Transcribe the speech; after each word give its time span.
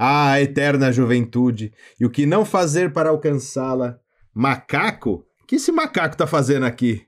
Ah, 0.00 0.40
eterna 0.40 0.92
juventude! 0.92 1.72
E 1.98 2.06
o 2.06 2.10
que 2.10 2.24
não 2.24 2.44
fazer 2.44 2.92
para 2.92 3.10
alcançá-la? 3.10 3.98
Macaco? 4.32 5.24
O 5.42 5.46
que 5.46 5.56
esse 5.56 5.72
macaco 5.72 6.16
tá 6.16 6.24
fazendo 6.24 6.66
aqui? 6.66 7.02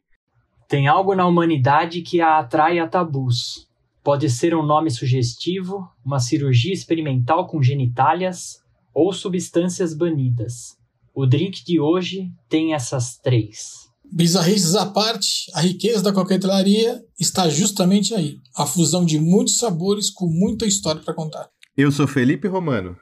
Tem 0.69 0.89
algo 0.89 1.15
na 1.15 1.25
humanidade 1.25 2.03
que 2.03 2.21
a 2.21 2.41
atrai 2.41 2.81
a 2.81 2.89
tabus. 2.89 3.69
Pode 4.03 4.29
ser 4.29 4.57
um 4.57 4.67
nome 4.67 4.91
sugestivo, 4.91 5.89
uma 6.05 6.19
cirurgia 6.19 6.73
experimental 6.73 7.47
com 7.47 7.63
genitálias 7.63 8.57
ou 8.93 9.13
substâncias 9.13 9.95
banidas. 9.95 10.77
O 11.15 11.27
drink 11.27 11.65
de 11.65 11.79
hoje 11.79 12.29
tem 12.49 12.75
essas 12.75 13.17
três. 13.19 13.89
Bizarrices 14.13 14.75
à 14.75 14.87
parte, 14.87 15.49
a 15.55 15.61
riqueza 15.61 16.03
da 16.03 16.13
coquetelaria 16.13 17.01
está 17.21 17.49
justamente 17.49 18.13
aí. 18.15 18.39
A 18.57 18.67
fusão 18.67 19.05
de 19.05 19.21
muitos 19.21 19.59
sabores 19.59 20.11
com 20.11 20.27
muita 20.27 20.67
história 20.67 21.01
para 21.01 21.15
contar. 21.15 21.49
Eu 21.77 21.93
sou 21.93 22.07
Felipe 22.07 22.49
Romano. 22.49 22.97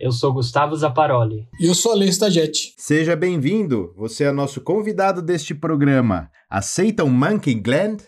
Eu 0.00 0.10
sou 0.10 0.32
Gustavo 0.32 0.74
Zaparoli. 0.74 1.46
E 1.60 1.66
eu 1.66 1.74
sou 1.74 1.92
a 1.92 1.94
Lê 1.94 2.06
Stagete. 2.06 2.74
Seja 2.78 3.14
bem-vindo. 3.14 3.92
Você 3.96 4.24
é 4.24 4.32
nosso 4.32 4.60
convidado 4.60 5.22
deste 5.22 5.54
programa. 5.54 6.30
Aceita 6.48 7.04
um 7.04 7.10
Monkey 7.10 7.54
Gland? 7.54 8.02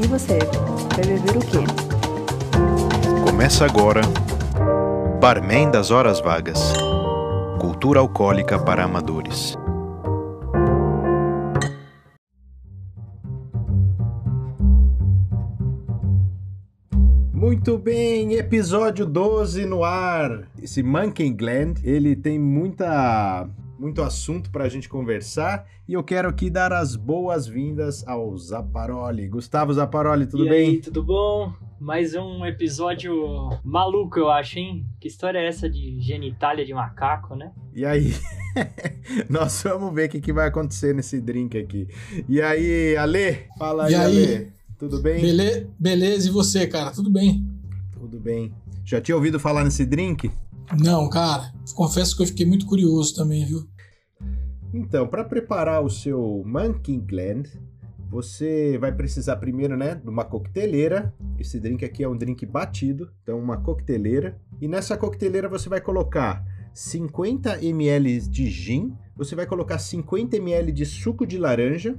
E 0.00 0.06
você, 0.06 0.38
vai 0.94 1.06
beber 1.06 1.36
o 1.36 1.40
quê? 1.40 1.64
Começa 3.24 3.64
agora 3.64 4.02
Barman 5.20 5.70
das 5.70 5.90
Horas 5.90 6.20
Vagas 6.20 6.60
Cultura 7.60 7.98
Alcoólica 7.98 8.58
para 8.58 8.84
Amadores. 8.84 9.56
Muito 17.58 17.76
bem, 17.76 18.34
episódio 18.34 19.04
12 19.04 19.66
no 19.66 19.82
ar. 19.82 20.48
Esse 20.62 20.80
Monkey 20.80 21.28
Gland, 21.30 21.80
ele 21.82 22.14
tem 22.14 22.38
muita 22.38 23.50
muito 23.76 24.00
assunto 24.00 24.48
para 24.50 24.62
a 24.62 24.68
gente 24.68 24.88
conversar 24.88 25.66
e 25.86 25.94
eu 25.94 26.04
quero 26.04 26.28
aqui 26.28 26.50
dar 26.50 26.72
as 26.72 26.94
boas-vindas 26.94 28.06
ao 28.06 28.36
Zaparoli. 28.38 29.28
Gustavo 29.28 29.72
Zaparoli, 29.72 30.28
tudo 30.28 30.46
e 30.46 30.48
bem? 30.48 30.70
Aí, 30.70 30.80
tudo 30.80 31.02
bom? 31.02 31.52
Mais 31.80 32.14
um 32.14 32.46
episódio 32.46 33.12
maluco, 33.64 34.20
eu 34.20 34.30
acho, 34.30 34.60
hein? 34.60 34.86
Que 35.00 35.08
história 35.08 35.40
é 35.40 35.48
essa 35.48 35.68
de 35.68 36.00
genitália 36.00 36.64
de 36.64 36.72
macaco, 36.72 37.34
né? 37.34 37.50
E 37.74 37.84
aí? 37.84 38.14
Nós 39.28 39.60
vamos 39.64 39.92
ver 39.92 40.08
o 40.08 40.10
que, 40.10 40.20
que 40.20 40.32
vai 40.32 40.46
acontecer 40.46 40.94
nesse 40.94 41.20
drink 41.20 41.58
aqui. 41.58 41.88
E 42.28 42.40
aí, 42.40 42.96
Ale? 42.96 43.46
Fala 43.58 43.86
aí, 43.86 43.92
E 43.92 43.96
aí? 43.96 44.34
Ale. 44.36 44.57
Tudo 44.78 45.02
bem? 45.02 45.20
Bele 45.20 45.68
beleza, 45.76 46.28
e 46.28 46.30
você, 46.30 46.66
cara? 46.66 46.92
Tudo 46.92 47.10
bem? 47.10 47.44
Tudo 47.92 48.20
bem. 48.20 48.54
Já 48.84 49.00
tinha 49.00 49.16
ouvido 49.16 49.40
falar 49.40 49.64
nesse 49.64 49.84
drink? 49.84 50.30
Não, 50.78 51.10
cara, 51.10 51.52
confesso 51.74 52.16
que 52.16 52.22
eu 52.22 52.26
fiquei 52.26 52.46
muito 52.46 52.64
curioso 52.64 53.14
também, 53.14 53.44
viu? 53.44 53.66
Então, 54.72 55.08
para 55.08 55.24
preparar 55.24 55.82
o 55.82 55.90
seu 55.90 56.44
Monkey 56.46 56.98
Gland, 56.98 57.50
você 58.08 58.78
vai 58.78 58.92
precisar 58.92 59.36
primeiro, 59.36 59.76
né, 59.76 59.96
de 59.96 60.08
uma 60.08 60.24
coqueteleira. 60.24 61.12
Esse 61.38 61.58
drink 61.58 61.84
aqui 61.84 62.04
é 62.04 62.08
um 62.08 62.16
drink 62.16 62.46
batido, 62.46 63.10
então 63.22 63.38
uma 63.38 63.56
coqueteleira. 63.56 64.38
E 64.60 64.68
nessa 64.68 64.96
coqueteleira 64.96 65.48
você 65.48 65.68
vai 65.68 65.80
colocar 65.80 66.44
50 66.72 67.64
ml 67.64 68.20
de 68.28 68.48
gin, 68.48 68.96
você 69.16 69.34
vai 69.34 69.46
colocar 69.46 69.78
50 69.78 70.36
ml 70.36 70.70
de 70.70 70.86
suco 70.86 71.26
de 71.26 71.36
laranja, 71.36 71.98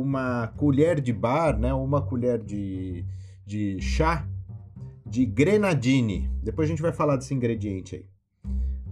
uma 0.00 0.48
colher 0.56 1.00
de 1.00 1.12
bar, 1.12 1.58
né, 1.58 1.72
uma 1.72 2.02
colher 2.02 2.42
de, 2.42 3.04
de 3.44 3.80
chá 3.80 4.26
de 5.04 5.24
grenadine. 5.24 6.30
Depois 6.42 6.68
a 6.68 6.70
gente 6.70 6.82
vai 6.82 6.92
falar 6.92 7.16
desse 7.16 7.32
ingrediente 7.34 7.96
aí. 7.96 8.06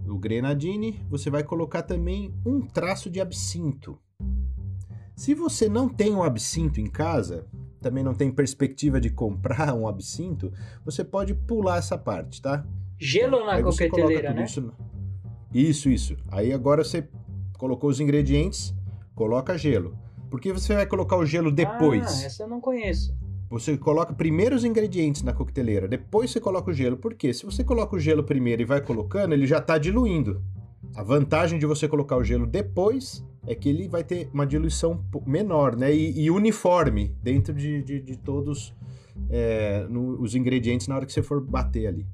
O 0.07 0.17
grenadine, 0.17 1.01
você 1.09 1.29
vai 1.29 1.43
colocar 1.43 1.81
também 1.83 2.33
um 2.45 2.61
traço 2.61 3.09
de 3.09 3.19
absinto. 3.19 3.97
Se 5.15 5.33
você 5.33 5.67
não 5.67 5.87
tem 5.89 6.13
um 6.13 6.23
absinto 6.23 6.79
em 6.79 6.87
casa, 6.87 7.47
também 7.81 8.03
não 8.03 8.13
tem 8.13 8.31
perspectiva 8.31 8.99
de 8.99 9.09
comprar 9.09 9.73
um 9.73 9.87
absinto, 9.87 10.51
você 10.83 11.03
pode 11.03 11.33
pular 11.33 11.77
essa 11.77 11.97
parte, 11.97 12.41
tá? 12.41 12.65
Gelo 12.99 13.45
na 13.45 13.53
Aí 13.53 13.63
você 13.63 13.89
coloca 13.89 14.07
coqueteleira, 14.13 14.29
tudo 14.29 14.39
né? 14.39 14.45
Isso, 14.45 14.61
no- 14.61 14.73
isso, 15.53 15.89
isso. 15.89 16.17
Aí 16.27 16.51
agora 16.53 16.83
você 16.83 17.07
colocou 17.57 17.89
os 17.89 17.99
ingredientes, 17.99 18.73
coloca 19.13 19.57
gelo. 19.57 19.97
Por 20.29 20.39
que 20.41 20.51
você 20.51 20.73
vai 20.73 20.85
colocar 20.85 21.17
o 21.17 21.25
gelo 21.25 21.51
depois? 21.51 22.23
Ah, 22.23 22.25
essa 22.25 22.43
eu 22.43 22.47
não 22.47 22.59
conheço. 22.59 23.15
Você 23.49 23.77
coloca 23.77 24.11
primeiro 24.13 24.55
os 24.55 24.63
ingredientes 24.65 25.21
na 25.21 25.31
coqueteleira, 25.31 25.87
depois 25.87 26.31
você 26.31 26.39
coloca 26.41 26.71
o 26.71 26.73
gelo. 26.73 26.97
Por 26.97 27.13
quê? 27.13 27.31
Se 27.33 27.45
você 27.45 27.63
coloca 27.63 27.95
o 27.95 27.99
gelo 27.99 28.23
primeiro 28.23 28.61
e 28.61 28.65
vai 28.65 28.81
colocando, 28.81 29.33
ele 29.33 29.45
já 29.45 29.59
está 29.59 29.77
diluindo. 29.77 30.41
A 30.95 31.03
vantagem 31.03 31.59
de 31.59 31.65
você 31.65 31.87
colocar 31.87 32.17
o 32.17 32.23
gelo 32.23 32.45
depois 32.47 33.23
é 33.45 33.53
que 33.53 33.69
ele 33.69 33.87
vai 33.87 34.03
ter 34.03 34.29
uma 34.33 34.45
diluição 34.47 35.03
menor, 35.25 35.75
né? 35.75 35.93
E, 35.93 36.21
e 36.23 36.31
uniforme 36.31 37.15
dentro 37.21 37.53
de, 37.53 37.83
de- 37.83 38.01
de 38.01 38.17
todos 38.17 38.73
é, 39.29 39.85
no- 39.89 40.19
os 40.21 40.33
ingredientes 40.35 40.87
na 40.87 40.95
hora 40.95 41.05
que 41.05 41.13
você 41.13 41.21
for 41.21 41.39
bater 41.39 41.87
ali. 41.87 42.05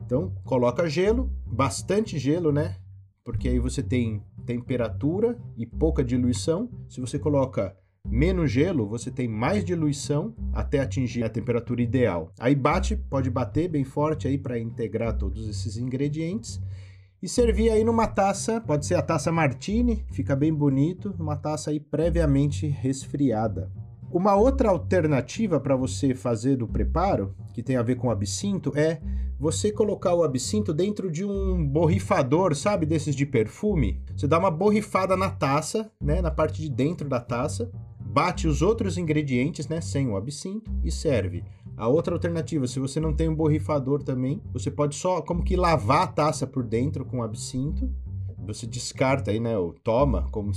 Então, 0.00 0.32
coloca 0.44 0.88
gelo, 0.88 1.30
bastante 1.46 2.18
gelo, 2.18 2.52
né? 2.52 2.76
Porque 3.24 3.48
aí 3.48 3.58
você 3.58 3.82
tem 3.82 4.22
temperatura 4.46 5.38
e 5.56 5.66
pouca 5.66 6.02
diluição. 6.02 6.70
Se 6.88 7.00
você 7.00 7.18
coloca 7.18 7.76
menos 8.08 8.50
gelo, 8.50 8.88
você 8.88 9.10
tem 9.10 9.28
mais 9.28 9.64
diluição 9.64 10.34
até 10.52 10.80
atingir 10.80 11.22
a 11.22 11.28
temperatura 11.28 11.82
ideal. 11.82 12.32
Aí 12.38 12.54
bate, 12.54 12.96
pode 12.96 13.30
bater 13.30 13.68
bem 13.68 13.84
forte 13.84 14.26
aí 14.26 14.38
para 14.38 14.58
integrar 14.58 15.16
todos 15.16 15.48
esses 15.48 15.76
ingredientes 15.76 16.60
e 17.22 17.28
servir 17.28 17.68
aí 17.68 17.84
numa 17.84 18.06
taça, 18.06 18.62
pode 18.62 18.86
ser 18.86 18.94
a 18.94 19.02
taça 19.02 19.30
Martini, 19.30 20.06
fica 20.10 20.34
bem 20.34 20.54
bonito, 20.54 21.14
uma 21.18 21.36
taça 21.36 21.70
aí 21.70 21.78
previamente 21.78 22.66
resfriada. 22.66 23.70
Uma 24.10 24.34
outra 24.36 24.70
alternativa 24.70 25.60
para 25.60 25.76
você 25.76 26.14
fazer 26.14 26.56
do 26.56 26.66
preparo, 26.66 27.34
que 27.52 27.62
tem 27.62 27.76
a 27.76 27.82
ver 27.82 27.96
com 27.96 28.10
absinto, 28.10 28.72
é 28.74 29.02
você 29.40 29.72
colocar 29.72 30.12
o 30.12 30.22
absinto 30.22 30.70
dentro 30.74 31.10
de 31.10 31.24
um 31.24 31.66
borrifador, 31.66 32.54
sabe, 32.54 32.84
desses 32.84 33.16
de 33.16 33.24
perfume. 33.24 33.98
Você 34.14 34.28
dá 34.28 34.38
uma 34.38 34.50
borrifada 34.50 35.16
na 35.16 35.30
taça, 35.30 35.90
né, 35.98 36.20
na 36.20 36.30
parte 36.30 36.60
de 36.60 36.68
dentro 36.68 37.08
da 37.08 37.18
taça, 37.18 37.70
bate 37.98 38.46
os 38.46 38.60
outros 38.60 38.98
ingredientes, 38.98 39.66
né, 39.66 39.80
sem 39.80 40.06
o 40.10 40.16
absinto 40.16 40.70
e 40.84 40.92
serve. 40.92 41.42
A 41.74 41.88
outra 41.88 42.14
alternativa, 42.14 42.66
se 42.66 42.78
você 42.78 43.00
não 43.00 43.14
tem 43.14 43.30
um 43.30 43.34
borrifador 43.34 44.02
também, 44.02 44.42
você 44.52 44.70
pode 44.70 44.94
só 44.94 45.22
como 45.22 45.42
que 45.42 45.56
lavar 45.56 46.02
a 46.02 46.08
taça 46.08 46.46
por 46.46 46.62
dentro 46.62 47.06
com 47.06 47.22
absinto. 47.22 47.90
Você 48.46 48.66
descarta 48.66 49.30
aí, 49.30 49.38
né, 49.38 49.56
o 49.56 49.72
toma, 49.72 50.26
como 50.30 50.52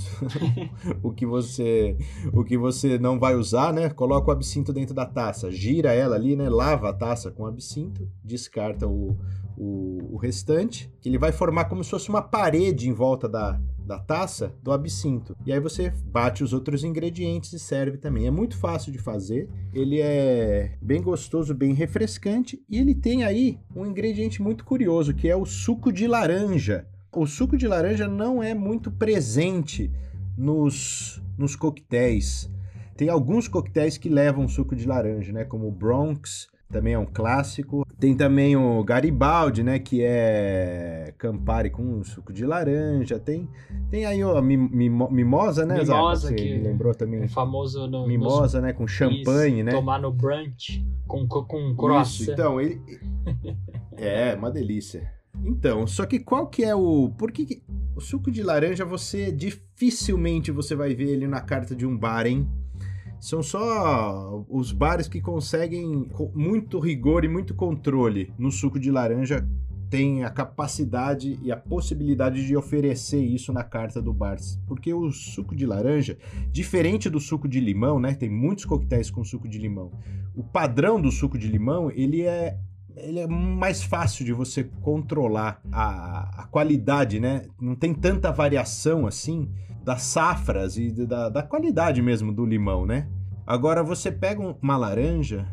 o 1.02 1.12
que 1.12 1.26
você 1.26 1.96
o 2.32 2.42
que 2.44 2.56
você 2.56 2.98
não 2.98 3.18
vai 3.18 3.34
usar, 3.34 3.72
né? 3.72 3.88
Coloca 3.90 4.28
o 4.28 4.32
absinto 4.32 4.72
dentro 4.72 4.94
da 4.94 5.06
taça, 5.06 5.50
gira 5.50 5.92
ela 5.92 6.16
ali, 6.16 6.34
né? 6.36 6.48
Lava 6.48 6.90
a 6.90 6.92
taça 6.92 7.30
com 7.30 7.46
absinto, 7.46 8.08
descarta 8.22 8.86
o, 8.86 9.16
o, 9.56 10.14
o 10.14 10.16
restante, 10.16 10.90
ele 11.04 11.18
vai 11.18 11.32
formar 11.32 11.66
como 11.66 11.82
se 11.84 11.90
fosse 11.90 12.08
uma 12.08 12.22
parede 12.22 12.88
em 12.88 12.92
volta 12.92 13.28
da, 13.28 13.60
da 13.84 13.98
taça 13.98 14.54
do 14.62 14.72
absinto. 14.72 15.36
E 15.44 15.52
aí 15.52 15.60
você 15.60 15.92
bate 16.06 16.42
os 16.42 16.52
outros 16.52 16.82
ingredientes 16.84 17.52
e 17.52 17.58
serve 17.58 17.98
também. 17.98 18.26
É 18.26 18.30
muito 18.30 18.56
fácil 18.56 18.90
de 18.90 18.98
fazer, 18.98 19.48
ele 19.72 20.00
é 20.00 20.76
bem 20.80 21.02
gostoso, 21.02 21.54
bem 21.54 21.72
refrescante 21.72 22.62
e 22.68 22.78
ele 22.78 22.94
tem 22.94 23.24
aí 23.24 23.58
um 23.74 23.86
ingrediente 23.86 24.42
muito 24.42 24.64
curioso, 24.64 25.14
que 25.14 25.28
é 25.28 25.36
o 25.36 25.44
suco 25.44 25.92
de 25.92 26.06
laranja. 26.06 26.86
O 27.16 27.26
suco 27.26 27.56
de 27.56 27.66
laranja 27.68 28.08
não 28.08 28.42
é 28.42 28.54
muito 28.54 28.90
presente 28.90 29.90
nos, 30.36 31.22
nos 31.38 31.54
coquetéis. 31.56 32.50
Tem 32.96 33.08
alguns 33.08 33.48
coquetéis 33.48 33.96
que 33.98 34.08
levam 34.08 34.46
suco 34.48 34.74
de 34.76 34.86
laranja, 34.86 35.32
né? 35.32 35.44
Como 35.44 35.66
o 35.68 35.70
Bronx, 35.72 36.48
também 36.70 36.94
é 36.94 36.98
um 36.98 37.06
clássico. 37.06 37.84
Tem 37.98 38.16
também 38.16 38.56
o 38.56 38.82
Garibaldi, 38.84 39.62
né? 39.62 39.78
Que 39.78 40.02
é 40.02 41.12
Campari 41.18 41.70
com 41.70 42.02
suco 42.04 42.32
de 42.32 42.44
laranja. 42.44 43.18
Tem, 43.18 43.48
tem 43.90 44.04
aí 44.06 44.22
ó, 44.22 44.36
a 44.36 44.42
mim- 44.42 44.68
mimo- 44.72 45.10
mimosa, 45.10 45.64
né? 45.64 45.78
Mimosa, 45.80 46.32
que 46.34 46.58
lembrou 46.58 46.94
também. 46.94 47.22
É 47.22 47.28
famoso 47.28 47.86
no, 47.86 48.06
Mimosa, 48.06 48.60
né? 48.60 48.72
Com 48.72 48.82
nos- 48.84 48.92
champanhe, 48.92 49.56
isso, 49.56 49.64
né? 49.64 49.72
Tomar 49.72 50.00
no 50.00 50.12
brunch 50.12 50.84
com, 51.06 51.26
co- 51.26 51.44
com 51.44 51.58
Isso, 51.68 51.76
croissant. 51.76 52.32
então, 52.32 52.60
ele. 52.60 52.80
É, 53.96 54.34
uma 54.34 54.50
delícia. 54.50 55.12
Então, 55.42 55.86
só 55.86 56.06
que 56.06 56.18
qual 56.18 56.46
que 56.48 56.64
é 56.64 56.74
o. 56.74 57.10
Por 57.16 57.32
que, 57.32 57.44
que- 57.46 57.62
o 57.96 58.00
suco 58.00 58.30
de 58.30 58.42
laranja 58.42 58.84
você 58.84 59.30
dificilmente 59.30 60.50
você 60.50 60.74
vai 60.74 60.94
ver 60.94 61.10
ele 61.10 61.26
na 61.26 61.40
carta 61.40 61.74
de 61.74 61.86
um 61.86 61.96
bar, 61.96 62.26
hein? 62.26 62.48
São 63.20 63.42
só 63.42 64.44
os 64.48 64.70
bares 64.72 65.08
que 65.08 65.20
conseguem 65.20 66.06
muito 66.34 66.78
rigor 66.78 67.24
e 67.24 67.28
muito 67.28 67.54
controle 67.54 68.32
no 68.38 68.50
suco 68.52 68.78
de 68.78 68.90
laranja 68.90 69.48
tem 69.88 70.24
a 70.24 70.30
capacidade 70.30 71.38
e 71.42 71.52
a 71.52 71.56
possibilidade 71.56 72.44
de 72.46 72.56
oferecer 72.56 73.22
isso 73.22 73.52
na 73.52 73.62
carta 73.62 74.02
do 74.02 74.12
bar. 74.12 74.36
Porque 74.66 74.92
o 74.92 75.10
suco 75.12 75.54
de 75.54 75.64
laranja, 75.64 76.18
diferente 76.50 77.08
do 77.08 77.20
suco 77.20 77.46
de 77.46 77.60
limão, 77.60 78.00
né? 78.00 78.12
Tem 78.14 78.28
muitos 78.28 78.64
coquetéis 78.64 79.10
com 79.10 79.22
suco 79.24 79.48
de 79.48 79.58
limão. 79.58 79.92
O 80.34 80.42
padrão 80.42 81.00
do 81.00 81.12
suco 81.12 81.38
de 81.38 81.46
limão, 81.46 81.90
ele 81.92 82.22
é 82.22 82.58
ele 82.96 83.18
é 83.18 83.26
mais 83.26 83.82
fácil 83.82 84.24
de 84.24 84.32
você 84.32 84.64
controlar 84.82 85.60
a, 85.72 86.42
a 86.42 86.46
qualidade, 86.46 87.18
né? 87.20 87.46
Não 87.60 87.74
tem 87.74 87.92
tanta 87.92 88.30
variação 88.30 89.06
assim 89.06 89.50
das 89.84 90.02
safras 90.02 90.76
e 90.76 90.90
da, 90.90 91.28
da 91.28 91.42
qualidade 91.42 92.00
mesmo 92.00 92.32
do 92.32 92.46
limão, 92.46 92.86
né? 92.86 93.08
Agora 93.46 93.82
você 93.82 94.10
pega 94.10 94.56
uma 94.62 94.76
laranja, 94.76 95.46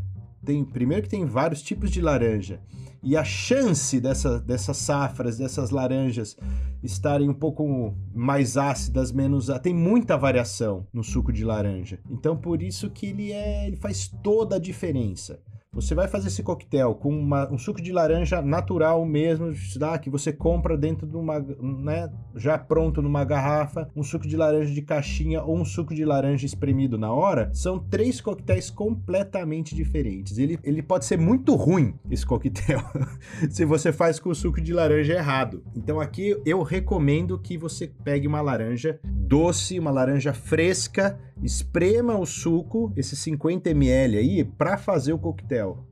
tem 0.45 0.63
primeiro 0.63 1.03
que 1.03 1.09
tem 1.09 1.25
vários 1.25 1.61
tipos 1.61 1.91
de 1.91 1.99
laranja 1.99 2.61
e 3.03 3.17
a 3.17 3.23
chance 3.23 3.99
dessa, 3.99 4.39
dessas 4.39 4.77
safras, 4.77 5.37
dessas 5.37 5.71
laranjas 5.71 6.37
estarem 6.83 7.29
um 7.29 7.33
pouco 7.33 7.95
mais 8.13 8.57
ácidas, 8.57 9.11
menos 9.11 9.47
tem 9.61 9.73
muita 9.73 10.17
variação 10.17 10.87
no 10.93 11.03
suco 11.03 11.33
de 11.33 11.43
laranja. 11.43 11.99
Então 12.09 12.37
por 12.37 12.61
isso 12.61 12.89
que 12.89 13.07
ele 13.07 13.31
é, 13.31 13.67
ele 13.67 13.75
faz 13.75 14.07
toda 14.23 14.55
a 14.55 14.59
diferença. 14.59 15.39
Você 15.73 15.95
vai 15.95 16.05
fazer 16.05 16.27
esse 16.27 16.43
coquetel 16.43 16.93
com 16.93 17.17
uma, 17.17 17.49
um 17.49 17.57
suco 17.57 17.81
de 17.81 17.93
laranja 17.93 18.41
natural 18.41 19.05
mesmo, 19.05 19.53
tá? 19.79 19.97
que 19.97 20.09
você 20.09 20.33
compra 20.33 20.77
dentro 20.77 21.07
de 21.07 21.15
uma, 21.15 21.39
né, 21.39 22.11
já 22.35 22.57
pronto 22.57 23.01
numa 23.01 23.23
garrafa, 23.23 23.89
um 23.95 24.03
suco 24.03 24.27
de 24.27 24.35
laranja 24.35 24.73
de 24.73 24.81
caixinha 24.81 25.41
ou 25.41 25.57
um 25.57 25.63
suco 25.63 25.95
de 25.95 26.03
laranja 26.03 26.45
espremido 26.45 26.97
na 26.97 27.13
hora, 27.13 27.49
são 27.53 27.79
três 27.79 28.19
coquetéis 28.19 28.69
completamente 28.69 29.73
diferentes. 29.73 30.37
Ele, 30.37 30.59
ele 30.61 30.83
pode 30.83 31.05
ser 31.05 31.17
muito 31.17 31.55
ruim, 31.55 31.93
esse 32.09 32.25
coquetel, 32.25 32.81
se 33.49 33.63
você 33.63 33.93
faz 33.93 34.19
com 34.19 34.29
o 34.29 34.35
suco 34.35 34.59
de 34.59 34.73
laranja 34.73 35.13
errado. 35.13 35.63
Então 35.73 36.01
aqui 36.01 36.37
eu 36.45 36.63
recomendo 36.63 37.39
que 37.39 37.57
você 37.57 37.87
pegue 37.87 38.27
uma 38.27 38.41
laranja 38.41 38.99
doce, 39.05 39.79
uma 39.79 39.89
laranja 39.89 40.33
fresca, 40.33 41.17
esprema 41.43 42.17
o 42.17 42.25
suco, 42.25 42.93
esses 42.95 43.17
50 43.19 43.69
ml 43.71 44.17
aí, 44.17 44.43
para 44.43 44.77
fazer 44.77 45.13
o 45.13 45.19
coquetel. 45.19 45.85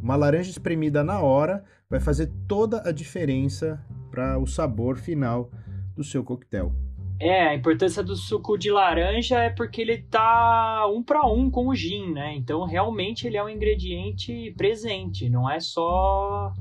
Uma 0.00 0.16
laranja 0.16 0.50
espremida 0.50 1.02
na 1.04 1.20
hora 1.20 1.64
vai 1.88 2.00
fazer 2.00 2.30
toda 2.48 2.88
a 2.88 2.92
diferença 2.92 3.84
para 4.10 4.38
o 4.38 4.46
sabor 4.46 4.96
final 4.96 5.50
do 5.94 6.02
seu 6.02 6.24
coquetel. 6.24 6.72
É, 7.18 7.48
a 7.48 7.54
importância 7.54 8.02
do 8.02 8.14
suco 8.14 8.58
de 8.58 8.70
laranja 8.70 9.38
é 9.38 9.48
porque 9.48 9.80
ele 9.80 9.98
tá 9.98 10.86
um 10.86 11.02
para 11.02 11.26
um 11.26 11.50
com 11.50 11.68
o 11.68 11.74
gin, 11.74 12.12
né? 12.12 12.34
Então 12.36 12.64
realmente 12.64 13.26
ele 13.26 13.38
é 13.38 13.42
um 13.42 13.48
ingrediente 13.48 14.54
presente, 14.56 15.30
não 15.30 15.50
é 15.50 15.58
só 15.58 16.52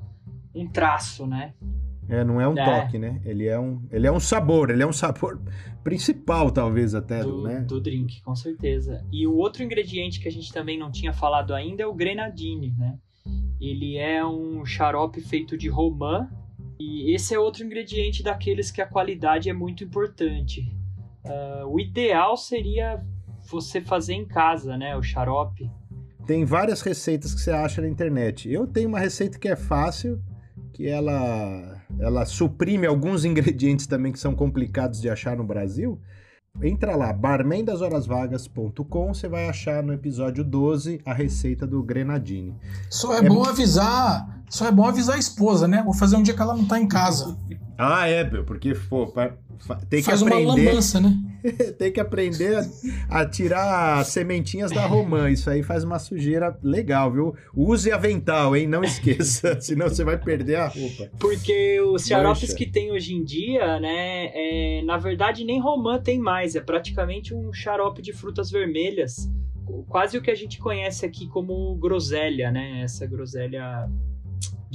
um 0.53 0.65
traço, 0.65 1.27
né? 1.27 1.53
É, 2.07 2.23
não 2.23 2.39
é 2.39 2.47
um 2.47 2.57
é. 2.57 2.63
toque, 2.63 2.97
né? 2.97 3.21
Ele 3.25 3.47
é 3.47 3.59
um, 3.59 3.81
ele 3.91 4.05
é 4.05 4.11
um 4.11 4.19
sabor, 4.19 4.69
ele 4.69 4.83
é 4.83 4.87
um 4.87 4.93
sabor 4.93 5.41
principal, 5.83 6.51
talvez 6.51 6.93
até, 6.93 7.23
do, 7.23 7.43
né? 7.43 7.61
do 7.61 7.79
drink, 7.81 8.21
com 8.21 8.35
certeza. 8.35 9.03
E 9.11 9.25
o 9.25 9.35
outro 9.35 9.63
ingrediente 9.63 10.19
que 10.19 10.27
a 10.27 10.31
gente 10.31 10.51
também 10.51 10.77
não 10.77 10.91
tinha 10.91 11.13
falado 11.13 11.53
ainda 11.53 11.83
é 11.83 11.85
o 11.85 11.93
grenadine, 11.93 12.73
né? 12.77 12.97
Ele 13.59 13.97
é 13.97 14.25
um 14.25 14.65
xarope 14.65 15.21
feito 15.21 15.57
de 15.57 15.67
romã 15.67 16.29
e 16.79 17.13
esse 17.13 17.33
é 17.33 17.39
outro 17.39 17.63
ingrediente 17.63 18.21
daqueles 18.21 18.69
que 18.69 18.81
a 18.81 18.85
qualidade 18.85 19.49
é 19.49 19.53
muito 19.53 19.83
importante. 19.83 20.71
Uh, 21.23 21.67
o 21.67 21.79
ideal 21.79 22.37
seria 22.37 23.03
você 23.49 23.81
fazer 23.81 24.13
em 24.13 24.25
casa, 24.25 24.77
né? 24.77 24.95
O 24.95 25.01
xarope. 25.01 25.69
Tem 26.25 26.43
várias 26.43 26.81
receitas 26.81 27.33
que 27.33 27.41
você 27.41 27.51
acha 27.51 27.81
na 27.81 27.87
internet. 27.87 28.51
Eu 28.51 28.67
tenho 28.67 28.89
uma 28.89 28.99
receita 28.99 29.37
que 29.39 29.47
é 29.47 29.55
fácil, 29.55 30.21
que 30.73 30.87
ela, 30.87 31.74
ela 31.99 32.25
suprime 32.25 32.87
alguns 32.87 33.23
ingredientes 33.25 33.87
também 33.87 34.11
que 34.11 34.19
são 34.19 34.35
complicados 34.35 35.01
de 35.01 35.09
achar 35.09 35.37
no 35.37 35.43
Brasil. 35.43 35.99
Entra 36.61 36.95
lá, 36.95 37.11
barmendashorasvagas.com, 37.11 39.13
você 39.13 39.27
vai 39.27 39.49
achar 39.49 39.83
no 39.83 39.91
episódio 39.91 40.41
12 40.41 41.01
a 41.05 41.13
receita 41.13 41.67
do 41.67 41.83
grenadine. 41.83 42.55
Só 42.89 43.13
é, 43.13 43.17
é 43.17 43.21
bom 43.21 43.43
avisar, 43.43 44.41
só 44.49 44.67
é 44.67 44.71
bom 44.71 44.85
avisar 44.85 45.15
a 45.15 45.19
esposa, 45.19 45.67
né? 45.67 45.81
Vou 45.83 45.93
fazer 45.93 46.15
um 46.15 46.23
dia 46.23 46.33
que 46.33 46.41
ela 46.41 46.55
não 46.55 46.65
tá 46.65 46.79
em 46.79 46.87
casa. 46.87 47.37
Ah, 47.77 48.07
é, 48.07 48.23
porque 48.23 48.73
pô, 48.89 49.11
tem 49.89 49.99
que 49.99 50.05
Faz 50.05 50.21
aprender. 50.21 50.45
uma 50.45 50.55
lambança, 50.55 50.99
né? 50.99 51.13
tem 51.77 51.91
que 51.91 51.99
aprender 51.99 52.57
a, 53.09 53.21
a, 53.21 53.25
tirar 53.25 54.03
sementinhas 54.05 54.71
da 54.71 54.85
romã. 54.85 55.29
Isso 55.29 55.49
aí 55.49 55.63
faz 55.63 55.83
uma 55.83 55.99
sujeira 55.99 56.57
legal, 56.63 57.11
viu? 57.11 57.35
Use 57.55 57.91
avental, 57.91 58.55
hein? 58.55 58.67
Não 58.67 58.83
esqueça, 58.83 59.59
senão 59.61 59.89
você 59.89 60.03
vai 60.03 60.17
perder 60.17 60.55
a 60.55 60.67
roupa. 60.67 61.09
Porque 61.19 61.79
os 61.81 62.05
xaropes 62.05 62.53
que 62.53 62.65
tem 62.65 62.91
hoje 62.91 63.13
em 63.13 63.23
dia, 63.23 63.79
né? 63.79 64.31
É, 64.33 64.81
na 64.83 64.97
verdade, 64.97 65.43
nem 65.43 65.59
romã 65.59 65.99
tem 65.99 66.19
mais. 66.19 66.55
É 66.55 66.61
praticamente 66.61 67.33
um 67.33 67.53
xarope 67.53 68.01
de 68.01 68.13
frutas 68.13 68.49
vermelhas. 68.49 69.29
Quase 69.87 70.17
o 70.17 70.21
que 70.21 70.29
a 70.29 70.35
gente 70.35 70.59
conhece 70.59 71.05
aqui 71.05 71.27
como 71.27 71.75
groselha, 71.75 72.51
né? 72.51 72.81
Essa 72.83 73.05
groselha 73.05 73.89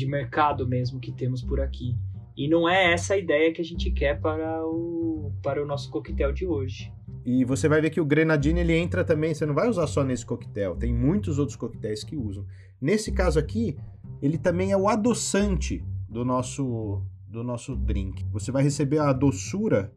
de 0.00 0.06
mercado 0.06 0.66
mesmo 0.66 0.98
que 0.98 1.12
temos 1.12 1.42
por 1.42 1.60
aqui. 1.60 1.94
E 2.36 2.48
não 2.48 2.68
é 2.68 2.92
essa 2.92 3.14
a 3.14 3.18
ideia 3.18 3.52
que 3.52 3.60
a 3.60 3.64
gente 3.64 3.90
quer 3.90 4.20
para 4.20 4.64
o, 4.64 5.32
para 5.42 5.62
o 5.62 5.66
nosso 5.66 5.90
coquetel 5.90 6.32
de 6.32 6.46
hoje. 6.46 6.92
E 7.24 7.44
você 7.44 7.68
vai 7.68 7.82
ver 7.82 7.90
que 7.90 8.00
o 8.00 8.04
grenadine 8.04 8.60
ele 8.60 8.74
entra 8.74 9.04
também, 9.04 9.34
você 9.34 9.44
não 9.44 9.54
vai 9.54 9.68
usar 9.68 9.86
só 9.86 10.02
nesse 10.02 10.24
coquetel, 10.24 10.74
tem 10.74 10.94
muitos 10.94 11.38
outros 11.38 11.56
coquetéis 11.56 12.02
que 12.02 12.16
usam. 12.16 12.46
Nesse 12.80 13.12
caso 13.12 13.38
aqui, 13.38 13.76
ele 14.22 14.38
também 14.38 14.72
é 14.72 14.76
o 14.76 14.88
adoçante 14.88 15.84
do 16.08 16.24
nosso 16.24 17.02
do 17.28 17.44
nosso 17.44 17.76
drink. 17.76 18.24
Você 18.32 18.50
vai 18.50 18.62
receber 18.62 18.98
a 18.98 19.12
doçura 19.12 19.92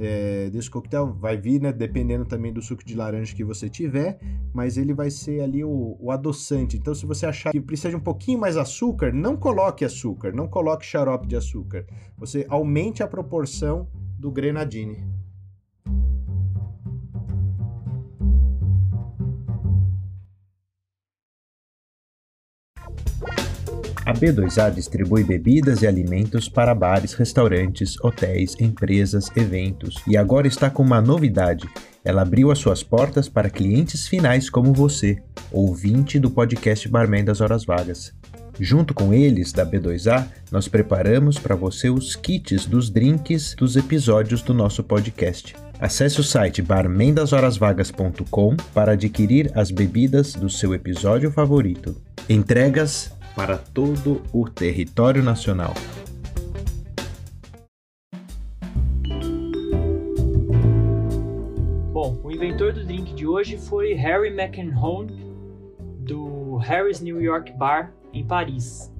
é, 0.00 0.48
desse 0.48 0.70
coquetel, 0.70 1.12
vai 1.12 1.36
vir, 1.36 1.60
né, 1.60 1.72
dependendo 1.72 2.24
também 2.24 2.52
do 2.52 2.62
suco 2.62 2.82
de 2.82 2.94
laranja 2.94 3.34
que 3.34 3.44
você 3.44 3.68
tiver, 3.68 4.18
mas 4.52 4.78
ele 4.78 4.94
vai 4.94 5.10
ser 5.10 5.42
ali 5.42 5.62
o, 5.62 5.96
o 6.00 6.10
adoçante. 6.10 6.78
Então, 6.78 6.94
se 6.94 7.04
você 7.04 7.26
achar 7.26 7.50
que 7.50 7.60
precisa 7.60 7.90
de 7.90 7.96
um 7.96 8.00
pouquinho 8.00 8.38
mais 8.38 8.56
açúcar, 8.56 9.12
não 9.12 9.36
coloque 9.36 9.84
açúcar, 9.84 10.32
não 10.32 10.48
coloque 10.48 10.86
xarope 10.86 11.28
de 11.28 11.36
açúcar. 11.36 11.84
Você 12.16 12.46
aumente 12.48 13.02
a 13.02 13.06
proporção 13.06 13.86
do 14.18 14.30
grenadine. 14.30 15.19
A 24.10 24.12
B2A 24.12 24.74
distribui 24.74 25.22
bebidas 25.22 25.82
e 25.82 25.86
alimentos 25.86 26.48
para 26.48 26.74
bares, 26.74 27.12
restaurantes, 27.12 27.94
hotéis, 28.02 28.56
empresas, 28.58 29.30
eventos 29.36 29.94
e 30.04 30.16
agora 30.16 30.48
está 30.48 30.68
com 30.68 30.82
uma 30.82 31.00
novidade. 31.00 31.68
Ela 32.04 32.22
abriu 32.22 32.50
as 32.50 32.58
suas 32.58 32.82
portas 32.82 33.28
para 33.28 33.48
clientes 33.48 34.08
finais 34.08 34.50
como 34.50 34.72
você, 34.72 35.22
ouvinte 35.52 36.18
do 36.18 36.28
podcast 36.28 36.88
Barman 36.88 37.24
das 37.24 37.40
Horas 37.40 37.64
Vagas. 37.64 38.12
Junto 38.58 38.92
com 38.94 39.14
eles, 39.14 39.52
da 39.52 39.64
B2A, 39.64 40.26
nós 40.50 40.66
preparamos 40.66 41.38
para 41.38 41.54
você 41.54 41.88
os 41.88 42.16
kits 42.16 42.66
dos 42.66 42.90
drinks 42.90 43.54
dos 43.54 43.76
episódios 43.76 44.42
do 44.42 44.52
nosso 44.52 44.82
podcast. 44.82 45.54
Acesse 45.78 46.18
o 46.18 46.24
site 46.24 46.60
barmendashorasvagas.com 46.62 48.56
para 48.74 48.92
adquirir 48.94 49.52
as 49.54 49.70
bebidas 49.70 50.32
do 50.32 50.50
seu 50.50 50.74
episódio 50.74 51.30
favorito. 51.30 51.94
Entregas 52.28 53.12
para 53.34 53.56
todo 53.56 54.22
o 54.32 54.48
território 54.48 55.22
nacional. 55.22 55.74
Bom, 61.92 62.20
o 62.22 62.30
inventor 62.30 62.72
do 62.72 62.84
drink 62.84 63.14
de 63.14 63.26
hoje 63.26 63.58
foi 63.58 63.94
Harry 63.94 64.30
McEnroe, 64.30 65.06
do 65.98 66.56
Harry's 66.56 67.00
New 67.00 67.20
York 67.20 67.52
Bar, 67.52 67.92
em 68.12 68.26
Paris. 68.26 68.92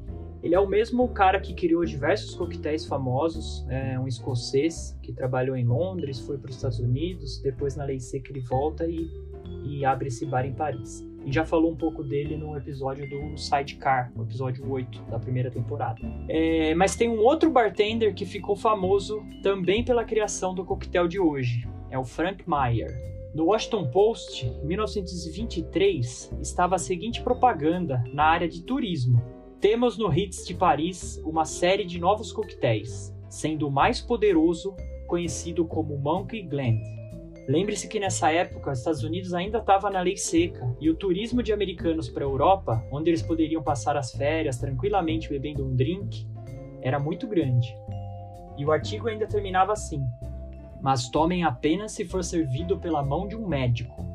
Ele 0.43 0.55
é 0.55 0.61
o 0.61 0.67
mesmo 0.67 1.07
cara 1.09 1.39
que 1.39 1.53
criou 1.53 1.85
diversos 1.85 2.35
coquetéis 2.35 2.87
famosos, 2.87 3.67
é 3.69 3.99
um 3.99 4.09
escocês 4.09 4.97
que 5.03 5.13
trabalhou 5.13 5.55
em 5.55 5.67
Londres, 5.67 6.19
foi 6.19 6.39
para 6.39 6.49
os 6.49 6.57
Estados 6.57 6.79
Unidos, 6.79 7.41
depois 7.43 7.77
na 7.77 7.85
Lei 7.85 8.01
Seca 8.01 8.31
ele 8.31 8.41
volta 8.41 8.87
e, 8.87 9.11
e 9.65 9.85
abre 9.85 10.09
esse 10.09 10.25
bar 10.25 10.47
em 10.47 10.55
Paris. 10.55 11.10
Gente 11.25 11.35
já 11.35 11.45
falou 11.45 11.71
um 11.71 11.77
pouco 11.77 12.03
dele 12.03 12.37
no 12.37 12.57
episódio 12.57 13.09
do 13.09 13.37
Sidecar, 13.37 14.11
no 14.17 14.23
episódio 14.23 14.69
8 14.71 15.03
da 15.11 15.19
primeira 15.19 15.51
temporada. 15.51 16.01
É, 16.29 16.75
mas 16.75 16.97
tem 16.97 17.09
um 17.09 17.21
outro 17.21 17.51
bartender 17.51 18.15
que 18.15 18.25
ficou 18.25 18.57
famoso 18.57 19.23
também 19.43 19.85
pela 19.85 20.05
criação 20.05 20.55
do 20.55 20.65
coquetel 20.65 21.07
de 21.07 21.21
hoje. 21.21 21.69
É 21.91 21.99
o 21.99 22.05
Frank 22.05 22.45
Meyer. 22.49 23.11
No 23.35 23.47
Washington 23.47 23.91
Post, 23.91 24.47
em 24.47 24.67
1923, 24.67 26.33
estava 26.41 26.77
a 26.77 26.79
seguinte 26.79 27.23
propaganda 27.23 28.03
na 28.13 28.25
área 28.25 28.49
de 28.49 28.63
turismo. 28.63 29.23
Temos 29.61 29.99
no 29.99 30.09
Ritz 30.09 30.47
de 30.47 30.55
Paris 30.55 31.21
uma 31.25 31.45
série 31.45 31.85
de 31.85 32.01
novos 32.01 32.33
coquetéis, 32.33 33.15
sendo 33.29 33.69
o 33.69 33.71
mais 33.71 34.01
poderoso 34.01 34.75
conhecido 35.07 35.65
como 35.65 35.99
Monkey 35.99 36.43
Glen. 36.43 37.00
Lembre-se 37.51 37.89
que 37.89 37.99
nessa 37.99 38.31
época, 38.31 38.71
os 38.71 38.79
Estados 38.79 39.03
Unidos 39.03 39.35
ainda 39.35 39.59
estava 39.59 39.91
na 39.91 40.01
lei 40.01 40.17
seca 40.17 40.73
e 40.81 40.89
o 40.89 40.95
turismo 40.95 41.43
de 41.43 41.53
americanos 41.53 42.09
para 42.09 42.25
a 42.25 42.29
Europa, 42.29 42.81
onde 42.93 43.11
eles 43.11 43.23
poderiam 43.23 43.61
passar 43.61 43.97
as 43.97 44.13
férias 44.13 44.57
tranquilamente 44.57 45.29
bebendo 45.29 45.67
um 45.67 45.75
drink, 45.75 46.29
era 46.81 47.01
muito 47.01 47.27
grande. 47.27 47.75
E 48.57 48.65
o 48.65 48.71
artigo 48.71 49.09
ainda 49.09 49.27
terminava 49.27 49.73
assim: 49.73 50.01
Mas 50.81 51.09
tomem 51.11 51.43
apenas 51.43 51.91
se 51.91 52.05
for 52.05 52.23
servido 52.23 52.79
pela 52.79 53.03
mão 53.03 53.27
de 53.27 53.35
um 53.35 53.49
médico 53.49 54.10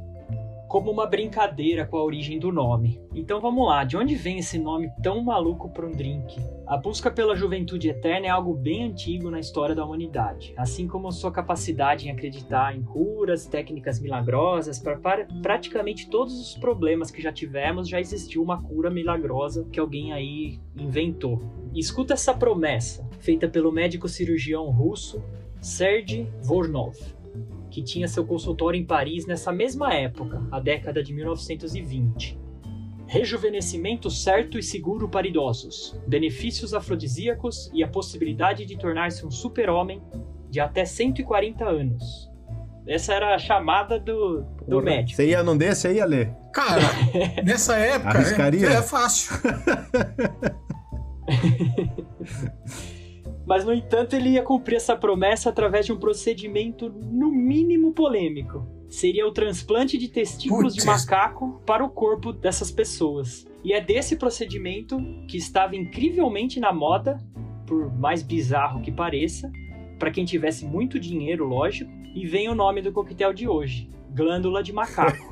como 0.76 0.92
uma 0.92 1.08
brincadeira 1.08 1.86
com 1.86 1.96
a 1.96 2.04
origem 2.04 2.38
do 2.38 2.52
nome. 2.52 3.00
Então 3.14 3.40
vamos 3.40 3.66
lá, 3.66 3.86
de 3.86 3.96
onde 3.96 4.14
vem 4.14 4.40
esse 4.40 4.60
nome 4.60 4.92
tão 5.02 5.24
maluco 5.24 5.70
para 5.70 5.88
um 5.88 5.92
drink? 5.94 6.38
A 6.68 6.76
busca 6.76 7.10
pela 7.10 7.34
juventude 7.34 7.88
eterna 7.88 8.28
é 8.28 8.30
algo 8.30 8.54
bem 8.54 8.84
antigo 8.84 9.32
na 9.32 9.40
história 9.40 9.74
da 9.74 9.86
humanidade, 9.86 10.54
assim 10.58 10.86
como 10.86 11.10
sua 11.14 11.32
capacidade 11.32 12.10
em 12.10 12.12
acreditar 12.12 12.76
em 12.76 12.84
curas, 12.84 13.48
técnicas 13.48 14.02
milagrosas, 14.02 14.78
para 14.78 15.26
praticamente 15.42 16.10
todos 16.10 16.38
os 16.38 16.58
problemas 16.58 17.10
que 17.10 17.22
já 17.22 17.32
tivemos, 17.32 17.88
já 17.88 18.02
existiu 18.02 18.44
uma 18.44 18.62
cura 18.62 18.90
milagrosa 18.90 19.66
que 19.72 19.80
alguém 19.80 20.12
aí 20.12 20.60
inventou. 20.76 21.42
escuta 21.74 22.16
essa 22.16 22.34
promessa, 22.34 23.10
feita 23.22 23.48
pelo 23.48 23.72
médico 23.72 24.10
cirurgião 24.10 24.70
russo 24.72 25.24
Sergei 25.62 26.30
Vornov 26.44 27.15
que 27.76 27.84
tinha 27.84 28.08
seu 28.08 28.26
consultório 28.26 28.80
em 28.80 28.86
Paris 28.86 29.28
nessa 29.28 29.52
mesma 29.52 29.94
época, 29.94 30.42
a 30.50 30.62
década 30.62 31.04
de 31.04 31.14
1920. 31.14 32.40
Rejuvenescimento 33.06 34.10
certo 34.10 34.58
e 34.58 34.64
seguro 34.64 35.10
para 35.10 35.28
idosos, 35.28 36.00
benefícios 36.08 36.74
afrodisíacos 36.74 37.70
e 37.74 37.84
a 37.84 37.88
possibilidade 37.90 38.66
de 38.66 38.78
tornar-se 38.78 39.26
um 39.26 39.30
super-homem 39.30 40.02
de 40.50 40.62
até 40.62 40.86
140 40.86 41.66
anos. 41.66 42.32
Essa 42.88 43.14
era 43.14 43.36
a 43.36 43.38
chamada 43.38 44.00
do, 44.00 44.44
do 44.44 44.66
Porra, 44.66 44.82
médico. 44.82 45.18
Você 45.18 45.28
ia 45.28 45.44
num 45.44 45.58
desse 45.58 45.90
aí, 45.90 46.00
Ale? 46.00 46.34
Cara, 46.54 46.82
nessa 47.44 47.76
época 47.76 48.20
Arriscaria? 48.20 48.70
é, 48.70 48.74
é 48.76 48.82
fácil. 48.82 49.36
Mas, 53.56 53.64
no 53.64 53.74
entanto, 53.74 54.18
ele 54.18 54.32
ia 54.32 54.44
cumprir 54.44 54.76
essa 54.76 54.98
promessa 54.98 55.50
através 55.50 55.86
de 55.86 55.94
um 55.94 55.98
procedimento, 55.98 56.90
no 56.90 57.32
mínimo, 57.32 57.94
polêmico. 57.94 58.68
Seria 58.90 59.26
o 59.26 59.32
transplante 59.32 59.98
de 59.98 60.10
testículos 60.10 60.74
de 60.74 60.82
Putz. 60.82 61.06
macaco 61.06 61.62
para 61.66 61.82
o 61.82 61.90
corpo 61.90 62.34
dessas 62.34 62.70
pessoas. 62.70 63.48
E 63.64 63.72
é 63.72 63.80
desse 63.80 64.18
procedimento 64.18 64.98
que 65.30 65.38
estava 65.38 65.74
incrivelmente 65.74 66.60
na 66.60 66.74
moda, 66.74 67.18
por 67.66 67.98
mais 67.98 68.22
bizarro 68.22 68.82
que 68.82 68.92
pareça, 68.92 69.50
para 69.98 70.12
quem 70.12 70.26
tivesse 70.26 70.66
muito 70.66 71.00
dinheiro, 71.00 71.48
lógico, 71.48 71.90
e 72.14 72.28
vem 72.28 72.50
o 72.50 72.56
nome 72.56 72.82
do 72.82 72.92
coquetel 72.92 73.32
de 73.32 73.48
hoje: 73.48 73.90
glândula 74.14 74.62
de 74.62 74.74
macaco. 74.74 75.30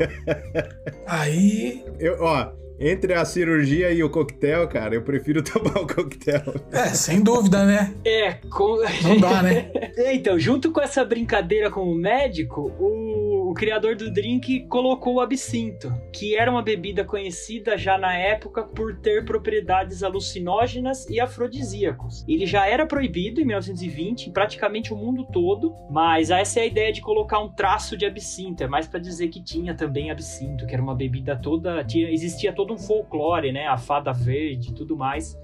Aí, 1.05 1.83
Eu, 1.99 2.23
ó, 2.23 2.53
entre 2.79 3.13
a 3.13 3.23
cirurgia 3.25 3.91
e 3.91 4.03
o 4.03 4.09
coquetel, 4.09 4.67
cara, 4.67 4.95
eu 4.95 5.01
prefiro 5.01 5.41
tomar 5.43 5.77
o 5.79 5.87
coquetel. 5.87 6.41
é, 6.71 6.87
sem 6.89 7.21
dúvida, 7.21 7.65
né? 7.65 7.93
é, 8.05 8.33
com... 8.49 8.77
Não 9.03 9.17
dá, 9.19 9.41
né? 9.41 9.71
Então, 10.13 10.39
junto 10.39 10.71
com 10.71 10.81
essa 10.81 11.05
brincadeira 11.05 11.69
com 11.69 11.81
o 11.81 11.95
médico, 11.95 12.71
o, 12.79 13.32
o 13.53 13.55
criador 13.55 13.95
do 13.95 14.11
drink 14.11 14.61
colocou 14.61 15.13
o 15.13 15.21
absinto, 15.21 15.93
que 16.11 16.35
era 16.35 16.49
uma 16.49 16.63
bebida 16.63 17.05
conhecida 17.05 17.77
já 17.77 17.99
na 17.99 18.11
época 18.11 18.63
por 18.63 18.97
ter 18.97 19.23
propriedades 19.25 20.01
alucinógenas 20.01 21.07
e 21.07 21.19
afrodisíacos. 21.19 22.25
Ele 22.27 22.47
já 22.47 22.67
era 22.67 22.87
proibido 22.87 23.39
em 23.39 23.45
1920 23.45 24.29
em 24.29 24.31
praticamente 24.31 24.91
o 24.91 24.97
mundo 24.97 25.27
todo, 25.31 25.71
mas 25.91 26.31
essa 26.31 26.61
é 26.61 26.63
a 26.63 26.65
ideia 26.65 26.91
de 26.91 26.99
colocar 26.99 27.41
um 27.41 27.49
traço 27.49 27.95
de 27.95 28.07
absinto, 28.07 28.63
é 28.63 28.67
mais 28.67 28.87
pra 28.87 28.99
dizer 28.99 29.27
que 29.27 29.39
tinha 29.39 29.75
também 29.75 30.09
absinto, 30.09 30.65
que 30.65 30.73
era 30.73 30.81
uma 30.81 30.95
bebida 30.95 31.35
toda, 31.35 31.83
tinha, 31.83 32.09
existia 32.09 32.51
todo 32.51 32.73
um 32.73 32.79
folclore, 32.79 33.51
né, 33.51 33.67
a 33.67 33.77
fada 33.77 34.11
verde 34.11 34.71
e 34.71 34.73
tudo 34.73 34.97
mais 34.97 35.39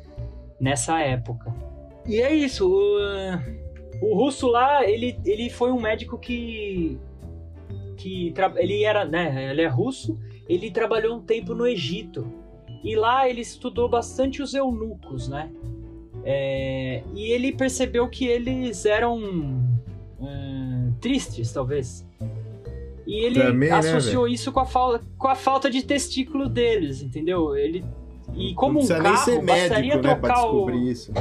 nessa 0.60 1.00
época. 1.00 1.54
E 2.08 2.20
é 2.20 2.34
isso, 2.34 2.68
o, 2.68 2.98
o 4.02 4.16
russo 4.16 4.48
lá, 4.48 4.84
ele, 4.84 5.20
ele 5.24 5.48
foi 5.50 5.72
um 5.72 5.80
médico 5.80 6.18
que. 6.18 7.00
Que 8.00 8.34
ele 8.56 8.84
era, 8.84 9.04
né? 9.06 9.52
Ele 9.52 9.62
é 9.62 9.68
russo, 9.68 10.18
ele 10.48 10.72
trabalhou 10.72 11.18
um 11.18 11.22
tempo 11.22 11.54
no 11.54 11.68
Egito. 11.68 12.26
E 12.82 12.96
lá 12.96 13.30
ele 13.30 13.42
estudou 13.42 13.90
bastante 13.90 14.42
os 14.42 14.54
eunucos, 14.54 15.28
né? 15.28 15.52
É, 16.24 17.04
e 17.14 17.32
ele 17.32 17.52
percebeu 17.52 18.08
que 18.08 18.26
eles 18.26 18.86
eram 18.86 19.18
hum, 20.20 20.94
tristes, 21.02 21.52
talvez. 21.52 22.08
E 23.06 23.26
ele 23.26 23.42
Também, 23.42 23.70
né, 23.70 23.76
associou 23.76 24.28
isso 24.28 24.52
com 24.52 24.60
a, 24.62 24.66
fal- 24.66 25.00
com 25.18 25.28
a 25.28 25.36
falta 25.36 25.70
de 25.70 25.84
testículo 25.84 26.48
deles, 26.48 27.02
entendeu? 27.02 27.56
Ele, 27.56 27.84
e 28.36 28.54
como 28.54 28.80
Não 28.80 28.86
um 28.86 28.88
carro, 28.88 29.42
bastaria 29.42 29.96
médico, 29.96 29.98
né, 29.98 30.02
trocar 30.02 30.46
o, 30.46 30.70
isso. 30.72 31.12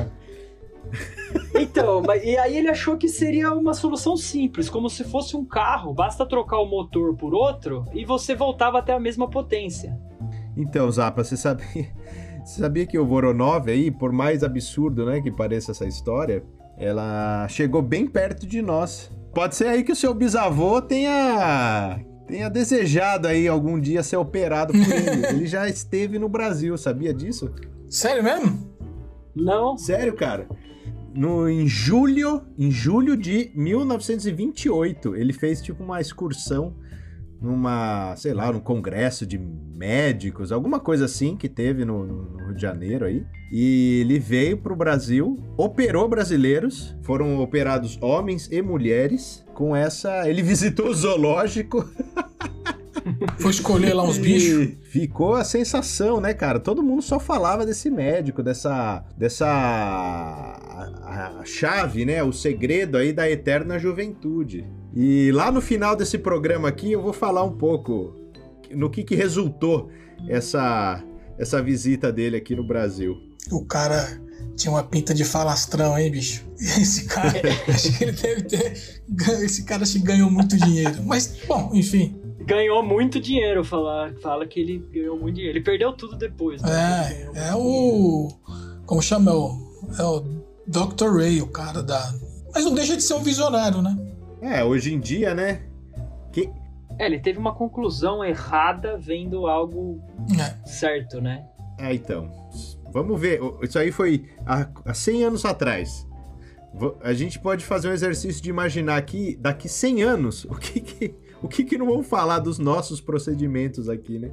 Então, 1.78 2.02
mas, 2.02 2.24
e 2.24 2.36
aí 2.36 2.56
ele 2.56 2.68
achou 2.68 2.96
que 2.96 3.08
seria 3.08 3.52
uma 3.52 3.74
solução 3.74 4.16
simples, 4.16 4.68
como 4.68 4.88
se 4.88 5.04
fosse 5.04 5.36
um 5.36 5.44
carro, 5.44 5.92
basta 5.92 6.26
trocar 6.26 6.58
o 6.58 6.66
motor 6.66 7.16
por 7.16 7.34
outro 7.34 7.84
e 7.92 8.04
você 8.04 8.34
voltava 8.34 8.78
até 8.78 8.92
a 8.92 9.00
mesma 9.00 9.28
potência. 9.28 9.98
Então, 10.56 10.90
Zapa, 10.90 11.22
você 11.22 11.36
sabia, 11.36 11.88
você 12.44 12.60
sabia 12.60 12.86
que 12.86 12.98
o 12.98 13.06
Voronov 13.06 13.68
aí, 13.70 13.90
por 13.90 14.12
mais 14.12 14.42
absurdo, 14.42 15.06
né, 15.06 15.20
que 15.20 15.30
pareça 15.30 15.70
essa 15.70 15.86
história, 15.86 16.42
ela 16.76 17.46
chegou 17.48 17.82
bem 17.82 18.06
perto 18.06 18.46
de 18.46 18.62
nós. 18.62 19.10
Pode 19.34 19.54
ser 19.54 19.68
aí 19.68 19.84
que 19.84 19.92
o 19.92 19.96
seu 19.96 20.14
bisavô 20.14 20.80
tenha 20.80 22.00
tenha 22.26 22.50
desejado 22.50 23.26
aí 23.26 23.48
algum 23.48 23.80
dia 23.80 24.02
ser 24.02 24.16
operado 24.16 24.72
por 24.72 24.92
ele. 24.92 25.26
ele 25.32 25.46
já 25.46 25.66
esteve 25.68 26.18
no 26.18 26.28
Brasil, 26.28 26.76
sabia 26.76 27.12
disso? 27.12 27.50
Sério 27.88 28.22
mesmo? 28.22 28.68
Não, 29.34 29.78
Sério, 29.78 30.14
cara. 30.14 30.46
No, 31.18 31.48
em 31.48 31.66
julho, 31.66 32.42
em 32.56 32.70
julho 32.70 33.16
de 33.16 33.50
1928, 33.52 35.16
ele 35.16 35.32
fez 35.32 35.60
tipo 35.60 35.82
uma 35.82 36.00
excursão 36.00 36.76
numa, 37.42 38.14
sei 38.14 38.32
lá, 38.32 38.52
num 38.52 38.60
congresso 38.60 39.26
de 39.26 39.36
médicos, 39.36 40.52
alguma 40.52 40.78
coisa 40.78 41.06
assim 41.06 41.36
que 41.36 41.48
teve 41.48 41.84
no, 41.84 42.06
no 42.06 42.44
Rio 42.44 42.54
de 42.54 42.62
Janeiro 42.62 43.04
aí. 43.04 43.26
E 43.50 44.02
ele 44.02 44.20
veio 44.20 44.58
pro 44.58 44.76
Brasil, 44.76 45.36
operou 45.56 46.08
brasileiros, 46.08 46.96
foram 47.02 47.40
operados 47.40 47.98
homens 48.00 48.48
e 48.52 48.62
mulheres. 48.62 49.44
Com 49.54 49.74
essa, 49.74 50.28
ele 50.28 50.42
visitou 50.46 50.86
o 50.86 50.94
zoológico 50.94 51.84
Foi 53.38 53.50
escolher 53.50 53.94
lá 53.94 54.02
uns 54.02 54.18
bichos. 54.18 54.76
Ficou 54.90 55.34
a 55.34 55.44
sensação, 55.44 56.20
né, 56.20 56.34
cara? 56.34 56.58
Todo 56.58 56.82
mundo 56.82 57.02
só 57.02 57.18
falava 57.18 57.64
desse 57.64 57.90
médico, 57.90 58.42
dessa. 58.42 59.04
dessa. 59.16 59.46
a, 59.46 61.38
a 61.40 61.44
chave, 61.44 62.04
né? 62.04 62.22
O 62.22 62.32
segredo 62.32 62.96
aí 62.96 63.12
da 63.12 63.28
eterna 63.30 63.78
juventude. 63.78 64.66
E 64.94 65.30
lá 65.32 65.50
no 65.50 65.60
final 65.60 65.94
desse 65.94 66.18
programa 66.18 66.68
aqui 66.68 66.92
eu 66.92 67.02
vou 67.02 67.12
falar 67.12 67.44
um 67.44 67.56
pouco 67.56 68.14
no 68.70 68.90
que, 68.90 69.04
que 69.04 69.14
resultou 69.14 69.90
essa, 70.28 71.02
essa 71.38 71.62
visita 71.62 72.12
dele 72.12 72.36
aqui 72.36 72.54
no 72.54 72.66
Brasil. 72.66 73.16
O 73.50 73.64
cara 73.64 74.20
tinha 74.56 74.72
uma 74.72 74.82
pinta 74.82 75.14
de 75.14 75.24
falastrão, 75.24 75.96
hein, 75.98 76.10
bicho? 76.10 76.44
Esse 76.58 77.04
cara, 77.04 77.40
acho 77.68 77.96
que 77.96 78.04
ele 78.04 78.12
deve 78.12 78.42
ter. 78.42 79.02
Esse 79.42 79.64
cara 79.64 79.82
acho 79.82 79.94
que 79.94 80.00
ganhou 80.00 80.30
muito 80.30 80.56
dinheiro. 80.56 81.02
Mas, 81.04 81.38
bom, 81.46 81.70
enfim. 81.72 82.20
Ganhou 82.48 82.82
muito 82.82 83.20
dinheiro, 83.20 83.62
fala, 83.64 84.12
fala 84.22 84.46
que 84.46 84.58
ele 84.60 84.78
ganhou 84.92 85.18
muito 85.18 85.36
dinheiro. 85.36 85.58
Ele 85.58 85.64
perdeu 85.64 85.92
tudo 85.92 86.16
depois. 86.16 86.60
né? 86.62 86.70
É, 86.70 87.22
é 87.22 87.32
dinheiro. 87.32 87.58
o. 87.58 88.28
Como 88.86 89.02
chama? 89.02 89.30
É 89.30 89.34
o, 89.34 89.50
é 89.98 90.02
o 90.02 90.20
Dr. 90.66 91.16
Ray, 91.16 91.40
o 91.42 91.46
cara 91.48 91.82
da. 91.82 92.12
Mas 92.54 92.64
não 92.64 92.74
deixa 92.74 92.96
de 92.96 93.02
ser 93.02 93.14
um 93.14 93.22
visionário, 93.22 93.82
né? 93.82 93.96
É, 94.40 94.64
hoje 94.64 94.94
em 94.94 94.98
dia, 95.00 95.34
né? 95.34 95.62
Que, 96.32 96.48
É, 96.98 97.06
ele 97.06 97.18
teve 97.18 97.38
uma 97.38 97.54
conclusão 97.54 98.24
errada 98.24 98.96
vendo 98.98 99.46
algo 99.46 100.00
É. 100.38 100.66
certo, 100.66 101.20
né? 101.20 101.44
É, 101.78 101.94
então. 101.94 102.30
Vamos 102.92 103.20
ver. 103.20 103.40
Isso 103.62 103.78
aí 103.78 103.92
foi 103.92 104.24
há, 104.46 104.66
há 104.84 104.94
100 104.94 105.24
anos 105.24 105.44
atrás. 105.44 106.06
A 107.02 107.12
gente 107.12 107.38
pode 107.38 107.64
fazer 107.64 107.88
um 107.88 107.92
exercício 107.92 108.42
de 108.42 108.48
imaginar 108.50 108.96
aqui, 108.96 109.36
daqui 109.40 109.68
100 109.68 110.02
anos, 110.02 110.44
o 110.50 110.54
que 110.54 110.80
que, 110.80 111.14
o 111.42 111.48
que, 111.48 111.64
que 111.64 111.78
não 111.78 111.86
vão 111.86 112.02
falar 112.02 112.38
dos 112.38 112.58
nossos 112.58 113.00
procedimentos 113.00 113.88
aqui, 113.88 114.18
né? 114.18 114.30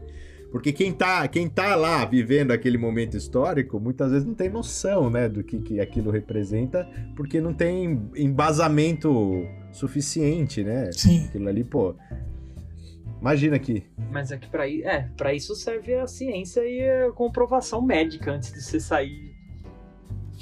Porque 0.52 0.72
quem 0.72 0.94
tá, 0.94 1.28
quem 1.28 1.50
tá 1.50 1.76
lá 1.76 2.06
vivendo 2.06 2.52
aquele 2.52 2.78
momento 2.78 3.18
histórico, 3.18 3.78
muitas 3.80 4.12
vezes 4.12 4.26
não 4.26 4.34
tem 4.34 4.50
noção, 4.50 5.10
né, 5.10 5.28
do 5.28 5.44
que, 5.44 5.60
que 5.60 5.82
aquilo 5.82 6.10
representa, 6.12 6.88
porque 7.16 7.42
não 7.42 7.54
tem 7.54 8.00
embasamento 8.16 9.46
suficiente, 9.74 10.64
né? 10.64 10.92
Sim. 10.94 11.26
Aquilo 11.26 11.50
ali, 11.50 11.64
pô. 11.64 11.94
Imagina 13.20 13.56
aqui. 13.56 13.84
Mas 14.12 14.32
é 14.32 14.38
que 14.38 14.48
pra, 14.48 14.68
i- 14.68 14.84
é, 14.84 15.10
pra 15.18 15.34
isso 15.34 15.56
serve 15.56 15.96
a 15.96 16.06
ciência 16.08 16.62
e 16.62 16.88
a 17.08 17.12
comprovação 17.12 17.82
médica 17.82 18.32
antes 18.32 18.54
de 18.54 18.62
você 18.62 18.80
sair 18.80 19.25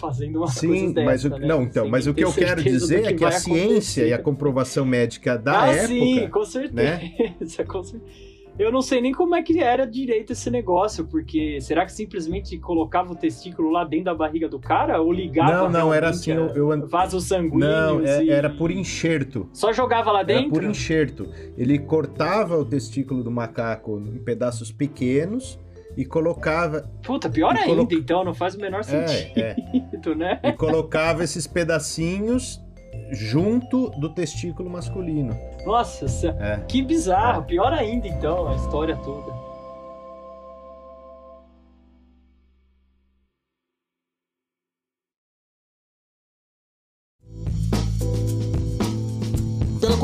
fazendo 0.03 0.37
umas 0.39 0.59
coisas 0.59 0.79
Sim, 0.79 0.91
dessas, 0.91 1.05
mas 1.05 1.25
o, 1.25 1.29
né? 1.39 1.47
não, 1.47 1.63
então, 1.63 1.83
Sem 1.83 1.91
mas 1.91 2.07
o 2.07 2.13
que 2.13 2.23
eu 2.25 2.33
quero 2.33 2.61
dizer 2.61 3.05
é 3.05 3.13
que 3.13 3.23
a 3.23 3.31
ciência 3.31 3.69
acontecer. 4.03 4.07
e 4.09 4.13
a 4.13 4.17
comprovação 4.19 4.85
médica 4.85 5.37
da 5.37 5.61
ah, 5.61 5.67
época, 5.73 5.87
sim, 5.87 6.27
com 6.29 6.43
certeza. 6.43 6.73
né? 6.75 7.13
com 7.65 7.81
Eu 8.59 8.69
não 8.69 8.81
sei 8.81 8.99
nem 8.99 9.13
como 9.13 9.33
é 9.33 9.41
que 9.41 9.57
era 9.59 9.85
direito 9.85 10.33
esse 10.33 10.51
negócio, 10.51 11.05
porque 11.07 11.61
será 11.61 11.85
que 11.85 11.93
simplesmente 11.93 12.57
colocava 12.59 13.13
o 13.13 13.15
testículo 13.15 13.69
lá 13.71 13.85
dentro 13.85 14.05
da 14.05 14.13
barriga 14.13 14.49
do 14.49 14.59
cara 14.59 15.01
ou 15.01 15.11
ligava? 15.13 15.53
Não, 15.53 15.69
não, 15.71 15.93
era 15.93 16.09
assim, 16.09 16.31
eu- 16.31 16.49
eu- 16.49 16.87
vaso 16.87 17.21
sanguíneo? 17.21 17.59
Não, 17.59 18.05
é- 18.05 18.25
e- 18.25 18.29
era 18.29 18.49
por 18.49 18.69
enxerto. 18.71 19.47
Só 19.53 19.71
jogava 19.71 20.11
lá 20.11 20.19
Era 20.19 20.27
dentro? 20.27 20.49
por 20.51 20.63
enxerto. 20.65 21.27
Ele 21.57 21.79
cortava 21.79 22.57
o 22.57 22.65
testículo 22.65 23.23
do 23.23 23.31
macaco 23.31 23.99
em 24.05 24.19
pedaços 24.19 24.69
pequenos 24.69 25.57
e 25.95 26.05
colocava 26.05 26.89
Puta, 27.03 27.29
pior 27.29 27.55
ainda, 27.55 27.93
então, 27.93 28.23
não 28.23 28.33
faz 28.33 28.55
o 28.55 28.59
menor 28.59 28.81
é, 28.81 28.83
sentido, 28.83 30.11
é, 30.11 30.15
né? 30.15 30.39
e 30.43 30.53
colocava 30.53 31.23
esses 31.23 31.45
pedacinhos 31.47 32.61
junto 33.11 33.89
do 33.91 34.09
testículo 34.09 34.69
masculino. 34.69 35.37
Nossa, 35.65 36.05
É. 36.39 36.59
que 36.67 36.81
bizarro, 36.81 37.43
pior 37.43 37.73
ainda, 37.73 38.07
então, 38.07 38.47
a 38.47 38.55
história 38.55 38.95
toda. 38.97 39.42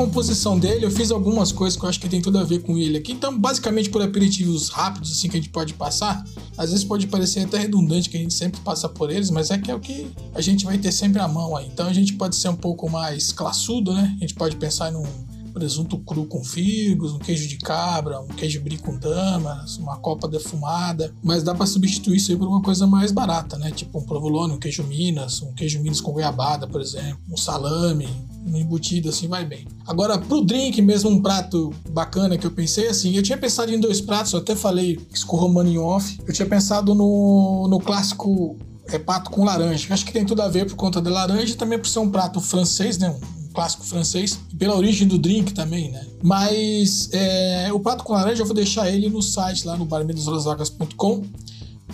Composição 0.00 0.58
dele, 0.58 0.86
eu 0.86 0.90
fiz 0.90 1.10
algumas 1.10 1.52
coisas 1.52 1.78
que 1.78 1.84
eu 1.84 1.88
acho 1.90 2.00
que 2.00 2.08
tem 2.08 2.22
tudo 2.22 2.38
a 2.38 2.42
ver 2.42 2.62
com 2.62 2.78
ele 2.78 2.96
aqui. 2.96 3.12
Então, 3.12 3.38
basicamente, 3.38 3.90
por 3.90 4.00
aperitivos 4.00 4.70
rápidos, 4.70 5.12
assim, 5.12 5.28
que 5.28 5.36
a 5.36 5.40
gente 5.40 5.50
pode 5.50 5.74
passar, 5.74 6.24
às 6.56 6.70
vezes 6.70 6.86
pode 6.86 7.06
parecer 7.06 7.40
até 7.40 7.58
redundante 7.58 8.08
que 8.08 8.16
a 8.16 8.20
gente 8.20 8.32
sempre 8.32 8.58
passa 8.62 8.88
por 8.88 9.10
eles, 9.10 9.30
mas 9.30 9.50
é 9.50 9.58
que 9.58 9.70
é 9.70 9.74
o 9.74 9.78
que 9.78 10.10
a 10.34 10.40
gente 10.40 10.64
vai 10.64 10.78
ter 10.78 10.90
sempre 10.90 11.20
à 11.20 11.28
mão 11.28 11.54
aí. 11.54 11.66
Então, 11.66 11.86
a 11.86 11.92
gente 11.92 12.14
pode 12.14 12.34
ser 12.36 12.48
um 12.48 12.56
pouco 12.56 12.88
mais 12.88 13.30
classudo, 13.30 13.92
né? 13.92 14.14
A 14.16 14.20
gente 14.20 14.32
pode 14.32 14.56
pensar 14.56 14.90
num 14.90 15.04
presunto 15.50 15.98
cru 15.98 16.26
com 16.26 16.42
figos, 16.42 17.12
um 17.12 17.18
queijo 17.18 17.48
de 17.48 17.58
cabra, 17.58 18.20
um 18.20 18.28
queijo 18.28 18.60
brie 18.60 18.78
com 18.78 18.96
damas, 18.96 19.76
uma 19.76 19.98
copa 19.98 20.28
defumada, 20.28 21.12
mas 21.22 21.42
dá 21.42 21.54
pra 21.54 21.66
substituir 21.66 22.16
isso 22.16 22.30
aí 22.30 22.38
por 22.38 22.48
uma 22.48 22.62
coisa 22.62 22.86
mais 22.86 23.12
barata, 23.12 23.58
né? 23.58 23.70
Tipo 23.70 23.98
um 23.98 24.04
provolone, 24.04 24.54
um 24.54 24.58
queijo 24.58 24.82
minas, 24.84 25.42
um 25.42 25.52
queijo 25.52 25.80
minas 25.80 26.00
com 26.00 26.12
goiabada, 26.12 26.66
por 26.66 26.80
exemplo, 26.80 27.20
um 27.30 27.36
salame, 27.36 28.08
um 28.46 28.56
embutido 28.56 29.08
assim 29.08 29.28
vai 29.28 29.44
bem. 29.44 29.66
Agora, 29.86 30.18
pro 30.18 30.44
drink 30.44 30.80
mesmo, 30.80 31.10
um 31.10 31.20
prato 31.20 31.72
bacana 31.90 32.38
que 32.38 32.46
eu 32.46 32.50
pensei 32.50 32.88
assim, 32.88 33.14
eu 33.16 33.22
tinha 33.22 33.38
pensado 33.38 33.72
em 33.72 33.78
dois 33.78 34.00
pratos, 34.00 34.32
eu 34.32 34.38
até 34.38 34.56
falei 34.56 34.98
isso 35.12 35.26
com 35.26 35.36
o 35.36 35.40
Romano 35.40 35.68
em 35.68 35.78
off, 35.78 36.18
eu 36.26 36.32
tinha 36.32 36.46
pensado 36.46 36.94
no, 36.94 37.66
no 37.68 37.78
clássico 37.78 38.56
é, 38.88 38.98
pato 38.98 39.30
com 39.30 39.44
laranja. 39.44 39.92
Acho 39.92 40.04
que 40.04 40.12
tem 40.12 40.24
tudo 40.24 40.42
a 40.42 40.48
ver 40.48 40.66
por 40.66 40.76
conta 40.76 41.00
da 41.00 41.10
laranja 41.10 41.52
e 41.52 41.56
também 41.56 41.78
por 41.78 41.88
ser 41.88 41.98
um 42.00 42.10
prato 42.10 42.40
francês, 42.40 42.98
né? 42.98 43.14
Clássico 43.52 43.84
francês, 43.84 44.38
pela 44.58 44.76
origem 44.76 45.08
do 45.08 45.18
drink 45.18 45.52
também, 45.52 45.90
né? 45.90 46.06
Mas 46.22 47.08
é, 47.12 47.72
o 47.72 47.80
prato 47.80 48.04
com 48.04 48.12
laranja 48.12 48.42
eu 48.42 48.46
vou 48.46 48.54
deixar 48.54 48.90
ele 48.90 49.08
no 49.08 49.22
site 49.22 49.66
lá 49.66 49.76
no 49.76 49.84
barmendosrosvagas.com, 49.84 51.24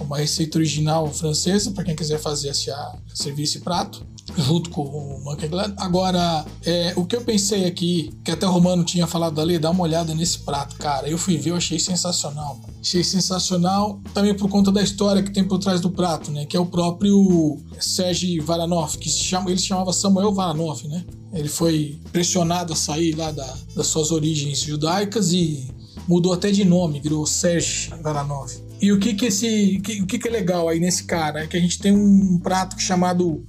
uma 0.00 0.18
receita 0.18 0.58
original 0.58 1.10
francesa 1.12 1.70
para 1.70 1.84
quem 1.84 1.96
quiser 1.96 2.18
fazer 2.18 2.50
esse, 2.50 2.70
servir 3.14 3.44
esse 3.44 3.60
prato 3.60 4.04
junto 4.36 4.70
com 4.70 4.82
o 4.82 5.20
Monkey 5.24 5.48
Gland. 5.48 5.74
Agora, 5.78 6.44
é, 6.64 6.92
o 6.96 7.04
que 7.04 7.14
eu 7.16 7.20
pensei 7.20 7.64
aqui, 7.66 8.12
que 8.24 8.30
até 8.30 8.46
o 8.46 8.50
Romano 8.50 8.84
tinha 8.84 9.06
falado 9.06 9.40
ali, 9.40 9.58
dá 9.58 9.70
uma 9.70 9.82
olhada 9.84 10.14
nesse 10.14 10.38
prato, 10.40 10.76
cara. 10.76 11.08
Eu 11.08 11.18
fui 11.18 11.36
ver, 11.36 11.50
eu 11.50 11.56
achei 11.56 11.78
sensacional. 11.78 12.58
Achei 12.80 13.02
sensacional 13.04 14.00
também 14.14 14.34
por 14.34 14.48
conta 14.48 14.70
da 14.72 14.82
história 14.82 15.22
que 15.22 15.32
tem 15.32 15.44
por 15.44 15.58
trás 15.58 15.80
do 15.80 15.90
prato, 15.90 16.30
né? 16.30 16.44
Que 16.46 16.56
é 16.56 16.60
o 16.60 16.66
próprio 16.66 17.58
Serge 17.80 18.38
Varanov, 18.40 18.96
que 18.98 19.08
se 19.10 19.18
chama, 19.20 19.50
ele 19.50 19.58
se 19.58 19.66
chamava 19.66 19.92
Samuel 19.92 20.32
Varanov, 20.32 20.82
né? 20.88 21.04
Ele 21.32 21.48
foi 21.48 21.98
pressionado 22.12 22.72
a 22.72 22.76
sair 22.76 23.14
lá 23.14 23.30
da- 23.30 23.54
das 23.74 23.86
suas 23.88 24.10
origens 24.10 24.60
judaicas 24.60 25.32
e 25.32 25.68
mudou 26.08 26.32
até 26.32 26.50
de 26.50 26.64
nome, 26.64 27.00
virou 27.00 27.26
Serge 27.26 27.90
Varanov. 28.02 28.50
E 28.80 28.92
o 28.92 28.98
que 29.00 29.14
que 29.14 29.26
esse, 29.26 29.80
que- 29.82 30.02
o 30.02 30.06
que 30.06 30.18
que 30.18 30.28
é 30.28 30.30
legal 30.30 30.68
aí 30.68 30.78
nesse 30.78 31.04
cara 31.04 31.42
é 31.42 31.46
que 31.46 31.56
a 31.56 31.60
gente 31.60 31.78
tem 31.78 31.92
um 31.92 32.38
prato 32.38 32.80
chamado 32.80 33.44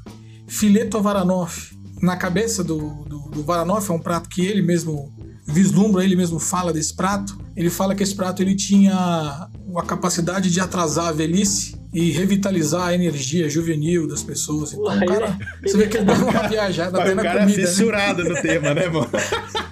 fileto 0.48 1.01
Varanov. 1.01 1.54
Na 2.01 2.16
cabeça 2.16 2.63
do, 2.63 2.77
do, 3.06 3.20
do 3.30 3.44
Varanov 3.44 3.89
é 3.89 3.94
um 3.94 4.00
prato 4.00 4.30
que 4.30 4.46
ele 4.46 4.62
mesmo 4.62 5.13
vislumbra, 5.46 6.04
ele 6.04 6.16
mesmo 6.16 6.39
fala 6.39 6.74
desse 6.74 6.96
prato. 6.96 7.38
Ele 7.56 7.70
fala 7.70 7.96
que 7.96 8.04
esse 8.04 8.16
prato 8.16 8.42
ele 8.42 8.56
tinha 8.56 8.94
a 8.96 9.82
capacidade 9.86 10.51
de 10.51 10.60
atrasar 10.60 11.08
a 11.08 11.12
velhice 11.12 11.75
e 11.94 12.12
revitalizar 12.12 12.88
a 12.88 12.94
energia 12.94 13.50
juvenil 13.50 14.08
das 14.08 14.22
pessoas. 14.22 14.74
Então, 14.74 14.98
o 14.98 15.05
cara, 15.05 15.38
você 15.64 15.77
vê 15.77 15.88
que 15.88 15.98
ele 15.98 16.05
dá 16.05 16.14
uma 16.14 16.46
viajada 16.48 17.01
até 17.01 17.14
o 17.14 17.16
na 17.16 17.24
cara 17.24 17.40
comida. 17.40 17.60
é 17.60 17.64
né? 17.64 17.68
fissurado 17.68 18.24
no 18.24 18.42
tema, 18.42 18.74
né, 18.74 18.88
mano? 18.88 19.10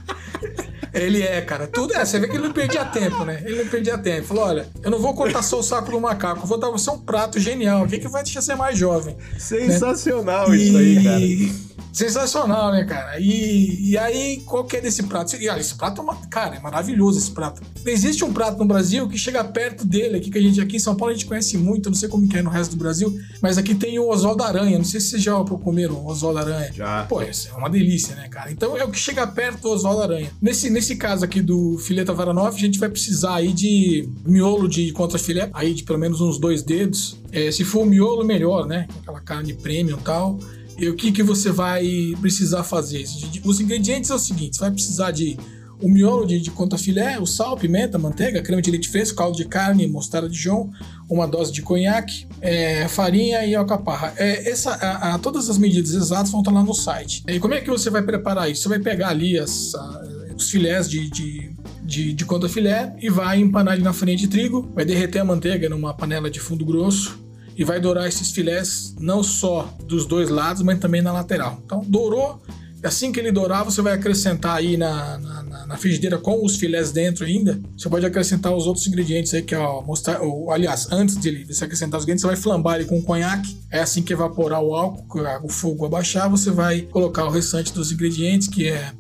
Ele 0.96 1.22
é, 1.22 1.42
cara. 1.42 1.68
Tudo 1.68 1.94
é. 1.94 2.06
Você 2.06 2.20
vê 2.20 2.28
que 2.28 2.36
ele 2.36 2.48
não 2.48 2.54
perdia 2.54 2.86
tempo, 2.86 3.26
né? 3.26 3.44
Ele 3.46 3.64
não 3.64 3.70
perdia 3.70 3.98
tempo. 3.98 4.28
Falou: 4.28 4.46
olha, 4.46 4.68
eu 4.82 4.90
não 4.90 5.00
vou 5.00 5.14
cortar 5.14 5.42
só 5.42 5.60
o 5.60 5.64
saco 5.64 5.92
do 5.92 6.00
macaco, 6.00 6.48
vou 6.48 6.58
dar 6.58 6.70
você 6.70 6.90
um 6.90 7.00
prato 7.00 7.40
genial 7.40 7.84
aqui 7.84 8.00
que 8.00 8.08
vai 8.08 8.24
te 8.24 8.42
ser 8.42 8.56
mais 8.56 8.78
jovem. 8.78 9.16
Sensacional 9.38 10.54
isso 10.54 10.78
aí, 10.78 11.04
cara. 11.04 11.65
Sensacional, 11.96 12.74
né, 12.74 12.84
cara? 12.84 13.20
E, 13.20 13.92
e 13.92 13.98
aí, 13.98 14.42
qual 14.46 14.66
que 14.66 14.76
é 14.76 14.82
desse 14.82 15.04
prato? 15.04 15.36
E, 15.38 15.48
olha, 15.48 15.62
esse 15.62 15.76
prato 15.76 16.02
é 16.02 16.04
uma. 16.04 16.16
Cara, 16.28 16.56
é 16.56 16.60
maravilhoso 16.60 17.18
esse 17.18 17.32
prato. 17.32 17.62
Existe 17.86 18.26
um 18.26 18.34
prato 18.34 18.58
no 18.58 18.66
Brasil 18.66 19.08
que 19.08 19.18
chega 19.18 19.44
perto 19.44 19.86
dele 19.86 20.18
aqui, 20.18 20.30
que 20.30 20.38
a 20.38 20.42
gente 20.42 20.60
aqui 20.60 20.76
em 20.76 20.80
São 20.80 20.96
Paulo 20.96 21.14
a 21.14 21.16
gente 21.16 21.26
conhece 21.26 21.58
muito, 21.58 21.90
não 21.90 21.96
sei 21.96 22.10
como 22.10 22.28
que 22.28 22.38
é 22.38 22.42
no 22.42 22.50
resto 22.50 22.72
do 22.72 22.78
Brasil, 22.78 23.18
mas 23.42 23.58
aqui 23.58 23.74
tem 23.74 23.98
o 23.98 24.10
Oswaldo 24.10 24.44
Aranha. 24.44 24.78
Não 24.78 24.84
sei 24.84 25.00
se 25.00 25.12
vocês 25.12 25.24
já 25.24 25.34
comeram 25.44 25.96
o 25.96 26.08
Oswaldo 26.08 26.40
Aranha. 26.40 26.72
Já. 26.74 27.06
Pô, 27.06 27.22
isso 27.22 27.48
é 27.48 27.54
uma 27.54 27.70
delícia, 27.70 28.14
né, 28.16 28.28
cara? 28.28 28.52
Então 28.52 28.76
é 28.78 28.84
o 28.84 28.92
que 28.92 29.00
chega 29.00 29.26
perto 29.26 29.62
do 29.62 29.70
Oswaldo 29.70 30.02
Aranha. 30.02 30.32
Nesse, 30.42 30.70
nesse 30.70 30.98
caso 30.98 31.24
aqui 31.24 31.42
do 31.42 31.78
fileta 31.78 32.14
Varanov, 32.14 32.54
a 32.54 32.60
gente 32.60 32.78
vai 32.78 32.90
precisar 32.90 33.36
aí 33.36 33.54
de 33.54 34.10
miolo 34.26 34.68
de 34.68 34.92
contrafilé, 34.92 35.50
aí 35.54 35.74
de 35.74 35.84
pelo 35.84 36.00
menos 36.00 36.20
uns 36.20 36.38
dois 36.38 36.62
dedos. 36.62 37.18
É, 37.32 37.52
se 37.52 37.64
for 37.64 37.84
o 37.84 37.86
miolo, 37.86 38.26
melhor, 38.26 38.66
né? 38.66 38.88
Aquela 39.02 39.22
carne 39.22 39.54
premium 39.54 39.98
e 39.98 40.02
tal. 40.02 40.40
E 40.78 40.90
o 40.90 40.96
que, 40.96 41.12
que 41.12 41.24
você 41.24 41.52
vai 41.52 42.14
precisar 42.22 42.64
fazer? 42.64 43.06
Os 43.44 43.60
ingredientes 43.60 44.10
é 44.10 44.16
o 44.16 44.20
seguinte: 44.20 44.56
você 44.58 44.62
vai 44.62 44.72
precisar 44.72 45.12
de 45.12 45.38
o 45.82 45.90
miolo 45.90 46.26
de, 46.26 46.40
de 46.40 46.50
contrafilé, 46.52 47.20
o 47.20 47.26
sal, 47.26 47.58
pimenta, 47.58 47.98
manteiga, 47.98 48.42
creme 48.42 48.62
de 48.62 48.72
leite 48.72 48.88
fresco, 48.90 49.18
caldo 49.18 49.36
de 49.38 49.44
carne, 49.46 49.86
mostarda 49.88 50.28
de 50.30 50.34
Dijon, 50.36 50.70
uma 51.10 51.28
dose 51.28 51.52
de 51.52 51.62
conhaque, 51.62 52.26
é, 52.40 52.88
farinha 52.88 53.46
e 53.46 53.54
alcaparra. 53.54 54.14
É, 54.18 54.50
essa, 54.50 54.72
a- 54.72 55.16
a- 55.16 55.20
todas 55.20 55.50
as 55.50 55.58
medidas 55.58 55.92
exatas 55.92 56.32
vão 56.32 56.40
estar 56.40 56.52
lá 56.52 56.64
no 56.64 56.74
site. 56.74 57.24
E 57.28 57.40
como 57.40 57.54
é 57.54 57.60
que 57.62 57.70
você 57.70 57.90
vai 57.90 58.02
preparar 58.02 58.50
isso? 58.50 58.64
Você 58.64 58.70
vai 58.70 58.80
pegar 58.80 59.10
ali 59.10 59.38
as, 59.38 59.76
a- 59.76 60.02
os 60.38 60.50
filés 60.50 60.90
de, 60.90 61.10
de, 61.10 61.52
de, 61.84 62.14
de 62.14 62.26
contrafilé 62.26 62.96
e 63.02 63.10
vai 63.10 63.40
empanar 63.42 63.74
ele 63.76 63.84
na 63.84 63.92
farinha 63.94 64.18
de 64.18 64.30
trigo, 64.30 64.72
vai 64.74 64.86
derreter 64.86 65.20
a 65.20 65.26
manteiga 65.26 65.68
numa 65.70 65.94
panela 65.94 66.30
de 66.30 66.40
fundo 66.40 66.66
grosso 66.66 67.20
e 67.56 67.64
vai 67.64 67.80
dourar 67.80 68.08
esses 68.08 68.32
filés 68.32 68.96
não 69.00 69.24
só 69.24 69.74
dos 69.86 70.06
dois 70.06 70.30
lados, 70.30 70.62
mas 70.62 70.80
também 70.80 71.02
na 71.02 71.12
lateral. 71.12 71.62
Então, 71.66 71.82
dourou, 71.88 72.42
assim 72.84 73.12
que 73.12 73.20
ele 73.20 73.32
dourar, 73.32 73.64
você 73.64 73.82
vai 73.82 73.94
acrescentar 73.94 74.58
aí 74.58 74.78
na, 74.78 75.18
na, 75.18 75.44
na- 75.68 75.78
frigideira 75.78 76.18
com 76.18 76.46
os 76.46 76.56
filés 76.58 76.92
dentro 76.92 77.26
ainda. 77.26 77.60
Você 77.78 77.90
pode 77.90 78.06
acrescentar 78.06 78.54
os 78.56 78.68
outros 78.68 78.86
ingredientes 78.88 79.34
aí, 79.34 79.42
que 79.42 79.54
é 79.56 79.60
o 79.60 79.82
mostar... 79.82 80.22
ou, 80.22 80.52
aliás, 80.52 80.88
antes 80.92 81.18
de 81.18 81.44
você 81.46 81.66
acrescentar 81.66 81.98
os 81.98 82.04
ingredientes, 82.04 82.22
você 82.22 82.28
vai 82.28 82.36
flambar 82.36 82.76
ele 82.76 82.86
com 82.86 83.02
conhaque. 83.02 83.58
É 83.72 83.80
assim 83.82 84.02
que 84.04 84.14
evaporar 84.14 84.62
o 84.62 84.74
álcool, 84.76 85.22
o 85.44 85.50
fogo 85.50 85.86
abaixar, 85.86 86.30
você 86.30 86.52
vai 86.52 86.82
colocar 86.82 87.26
o 87.26 87.30
restante 87.30 87.74
dos 87.74 87.92
ingredientes, 87.92 88.48
que 88.48 88.68
é 88.70 88.92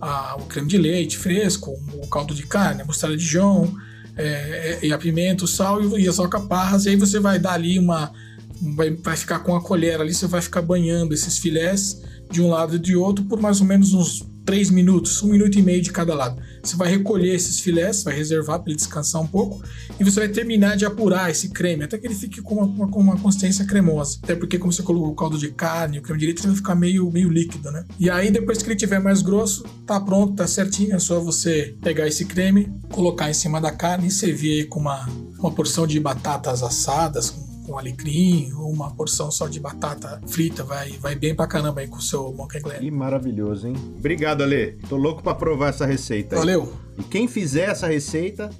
a- 0.00 0.36
o 0.38 0.44
creme 0.44 0.68
de 0.68 0.78
leite 0.78 1.16
fresco, 1.18 1.72
o 1.94 2.06
caldo 2.06 2.34
de 2.34 2.46
carne, 2.46 2.82
a 2.82 2.84
mostarda 2.84 3.16
de 3.16 3.22
Dijon, 3.24 3.68
é, 4.16 4.78
é, 4.82 4.86
e 4.86 4.92
a 4.92 4.98
pimenta, 4.98 5.44
o 5.44 5.48
sal 5.48 5.82
e, 5.82 6.02
e 6.02 6.08
as 6.08 6.18
alcaparras, 6.18 6.86
e 6.86 6.90
aí 6.90 6.96
você 6.96 7.18
vai 7.18 7.38
dar 7.38 7.52
ali 7.52 7.78
uma. 7.78 8.12
Vai, 8.74 8.90
vai 8.90 9.16
ficar 9.16 9.38
com 9.38 9.56
a 9.56 9.62
colher 9.62 10.00
ali, 10.00 10.12
você 10.12 10.26
vai 10.26 10.42
ficar 10.42 10.60
banhando 10.60 11.14
esses 11.14 11.38
filés 11.38 12.02
de 12.30 12.42
um 12.42 12.50
lado 12.50 12.76
e 12.76 12.78
de 12.78 12.94
outro 12.94 13.24
por 13.24 13.40
mais 13.40 13.60
ou 13.60 13.66
menos 13.66 13.94
uns 13.94 14.29
3 14.44 14.70
minutos, 14.70 15.22
um 15.22 15.28
minuto 15.28 15.58
e 15.58 15.62
meio 15.62 15.82
de 15.82 15.90
cada 15.90 16.14
lado. 16.14 16.40
Você 16.62 16.76
vai 16.76 16.88
recolher 16.88 17.34
esses 17.34 17.60
filés, 17.60 18.02
vai 18.02 18.14
reservar 18.14 18.60
para 18.60 18.70
ele 18.70 18.76
descansar 18.76 19.20
um 19.20 19.26
pouco, 19.26 19.62
e 19.98 20.04
você 20.04 20.20
vai 20.20 20.28
terminar 20.28 20.76
de 20.76 20.84
apurar 20.84 21.30
esse 21.30 21.50
creme, 21.50 21.84
até 21.84 21.98
que 21.98 22.06
ele 22.06 22.14
fique 22.14 22.40
com 22.42 22.56
uma, 22.56 22.88
com 22.88 23.00
uma 23.00 23.16
consistência 23.18 23.64
cremosa. 23.64 24.18
Até 24.22 24.34
porque, 24.34 24.58
como 24.58 24.72
você 24.72 24.82
colocou 24.82 25.10
o 25.10 25.14
caldo 25.14 25.38
de 25.38 25.50
carne, 25.50 25.98
o 25.98 26.02
creme 26.02 26.20
de 26.20 26.26
ele 26.26 26.40
vai 26.40 26.56
ficar 26.56 26.74
meio, 26.74 27.10
meio 27.10 27.28
líquido, 27.28 27.70
né? 27.70 27.84
E 27.98 28.08
aí, 28.08 28.30
depois 28.30 28.62
que 28.62 28.68
ele 28.68 28.76
tiver 28.76 28.98
mais 28.98 29.22
grosso, 29.22 29.64
tá 29.86 30.00
pronto, 30.00 30.34
tá 30.34 30.46
certinho. 30.46 30.94
É 30.94 30.98
só 30.98 31.20
você 31.20 31.74
pegar 31.80 32.06
esse 32.06 32.24
creme, 32.24 32.72
colocar 32.90 33.30
em 33.30 33.34
cima 33.34 33.60
da 33.60 33.70
carne 33.70 34.08
e 34.08 34.10
servir 34.10 34.60
aí 34.60 34.64
com 34.64 34.80
uma, 34.80 35.08
uma 35.38 35.50
porção 35.50 35.86
de 35.86 35.98
batatas 35.98 36.62
assadas, 36.62 37.30
com, 37.30 37.49
com 37.70 37.78
alecrim, 37.78 38.52
ou 38.54 38.68
uma 38.68 38.90
porção 38.90 39.30
só 39.30 39.46
de 39.46 39.60
batata 39.60 40.20
frita. 40.26 40.64
Vai, 40.64 40.90
vai 40.98 41.14
bem 41.14 41.34
pra 41.34 41.46
caramba 41.46 41.80
aí 41.80 41.86
com 41.86 41.98
o 41.98 42.02
seu 42.02 42.32
Monkey 42.32 42.60
Glen. 42.60 42.80
Que 42.80 42.90
maravilhoso, 42.90 43.68
hein? 43.68 43.76
Obrigado, 43.96 44.42
Ale. 44.42 44.72
Tô 44.88 44.96
louco 44.96 45.22
pra 45.22 45.34
provar 45.34 45.68
essa 45.68 45.86
receita 45.86 46.34
aí. 46.34 46.40
Valeu! 46.40 46.72
E 46.98 47.04
quem 47.04 47.28
fizer 47.28 47.70
essa 47.70 47.86
receita 47.86 48.50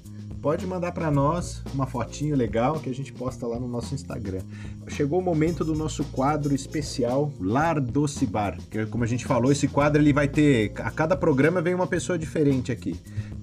pode 0.41 0.65
mandar 0.65 0.93
para 0.93 1.11
nós 1.11 1.61
uma 1.73 1.85
fotinho 1.85 2.35
legal 2.35 2.79
que 2.79 2.89
a 2.89 2.93
gente 2.93 3.11
posta 3.11 3.45
lá 3.45 3.59
no 3.59 3.67
nosso 3.67 3.93
Instagram. 3.93 4.39
Chegou 4.87 5.19
o 5.19 5.21
momento 5.21 5.63
do 5.63 5.75
nosso 5.75 6.03
quadro 6.05 6.55
especial 6.55 7.31
Lar 7.39 7.79
Doce 7.79 8.25
Bar, 8.25 8.57
que 8.69 8.85
como 8.87 9.03
a 9.03 9.07
gente 9.07 9.25
falou, 9.25 9.51
esse 9.51 9.67
quadro 9.67 10.01
ele 10.01 10.13
vai 10.13 10.27
ter 10.27 10.71
a 10.77 10.89
cada 10.89 11.15
programa 11.15 11.61
vem 11.61 11.75
uma 11.75 11.85
pessoa 11.85 12.17
diferente 12.17 12.71
aqui 12.71 12.95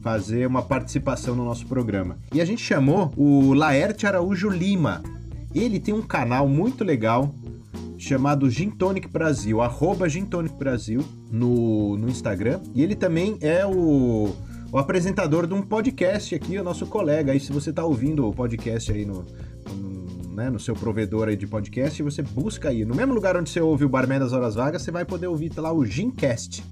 fazer 0.03 0.47
uma 0.47 0.63
participação 0.63 1.35
no 1.35 1.45
nosso 1.45 1.67
programa. 1.67 2.17
E 2.33 2.41
a 2.41 2.45
gente 2.45 2.63
chamou 2.63 3.13
o 3.17 3.53
Laerte 3.53 4.07
Araújo 4.07 4.49
Lima. 4.49 5.03
Ele 5.59 5.81
tem 5.81 5.93
um 5.93 6.03
canal 6.03 6.49
muito 6.49 6.85
legal 6.85 7.35
chamado 7.99 8.49
Gin 8.49 8.71
Tonic 8.71 9.09
Brasil, 9.09 9.61
arroba 9.61 10.09
Gin 10.09 10.25
Tonic 10.25 10.55
Brasil 10.57 11.05
no, 11.31 11.97
no 11.97 12.09
Instagram. 12.09 12.61
E 12.75 12.83
ele 12.83 12.95
também 12.95 13.37
é 13.41 13.67
o, 13.67 14.33
o 14.71 14.79
apresentador 14.79 15.47
de 15.47 15.55
um 15.55 15.61
podcast 15.61 16.33
aqui, 16.35 16.57
o 16.59 16.65
nosso 16.65 16.87
colega. 16.87 17.33
Aí 17.33 17.41
se 17.41 17.53
você 17.53 17.71
está 17.71 17.85
ouvindo 17.85 18.27
o 18.27 18.33
podcast 18.33 18.93
aí 18.93 19.05
no, 19.05 19.27
no, 19.75 20.33
né, 20.33 20.49
no 20.49 20.61
seu 20.61 20.75
provedor 20.75 21.27
aí 21.27 21.37
de 21.37 21.47
podcast, 21.47 22.01
você 22.03 22.23
busca 22.23 22.69
aí. 22.69 22.85
No 22.85 22.95
mesmo 22.95 23.13
lugar 23.13 23.37
onde 23.37 23.51
você 23.51 23.61
ouve 23.61 23.85
o 23.85 23.89
Barman 23.89 24.21
das 24.21 24.33
Horas 24.33 24.55
Vagas, 24.55 24.83
você 24.83 24.93
vai 24.93 25.05
poder 25.05 25.27
ouvir 25.27 25.53
lá 25.57 25.73
o 25.73 25.85
Gincast 25.85 26.63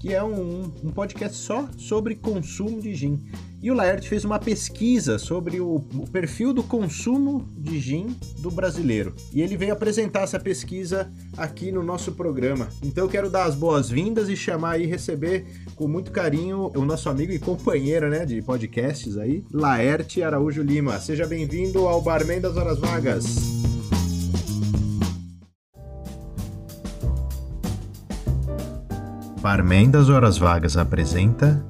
que 0.00 0.14
é 0.14 0.24
um, 0.24 0.72
um 0.82 0.90
podcast 0.90 1.36
só 1.36 1.68
sobre 1.76 2.14
consumo 2.14 2.80
de 2.80 2.94
gin. 2.94 3.20
E 3.62 3.70
o 3.70 3.74
Laerte 3.74 4.08
fez 4.08 4.24
uma 4.24 4.38
pesquisa 4.38 5.18
sobre 5.18 5.60
o, 5.60 5.84
o, 5.94 6.08
perfil 6.10 6.54
do 6.54 6.62
consumo 6.62 7.46
de 7.58 7.78
gin 7.78 8.16
do 8.38 8.50
brasileiro. 8.50 9.14
E 9.34 9.42
ele 9.42 9.54
veio 9.54 9.74
apresentar 9.74 10.22
essa 10.22 10.40
pesquisa 10.40 11.12
aqui 11.36 11.70
no 11.70 11.82
nosso 11.82 12.12
programa. 12.12 12.68
Então 12.82 13.04
eu 13.04 13.10
quero 13.10 13.28
dar 13.28 13.44
as 13.44 13.54
boas-vindas 13.54 14.30
e 14.30 14.36
chamar 14.36 14.80
e 14.80 14.86
receber 14.86 15.44
com 15.76 15.86
muito 15.86 16.10
carinho 16.10 16.72
o 16.74 16.84
nosso 16.86 17.10
amigo 17.10 17.32
e 17.32 17.38
companheiro 17.38 18.08
né, 18.08 18.24
de 18.24 18.40
podcasts 18.40 19.18
aí, 19.18 19.44
Laerte 19.52 20.22
Araújo 20.22 20.62
Lima. 20.62 20.98
Seja 20.98 21.26
bem-vindo 21.26 21.86
ao 21.86 22.00
Barman 22.00 22.40
das 22.40 22.56
Horas 22.56 22.78
Vagas. 22.78 23.59
Barman 29.42 29.90
das 29.90 30.10
Horas 30.10 30.38
Vagas 30.38 30.76
apresenta 30.76 31.62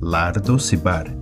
Lardo 0.00 0.58
Cibar. 0.58 1.17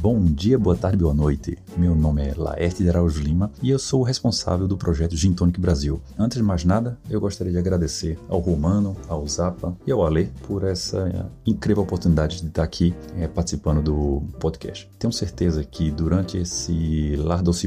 Bom 0.00 0.24
dia, 0.24 0.58
boa 0.58 0.74
tarde, 0.74 0.96
boa 0.96 1.12
noite. 1.12 1.58
Meu 1.76 1.94
nome 1.94 2.26
é 2.26 2.32
Laerte 2.34 2.82
de 2.82 2.88
Araújo 2.88 3.20
Lima 3.20 3.52
e 3.62 3.68
eu 3.68 3.78
sou 3.78 4.00
o 4.00 4.02
responsável 4.02 4.66
do 4.66 4.74
projeto 4.74 5.14
Gin 5.14 5.34
Tonic 5.34 5.60
Brasil. 5.60 6.00
Antes 6.18 6.38
de 6.38 6.42
mais 6.42 6.64
nada, 6.64 6.98
eu 7.10 7.20
gostaria 7.20 7.52
de 7.52 7.58
agradecer 7.58 8.18
ao 8.26 8.38
Romano, 8.38 8.96
ao 9.06 9.28
Zapa 9.28 9.76
e 9.86 9.92
ao 9.92 10.02
Ale 10.02 10.32
por 10.46 10.64
essa 10.64 11.30
incrível 11.44 11.82
oportunidade 11.82 12.40
de 12.40 12.48
estar 12.48 12.62
aqui 12.62 12.94
é, 13.18 13.28
participando 13.28 13.82
do 13.82 14.22
podcast. 14.38 14.88
Tenho 14.98 15.12
certeza 15.12 15.62
que 15.62 15.90
durante 15.90 16.38
esse 16.38 17.14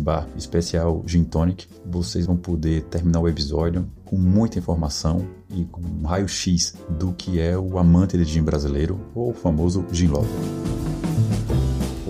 Bar 0.01 0.27
especial 0.35 1.03
Gin 1.05 1.25
Tonic, 1.25 1.67
vocês 1.85 2.25
vão 2.25 2.35
poder 2.35 2.81
terminar 2.85 3.19
o 3.19 3.27
episódio 3.27 3.85
com 4.05 4.17
muita 4.17 4.57
informação 4.57 5.23
e 5.51 5.65
com 5.65 5.81
um 5.81 6.07
raio-x 6.07 6.73
do 6.89 7.13
que 7.13 7.39
é 7.39 7.55
o 7.55 7.77
amante 7.77 8.17
de 8.17 8.23
gin 8.23 8.41
brasileiro 8.41 8.99
ou 9.13 9.29
o 9.29 9.33
famoso 9.35 9.85
gin 9.91 10.07
lover. 10.07 10.73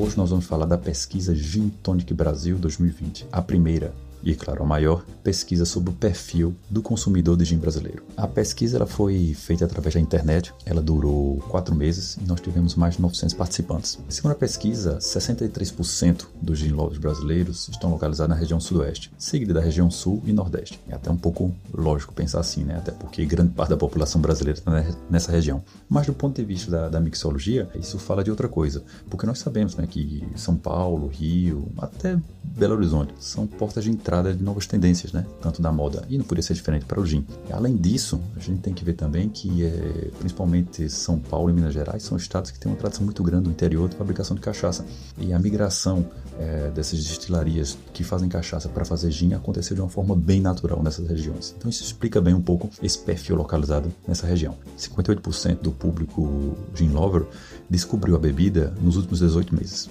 Hoje 0.04 0.18
nós 0.18 0.32
vamos 0.32 0.46
falar 0.46 0.66
da 0.66 0.78
pesquisa 0.78 1.34
Gin 1.34 1.70
Tonic 1.82 2.14
Brasil 2.14 2.58
2020, 2.58 3.26
a 3.32 3.42
primeira 3.42 3.94
e, 4.24 4.36
claro, 4.36 4.64
a 4.64 4.66
maior 4.66 5.04
pesquisa 5.24 5.66
sobre 5.66 5.90
o 5.90 5.94
perfil 5.94 6.56
do 6.70 6.82
consumidor 6.82 7.38
de 7.38 7.46
gin 7.46 7.58
brasileiro. 7.58 8.04
A 8.16 8.28
pesquisa 8.28 8.78
ela 8.78 8.86
foi 8.86 9.34
feita 9.34 9.66
através 9.66 9.96
da 9.96 10.02
internet, 10.02 10.54
ela 10.66 10.82
durou 10.82 11.38
quatro 11.50 11.76
meses 11.76 12.18
e 12.18 12.26
nós 12.26 12.40
tivemos 12.40 12.76
mais 12.76 12.96
de 12.96 13.02
900 13.02 13.34
participantes. 13.34 14.00
Segundo 14.10 14.32
a 14.32 14.36
pesquisa, 14.36 14.98
63% 14.98 16.26
dos 16.42 16.60
gin 16.60 16.72
lovers 16.72 17.00
brasileiros 17.00 17.68
estão 17.70 17.92
localizados 17.92 18.30
na 18.30 18.40
região 18.40 18.60
sudoeste, 18.60 19.12
seguida 19.18 19.54
da 19.54 19.62
região 19.62 19.90
sul 19.90 20.22
e 20.26 20.34
nordeste. 20.34 20.80
É 20.88 20.96
até 20.96 21.10
um 21.10 21.18
pouco 21.18 21.54
lógico 21.74 22.14
pensar 22.14 22.40
assim, 22.40 22.64
né? 22.64 22.78
Até 22.78 22.92
porque 22.92 23.26
grande 23.26 23.54
parte 23.54 23.70
da 23.70 23.78
população 23.78 24.22
brasileira 24.22 24.60
está 24.60 24.72
nessa 25.10 25.32
região. 25.32 25.64
Mas 25.90 26.06
do 26.06 26.14
ponto 26.14 26.36
de 26.36 26.46
vista 26.46 26.70
da, 26.70 26.90
da 26.90 27.00
mixologia, 27.00 27.70
isso 27.76 27.98
fala 27.98 28.24
de 28.24 28.32
outra 28.32 28.48
coisa, 28.48 28.84
porque 29.10 29.26
nós 29.26 29.40
sabemos 29.40 29.76
né, 29.76 29.88
que 29.90 30.24
São 30.36 30.56
Paulo, 30.56 31.08
Rio, 31.08 31.68
até 31.78 32.18
Belo 32.44 32.76
Horizonte 32.76 33.14
são 33.20 33.48
portas 33.48 33.84
de 33.84 33.90
entrada 33.90 34.13
entrada 34.14 34.34
de 34.34 34.44
novas 34.44 34.68
tendências, 34.68 35.12
né? 35.12 35.26
Tanto 35.42 35.62
da 35.62 35.72
moda 35.72 36.04
e 36.08 36.18
não 36.18 36.24
poderia 36.24 36.44
ser 36.44 36.54
diferente 36.54 36.86
para 36.86 37.00
o 37.00 37.06
gin. 37.06 37.26
Além 37.52 37.76
disso, 37.76 38.22
a 38.36 38.40
gente 38.40 38.62
tem 38.62 38.74
que 38.74 38.86
ver 38.86 38.94
também 38.94 39.28
que 39.28 39.66
é, 39.66 40.12
principalmente 40.20 40.90
São 40.90 41.18
Paulo 41.18 41.50
e 41.50 41.54
Minas 41.54 41.74
Gerais 41.74 42.04
são 42.04 42.16
estados 42.16 42.52
que 42.52 42.60
têm 42.60 42.72
uma 42.72 42.78
tradição 42.78 43.04
muito 43.04 43.24
grande 43.24 43.46
no 43.46 43.52
interior 43.52 43.90
de 43.90 43.96
fabricação 43.96 44.36
de 44.36 44.42
cachaça 44.42 44.86
e 45.18 45.34
a 45.34 45.40
migração 45.40 46.06
é, 46.40 46.70
dessas 46.70 47.04
destilarias 47.04 47.78
que 47.92 48.04
fazem 48.04 48.30
cachaça 48.30 48.70
para 48.70 48.86
fazer 48.86 49.10
gin 49.10 49.34
aconteceu 49.34 49.76
de 49.76 49.82
uma 49.82 49.90
forma 49.90 50.16
bem 50.16 50.40
natural 50.40 50.82
nessas 50.84 51.08
regiões. 51.08 51.56
Então 51.58 51.70
isso 51.70 51.84
explica 51.84 52.22
bem 52.22 52.34
um 52.34 52.42
pouco 52.42 52.70
esse 52.82 53.00
perfil 53.00 53.36
localizado 53.36 53.92
nessa 54.08 54.28
região. 54.28 54.56
58% 54.78 55.62
do 55.62 55.72
público 55.72 56.56
gin 56.76 56.90
lover 56.90 57.26
descobriu 57.70 58.16
a 58.16 58.20
bebida 58.20 58.74
nos 58.82 58.96
últimos 58.96 59.20
18 59.20 59.56
meses 59.56 59.90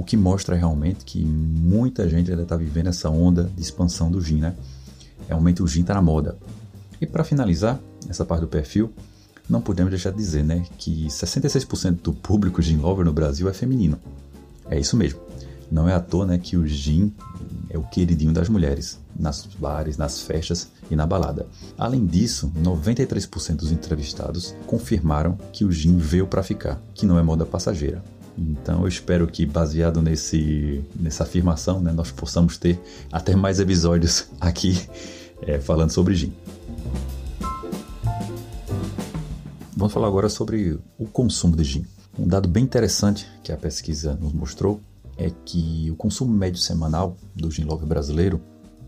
o 0.00 0.02
que 0.02 0.16
mostra 0.16 0.56
realmente 0.56 1.04
que 1.04 1.22
muita 1.22 2.08
gente 2.08 2.30
ainda 2.30 2.42
está 2.42 2.56
vivendo 2.56 2.86
essa 2.86 3.10
onda 3.10 3.50
de 3.54 3.60
expansão 3.60 4.10
do 4.10 4.18
gin, 4.18 4.38
né? 4.38 4.54
Realmente 5.28 5.62
o 5.62 5.66
gin 5.66 5.82
está 5.82 5.92
na 5.92 6.00
moda. 6.00 6.38
E 6.98 7.04
para 7.04 7.22
finalizar 7.22 7.78
essa 8.08 8.24
parte 8.24 8.40
do 8.40 8.48
perfil, 8.48 8.90
não 9.46 9.60
podemos 9.60 9.90
deixar 9.90 10.10
de 10.10 10.16
dizer, 10.16 10.42
né, 10.42 10.64
que 10.78 11.06
66% 11.08 12.00
do 12.02 12.14
público 12.14 12.62
gin 12.62 12.78
lover 12.78 13.04
no 13.04 13.12
Brasil 13.12 13.46
é 13.46 13.52
feminino. 13.52 13.98
É 14.70 14.80
isso 14.80 14.96
mesmo. 14.96 15.20
Não 15.70 15.86
é 15.86 15.92
à 15.92 16.00
toa, 16.00 16.24
né, 16.24 16.38
que 16.38 16.56
o 16.56 16.66
gin 16.66 17.12
é 17.68 17.76
o 17.76 17.82
queridinho 17.82 18.32
das 18.32 18.48
mulheres, 18.48 18.98
nas 19.14 19.44
bares, 19.44 19.98
nas 19.98 20.22
festas 20.22 20.70
e 20.90 20.96
na 20.96 21.06
balada. 21.06 21.46
Além 21.76 22.06
disso, 22.06 22.50
93% 22.58 23.56
dos 23.56 23.70
entrevistados 23.70 24.54
confirmaram 24.66 25.36
que 25.52 25.62
o 25.62 25.70
gin 25.70 25.98
veio 25.98 26.26
para 26.26 26.42
ficar, 26.42 26.80
que 26.94 27.04
não 27.04 27.18
é 27.18 27.22
moda 27.22 27.44
passageira. 27.44 28.02
Então 28.36 28.82
eu 28.82 28.88
espero 28.88 29.26
que, 29.26 29.44
baseado 29.44 30.00
nesse, 30.00 30.84
nessa 30.98 31.24
afirmação, 31.24 31.80
né, 31.80 31.92
nós 31.92 32.10
possamos 32.10 32.56
ter 32.56 32.80
até 33.12 33.34
mais 33.34 33.60
episódios 33.60 34.26
aqui 34.40 34.88
é, 35.42 35.58
falando 35.58 35.90
sobre 35.90 36.14
gin. 36.14 36.32
Vamos 39.76 39.92
falar 39.92 40.08
agora 40.08 40.28
sobre 40.28 40.78
o 40.98 41.06
consumo 41.06 41.56
de 41.56 41.64
gin. 41.64 41.86
Um 42.18 42.26
dado 42.26 42.48
bem 42.48 42.64
interessante 42.64 43.26
que 43.42 43.50
a 43.50 43.56
pesquisa 43.56 44.14
nos 44.14 44.32
mostrou 44.32 44.80
é 45.16 45.30
que 45.44 45.88
o 45.90 45.96
consumo 45.96 46.32
médio 46.32 46.60
semanal 46.60 47.16
do 47.34 47.50
gin 47.50 47.64
love 47.64 47.86
brasileiro 47.86 48.40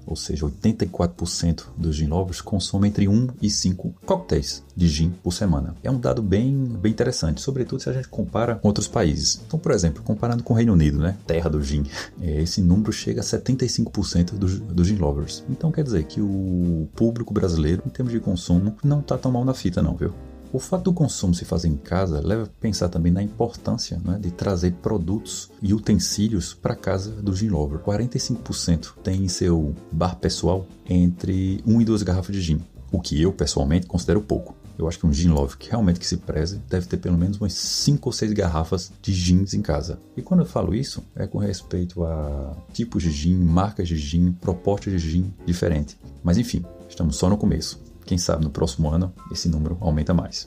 ou 0.07 0.17
seja, 0.17 0.47
84% 0.47 1.65
dos 1.77 1.97
gin 1.97 2.07
lovers 2.07 2.41
consomem 2.41 2.91
entre 2.91 3.09
1 3.09 3.29
e 3.41 3.51
5 3.51 3.95
coquetéis 4.05 4.63
de 4.77 4.89
gin 4.89 5.11
por 5.23 5.33
semana. 5.33 5.75
É 5.83 5.91
um 5.91 5.99
dado 5.99 6.23
bem, 6.23 6.55
bem 6.81 6.93
interessante, 6.93 7.41
sobretudo 7.41 7.83
se 7.83 7.89
a 7.89 7.93
gente 7.93 8.09
compara 8.09 8.57
com 8.57 8.69
outros 8.69 8.89
países. 8.89 9.41
Então, 9.47 9.59
por 9.59 9.73
exemplo, 9.73 10.03
comparando 10.03 10.43
com 10.43 10.55
o 10.55 10.57
Reino 10.57 10.73
Unido, 10.73 10.99
né, 10.99 11.17
terra 11.27 11.49
do 11.49 11.63
gin, 11.63 11.85
é, 12.21 12.43
esse 12.43 12.61
número 12.61 12.93
chega 12.93 13.21
a 13.21 13.25
75% 13.25 14.33
dos, 14.33 14.59
dos 14.59 14.87
gin 14.87 14.97
lovers. 14.97 15.45
Então, 15.49 15.71
quer 15.71 15.85
dizer 15.85 16.05
que 16.05 16.21
o 16.21 16.89
público 16.95 17.33
brasileiro, 17.33 17.83
em 17.87 17.91
termos 17.91 18.13
de 18.13 18.21
consumo, 18.21 18.77
não 18.83 19.01
está 19.01 19.17
tão 19.19 19.31
mal 19.31 19.45
na 19.45 19.55
fita 19.55 19.83
não, 19.83 19.97
viu? 19.97 20.13
O 20.53 20.59
fato 20.59 20.85
do 20.85 20.93
consumo 20.93 21.35
se 21.35 21.47
fazer 21.47 21.69
em 21.69 21.79
casa 21.79 22.21
leva 22.23 22.43
a 22.43 22.61
pensar 22.61 22.91
também 22.91 23.11
na 23.11 23.23
importância 23.23 23.99
né, 24.05 24.19
de 24.21 24.31
trazer 24.31 24.75
produtos 24.83 25.51
e 25.63 25.73
utensílios 25.73 26.53
para 26.53 26.77
casa 26.77 27.11
do 27.11 27.35
gin 27.35 27.49
lover. 27.49 27.79
45% 27.79 28.97
tem 29.03 29.25
em 29.25 29.29
seu 29.29 29.75
bar 29.91 30.17
pessoal 30.17 30.67
entre 30.87 31.63
1 31.67 31.81
e 31.81 31.85
2 31.87 32.03
garrafas 32.03 32.37
de 32.37 32.43
gin, 32.43 32.61
o 32.91 33.01
que 33.01 33.21
eu 33.23 33.33
pessoalmente 33.33 33.87
considero 33.87 34.21
pouco. 34.21 34.55
Eu 34.79 34.87
acho 34.87 34.99
que 34.99 35.07
um 35.07 35.13
gin 35.13 35.29
love 35.29 35.57
que 35.57 35.71
realmente 35.71 35.99
que 35.99 36.07
se 36.07 36.19
preze 36.19 36.59
deve 36.69 36.87
ter 36.87 36.99
pelo 36.99 37.17
menos 37.17 37.39
umas 37.39 37.55
5 37.55 38.07
ou 38.07 38.13
6 38.13 38.33
garrafas 38.33 38.93
de 39.01 39.15
gins 39.15 39.55
em 39.55 39.63
casa. 39.63 39.99
E 40.15 40.21
quando 40.21 40.41
eu 40.41 40.47
falo 40.47 40.75
isso, 40.75 41.03
é 41.17 41.27
com 41.27 41.39
respeito 41.39 42.05
a 42.05 42.55
tipos 42.75 43.03
de 43.03 43.11
gin, 43.11 43.37
marcas 43.37 43.89
de 43.89 43.97
gin, 43.97 44.33
propostas 44.33 45.01
de 45.01 45.11
gin 45.11 45.33
diferente. 45.47 45.99
Mas 46.23 46.37
enfim, 46.37 46.63
estamos 46.91 47.17
só 47.17 47.31
no 47.31 47.39
começo. 47.39 47.81
Quem 48.13 48.19
sabe 48.19 48.45
no 48.45 48.51
próximo 48.51 48.91
ano 48.91 49.11
esse 49.31 49.49
número 49.49 49.79
aumenta 49.81 50.13
mais. 50.13 50.47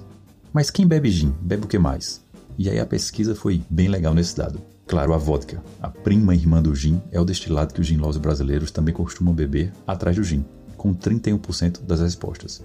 Mas 0.53 0.69
quem 0.69 0.85
bebe 0.85 1.09
gin, 1.09 1.33
bebe 1.41 1.65
o 1.65 1.67
que 1.67 1.79
mais? 1.79 2.21
E 2.59 2.69
aí 2.69 2.79
a 2.79 2.85
pesquisa 2.85 3.33
foi 3.33 3.63
bem 3.67 3.87
legal 3.87 4.13
nesse 4.13 4.37
dado. 4.37 4.61
Claro, 4.85 5.15
a 5.15 5.17
vodka, 5.17 5.63
a 5.81 5.89
prima 5.89 6.35
irmã 6.35 6.61
do 6.61 6.75
gin, 6.75 7.01
é 7.11 7.19
o 7.19 7.25
destilado 7.25 7.73
que 7.73 7.81
os 7.81 7.87
ginlosos 7.87 8.21
brasileiros 8.21 8.69
também 8.69 8.93
costumam 8.93 9.33
beber 9.33 9.73
atrás 9.87 10.15
do 10.15 10.23
gin, 10.23 10.45
com 10.77 10.93
31% 10.93 11.81
das 11.81 12.01
respostas. 12.01 12.63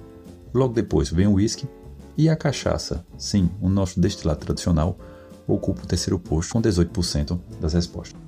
Logo 0.52 0.74
depois 0.74 1.08
vem 1.08 1.26
o 1.26 1.36
whisky 1.36 1.66
e 2.14 2.28
a 2.28 2.36
cachaça. 2.36 3.02
Sim, 3.16 3.48
o 3.58 3.70
nosso 3.70 3.98
destilado 3.98 4.40
tradicional 4.40 4.98
ocupa 5.48 5.82
o 5.82 5.86
terceiro 5.86 6.18
posto 6.18 6.52
com 6.52 6.60
18% 6.60 7.40
das 7.58 7.72
respostas. 7.72 8.20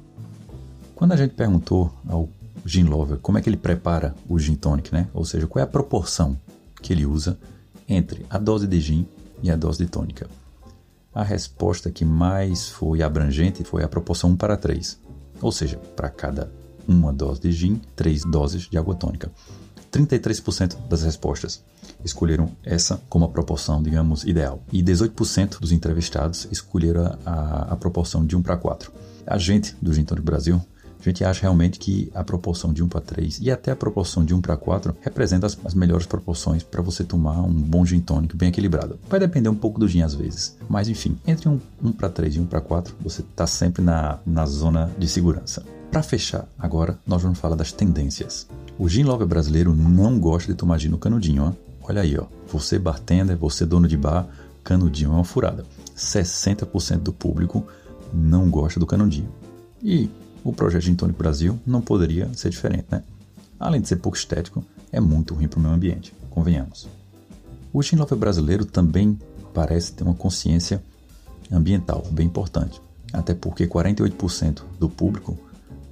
Quando 0.94 1.12
a 1.12 1.16
gente 1.18 1.34
perguntou 1.34 1.92
ao 2.08 2.30
gin 2.64 2.84
lover 2.84 3.18
como 3.18 3.36
é 3.36 3.42
que 3.42 3.50
ele 3.50 3.58
prepara 3.58 4.14
o 4.26 4.38
gin 4.38 4.54
tonic, 4.54 4.90
né? 4.90 5.08
Ou 5.12 5.24
seja, 5.24 5.46
qual 5.46 5.60
é 5.60 5.64
a 5.64 5.70
proporção 5.70 6.38
que 6.82 6.92
ele 6.92 7.06
usa 7.06 7.38
entre 7.88 8.26
a 8.28 8.38
dose 8.38 8.66
de 8.66 8.80
gin 8.80 9.06
e 9.42 9.50
a 9.50 9.56
dose 9.56 9.78
de 9.78 9.90
tônica. 9.90 10.28
a 11.14 11.22
resposta 11.22 11.90
que 11.90 12.04
mais 12.04 12.70
foi 12.70 13.02
abrangente 13.02 13.64
foi 13.64 13.82
a 13.82 13.88
proporção 13.88 14.30
1 14.30 14.36
para 14.36 14.56
3. 14.56 14.98
Ou 15.42 15.52
seja, 15.52 15.76
para 15.94 16.08
cada 16.08 16.50
uma 16.88 17.12
dose 17.12 17.40
de 17.40 17.52
gin, 17.52 17.80
3 17.94 18.24
doses 18.24 18.62
de 18.62 18.78
água 18.78 18.94
tônica. 18.94 19.30
33% 19.92 20.88
das 20.88 21.02
respostas 21.02 21.62
escolheram 22.02 22.50
essa 22.64 23.00
como 23.10 23.26
a 23.26 23.28
proporção, 23.28 23.82
digamos, 23.82 24.24
ideal. 24.24 24.62
E 24.72 24.82
18% 24.82 25.60
dos 25.60 25.70
entrevistados 25.70 26.48
escolheram 26.50 27.18
a, 27.26 27.72
a 27.72 27.76
proporção 27.76 28.24
de 28.24 28.34
1 28.34 28.42
para 28.42 28.56
4. 28.56 28.90
A 29.26 29.36
gente 29.36 29.76
do 29.82 29.92
Gin 29.92 30.04
Tônico 30.04 30.24
Brasil 30.24 30.60
a 31.08 31.12
gente 31.12 31.24
acha 31.24 31.42
realmente 31.42 31.78
que 31.78 32.10
a 32.14 32.22
proporção 32.22 32.72
de 32.72 32.82
1 32.82 32.88
para 32.88 33.00
3 33.00 33.40
e 33.40 33.50
até 33.50 33.72
a 33.72 33.76
proporção 33.76 34.24
de 34.24 34.34
1 34.34 34.40
para 34.40 34.56
4 34.56 34.96
representa 35.00 35.46
as, 35.46 35.58
as 35.64 35.74
melhores 35.74 36.06
proporções 36.06 36.62
para 36.62 36.82
você 36.82 37.04
tomar 37.04 37.40
um 37.42 37.52
bom 37.52 37.84
gin 37.84 38.00
tônico 38.00 38.36
bem 38.36 38.48
equilibrado. 38.48 38.98
Vai 39.08 39.20
depender 39.20 39.48
um 39.48 39.54
pouco 39.54 39.80
do 39.80 39.88
gin 39.88 40.02
às 40.02 40.14
vezes, 40.14 40.56
mas 40.68 40.88
enfim, 40.88 41.16
entre 41.26 41.48
1, 41.48 41.60
1 41.82 41.92
para 41.92 42.08
3 42.08 42.36
e 42.36 42.40
1 42.40 42.46
para 42.46 42.60
4 42.60 42.94
você 43.00 43.22
está 43.22 43.46
sempre 43.46 43.82
na, 43.82 44.18
na 44.24 44.46
zona 44.46 44.90
de 44.98 45.08
segurança. 45.08 45.62
Para 45.90 46.02
fechar, 46.02 46.48
agora 46.58 46.98
nós 47.06 47.22
vamos 47.22 47.38
falar 47.38 47.54
das 47.54 47.70
tendências. 47.70 48.46
O 48.78 48.88
gin 48.88 49.02
lover 49.02 49.26
brasileiro 49.26 49.74
não 49.74 50.18
gosta 50.18 50.50
de 50.50 50.56
tomar 50.56 50.78
gin 50.78 50.88
no 50.88 50.98
canudinho, 50.98 51.44
ó. 51.44 51.52
Olha 51.86 52.00
aí, 52.00 52.16
ó. 52.16 52.24
Você 52.50 52.78
bartender, 52.78 53.36
você 53.36 53.66
dono 53.66 53.86
de 53.86 53.96
bar, 53.96 54.26
canudinho 54.64 55.10
é 55.10 55.14
uma 55.14 55.24
furada. 55.24 55.66
60% 55.96 56.98
do 56.98 57.12
público 57.12 57.66
não 58.12 58.48
gosta 58.48 58.80
do 58.80 58.86
canudinho. 58.86 59.28
E 59.82 60.08
o 60.44 60.52
projeto 60.52 60.82
Gin 60.82 60.94
Tonic 60.94 61.18
Brasil 61.18 61.58
não 61.66 61.80
poderia 61.80 62.32
ser 62.34 62.50
diferente, 62.50 62.86
né? 62.90 63.02
Além 63.58 63.80
de 63.80 63.88
ser 63.88 63.96
pouco 63.96 64.16
estético, 64.16 64.64
é 64.90 65.00
muito 65.00 65.34
ruim 65.34 65.46
para 65.46 65.58
o 65.58 65.62
meio 65.62 65.74
ambiente, 65.74 66.14
convenhamos. 66.30 66.88
O 67.72 67.82
gin 67.82 67.96
lover 67.96 68.18
brasileiro 68.18 68.64
também 68.64 69.18
parece 69.54 69.92
ter 69.92 70.04
uma 70.04 70.14
consciência 70.14 70.82
ambiental 71.50 72.04
bem 72.10 72.26
importante, 72.26 72.82
até 73.12 73.34
porque 73.34 73.66
48% 73.66 74.62
do 74.78 74.88
público 74.88 75.38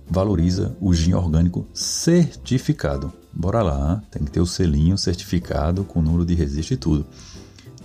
valoriza 0.08 0.76
o 0.80 0.92
gin 0.92 1.14
orgânico 1.14 1.66
certificado. 1.72 3.12
Bora 3.32 3.62
lá, 3.62 4.02
tem 4.10 4.24
que 4.24 4.32
ter 4.32 4.40
o 4.40 4.46
selinho 4.46 4.98
certificado 4.98 5.84
com 5.84 6.02
número 6.02 6.26
de 6.26 6.34
registro 6.34 6.74
e 6.74 6.76
tudo. 6.76 7.06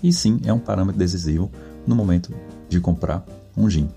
E 0.01 0.11
sim, 0.11 0.41
é 0.43 0.51
um 0.51 0.59
parâmetro 0.59 0.97
decisivo 0.97 1.51
no 1.85 1.95
momento 1.95 2.33
de 2.67 2.79
comprar 2.79 3.23
um 3.55 3.69
gin 3.69 3.87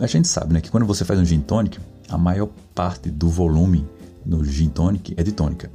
a 0.00 0.06
gente 0.06 0.28
sabe 0.28 0.52
né, 0.52 0.60
que 0.60 0.70
quando 0.70 0.86
você 0.86 1.04
faz 1.04 1.18
um 1.18 1.24
gin 1.24 1.40
tonic, 1.40 1.78
a 2.08 2.16
maior 2.16 2.48
parte 2.74 3.10
do 3.10 3.28
volume 3.28 3.86
no 4.24 4.44
gin 4.44 4.68
tonic 4.68 5.14
é 5.16 5.22
de 5.22 5.32
tônica. 5.32 5.70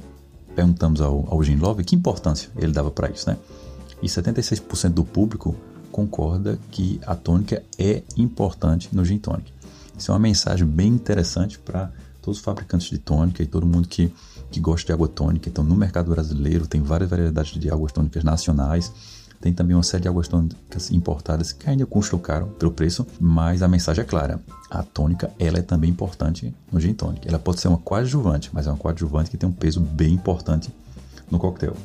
Perguntamos 0.54 1.00
ao, 1.00 1.26
ao 1.30 1.42
gin 1.42 1.56
love 1.56 1.84
que 1.84 1.96
importância 1.96 2.48
ele 2.56 2.72
dava 2.72 2.90
para 2.90 3.10
isso, 3.10 3.28
né? 3.28 3.36
E 4.02 4.06
76% 4.06 4.90
do 4.90 5.04
público 5.04 5.54
concorda 5.90 6.58
que 6.70 7.00
a 7.06 7.14
tônica 7.14 7.62
é 7.78 8.02
importante 8.16 8.88
no 8.92 9.04
gin 9.04 9.18
tonic. 9.18 9.52
Isso 9.96 10.10
é 10.10 10.14
uma 10.14 10.20
mensagem 10.20 10.66
bem 10.66 10.88
interessante 10.88 11.58
para 11.58 11.90
todos 12.20 12.38
os 12.38 12.44
fabricantes 12.44 12.88
de 12.90 12.98
tônica 12.98 13.42
e 13.42 13.46
todo 13.46 13.66
mundo 13.66 13.86
que, 13.86 14.12
que 14.50 14.58
gosta 14.58 14.86
de 14.86 14.92
água 14.92 15.08
tônica. 15.08 15.48
Então, 15.48 15.62
no 15.62 15.76
mercado 15.76 16.10
brasileiro 16.10 16.66
tem 16.66 16.82
várias 16.82 17.10
variedades 17.10 17.60
de 17.60 17.70
águas 17.70 17.92
tônicas 17.92 18.24
nacionais 18.24 18.92
tem 19.44 19.52
também 19.52 19.76
uma 19.76 19.82
série 19.82 20.04
de 20.04 20.08
águas 20.08 20.26
tônicas 20.26 20.90
importadas 20.90 21.52
que 21.52 21.68
ainda 21.68 21.84
custam 21.84 22.18
caro 22.18 22.46
pelo 22.58 22.72
preço, 22.72 23.06
mas 23.20 23.62
a 23.62 23.68
mensagem 23.68 24.02
é 24.02 24.06
clara. 24.06 24.40
A 24.70 24.82
tônica 24.82 25.30
ela 25.38 25.58
é 25.58 25.62
também 25.62 25.90
importante 25.90 26.54
no 26.72 26.80
gin 26.80 26.94
tônica. 26.94 27.28
Ela 27.28 27.38
pode 27.38 27.60
ser 27.60 27.68
uma 27.68 27.76
coadjuvante, 27.76 28.48
mas 28.54 28.66
é 28.66 28.70
uma 28.70 28.78
coadjuvante 28.78 29.30
que 29.30 29.36
tem 29.36 29.46
um 29.46 29.52
peso 29.52 29.80
bem 29.80 30.14
importante 30.14 30.72
no 31.30 31.38
coquetel. 31.38 31.76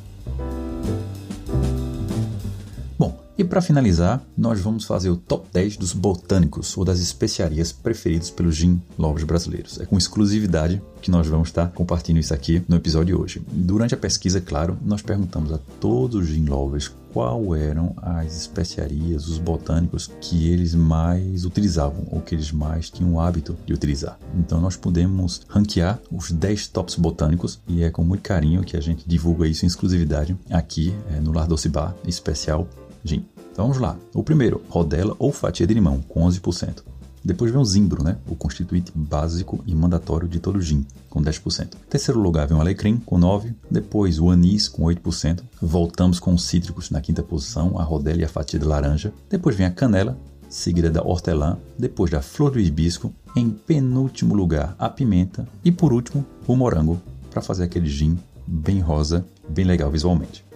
E 3.39 3.43
para 3.45 3.61
finalizar, 3.61 4.21
nós 4.37 4.59
vamos 4.59 4.83
fazer 4.83 5.09
o 5.09 5.15
top 5.15 5.47
10 5.53 5.77
dos 5.77 5.93
botânicos 5.93 6.77
ou 6.77 6.83
das 6.83 6.99
especiarias 6.99 7.71
preferidos 7.71 8.29
pelos 8.29 8.57
gin 8.57 8.81
lovers 8.97 9.23
brasileiros. 9.23 9.79
É 9.79 9.85
com 9.85 9.97
exclusividade 9.97 10.81
que 11.01 11.09
nós 11.09 11.25
vamos 11.25 11.47
estar 11.47 11.67
compartilhando 11.69 12.19
isso 12.19 12.33
aqui 12.33 12.61
no 12.67 12.75
episódio 12.75 13.15
de 13.15 13.21
hoje. 13.21 13.41
Durante 13.49 13.93
a 13.93 13.97
pesquisa, 13.97 14.41
claro, 14.41 14.77
nós 14.83 15.01
perguntamos 15.01 15.53
a 15.53 15.59
todos 15.79 16.23
os 16.23 16.27
gin 16.27 16.43
lovers 16.43 16.91
qual 17.13 17.55
eram 17.55 17.95
as 18.01 18.35
especiarias, 18.35 19.29
os 19.29 19.37
botânicos 19.37 20.11
que 20.19 20.49
eles 20.49 20.75
mais 20.75 21.45
utilizavam 21.45 22.05
ou 22.11 22.19
que 22.19 22.35
eles 22.35 22.51
mais 22.51 22.89
tinham 22.89 23.13
o 23.13 23.21
hábito 23.21 23.55
de 23.65 23.73
utilizar. 23.73 24.19
Então 24.37 24.59
nós 24.59 24.75
podemos 24.75 25.43
ranquear 25.47 25.97
os 26.11 26.29
10 26.29 26.67
tops 26.67 26.95
botânicos 26.95 27.57
e 27.69 27.83
é 27.83 27.89
com 27.89 28.03
muito 28.03 28.21
carinho 28.21 28.65
que 28.65 28.75
a 28.75 28.81
gente 28.81 29.07
divulga 29.07 29.47
isso 29.47 29.63
em 29.63 29.67
exclusividade 29.69 30.35
aqui 30.49 30.93
é, 31.09 31.21
no 31.21 31.31
Lar 31.31 31.47
Doce 31.47 31.69
Bar 31.69 31.95
especial 32.05 32.67
gin. 33.03 33.25
Então 33.51 33.65
vamos 33.65 33.81
lá. 33.81 33.97
O 34.13 34.23
primeiro, 34.23 34.61
rodela 34.69 35.15
ou 35.19 35.31
fatia 35.31 35.67
de 35.67 35.73
limão, 35.73 36.01
com 36.07 36.25
11%. 36.25 36.83
Depois 37.23 37.51
vem 37.51 37.59
o 37.59 37.65
zimbro, 37.65 38.03
né? 38.03 38.17
o 38.27 38.35
constituinte 38.35 38.91
básico 38.95 39.61
e 39.67 39.75
mandatório 39.75 40.27
de 40.27 40.39
todo 40.39 40.61
gin, 40.61 40.85
com 41.09 41.21
10%. 41.21 41.65
Em 41.65 41.89
terceiro 41.89 42.19
lugar 42.19 42.47
vem 42.47 42.57
o 42.57 42.61
alecrim, 42.61 42.97
com 42.97 43.19
9%. 43.19 43.53
Depois 43.69 44.19
o 44.19 44.29
anis, 44.29 44.67
com 44.67 44.83
8%. 44.83 45.41
Voltamos 45.61 46.19
com 46.19 46.33
os 46.33 46.43
cítricos 46.43 46.89
na 46.89 47.01
quinta 47.01 47.21
posição, 47.21 47.77
a 47.77 47.83
rodela 47.83 48.21
e 48.21 48.25
a 48.25 48.29
fatia 48.29 48.59
de 48.59 48.65
laranja. 48.65 49.13
Depois 49.29 49.55
vem 49.55 49.65
a 49.65 49.71
canela, 49.71 50.17
seguida 50.49 50.89
da 50.89 51.03
hortelã. 51.03 51.57
Depois 51.77 52.09
da 52.09 52.21
flor 52.21 52.51
do 52.51 52.59
hibisco. 52.59 53.13
Em 53.35 53.49
penúltimo 53.49 54.33
lugar, 54.33 54.75
a 54.79 54.89
pimenta. 54.89 55.47
E 55.63 55.71
por 55.71 55.93
último, 55.93 56.25
o 56.47 56.55
morango, 56.55 56.99
para 57.29 57.41
fazer 57.41 57.65
aquele 57.65 57.87
gin 57.87 58.17
bem 58.47 58.79
rosa, 58.79 59.23
bem 59.47 59.65
legal 59.65 59.91
visualmente. 59.91 60.48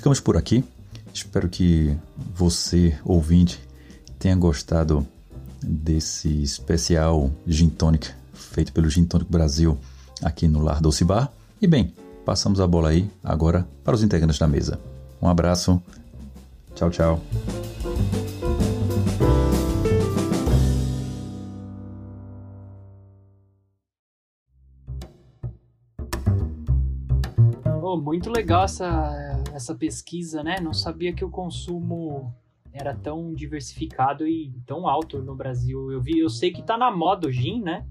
Ficamos 0.00 0.18
por 0.18 0.34
aqui. 0.34 0.64
Espero 1.12 1.46
que 1.46 1.94
você, 2.34 2.98
ouvinte, 3.04 3.60
tenha 4.18 4.34
gostado 4.34 5.06
desse 5.62 6.42
especial 6.42 7.30
Gin 7.46 7.68
Tonic 7.68 8.08
feito 8.32 8.72
pelo 8.72 8.88
Gin 8.88 9.04
Tonic 9.04 9.30
Brasil 9.30 9.76
aqui 10.22 10.48
no 10.48 10.62
Lar 10.62 10.80
Doce 10.80 11.04
Bar. 11.04 11.30
E 11.60 11.66
bem, 11.66 11.92
passamos 12.24 12.60
a 12.62 12.66
bola 12.66 12.88
aí 12.88 13.10
agora 13.22 13.68
para 13.84 13.94
os 13.94 14.02
integrantes 14.02 14.38
da 14.38 14.48
mesa. 14.48 14.80
Um 15.20 15.28
abraço. 15.28 15.82
Tchau, 16.74 16.88
tchau. 16.88 17.20
Oh, 27.82 27.98
muito 27.98 28.30
legal 28.30 28.64
essa 28.64 29.39
essa 29.52 29.74
pesquisa, 29.74 30.42
né? 30.42 30.56
Não 30.60 30.72
sabia 30.72 31.12
que 31.12 31.24
o 31.24 31.30
consumo 31.30 32.34
era 32.72 32.94
tão 32.94 33.34
diversificado 33.34 34.26
e 34.26 34.52
tão 34.66 34.86
alto 34.86 35.22
no 35.22 35.34
Brasil. 35.34 35.90
Eu 35.90 36.00
vi, 36.00 36.18
eu 36.18 36.28
sei 36.28 36.52
que 36.52 36.62
tá 36.62 36.78
na 36.78 36.90
moda 36.90 37.28
o 37.28 37.32
gin, 37.32 37.60
né? 37.60 37.86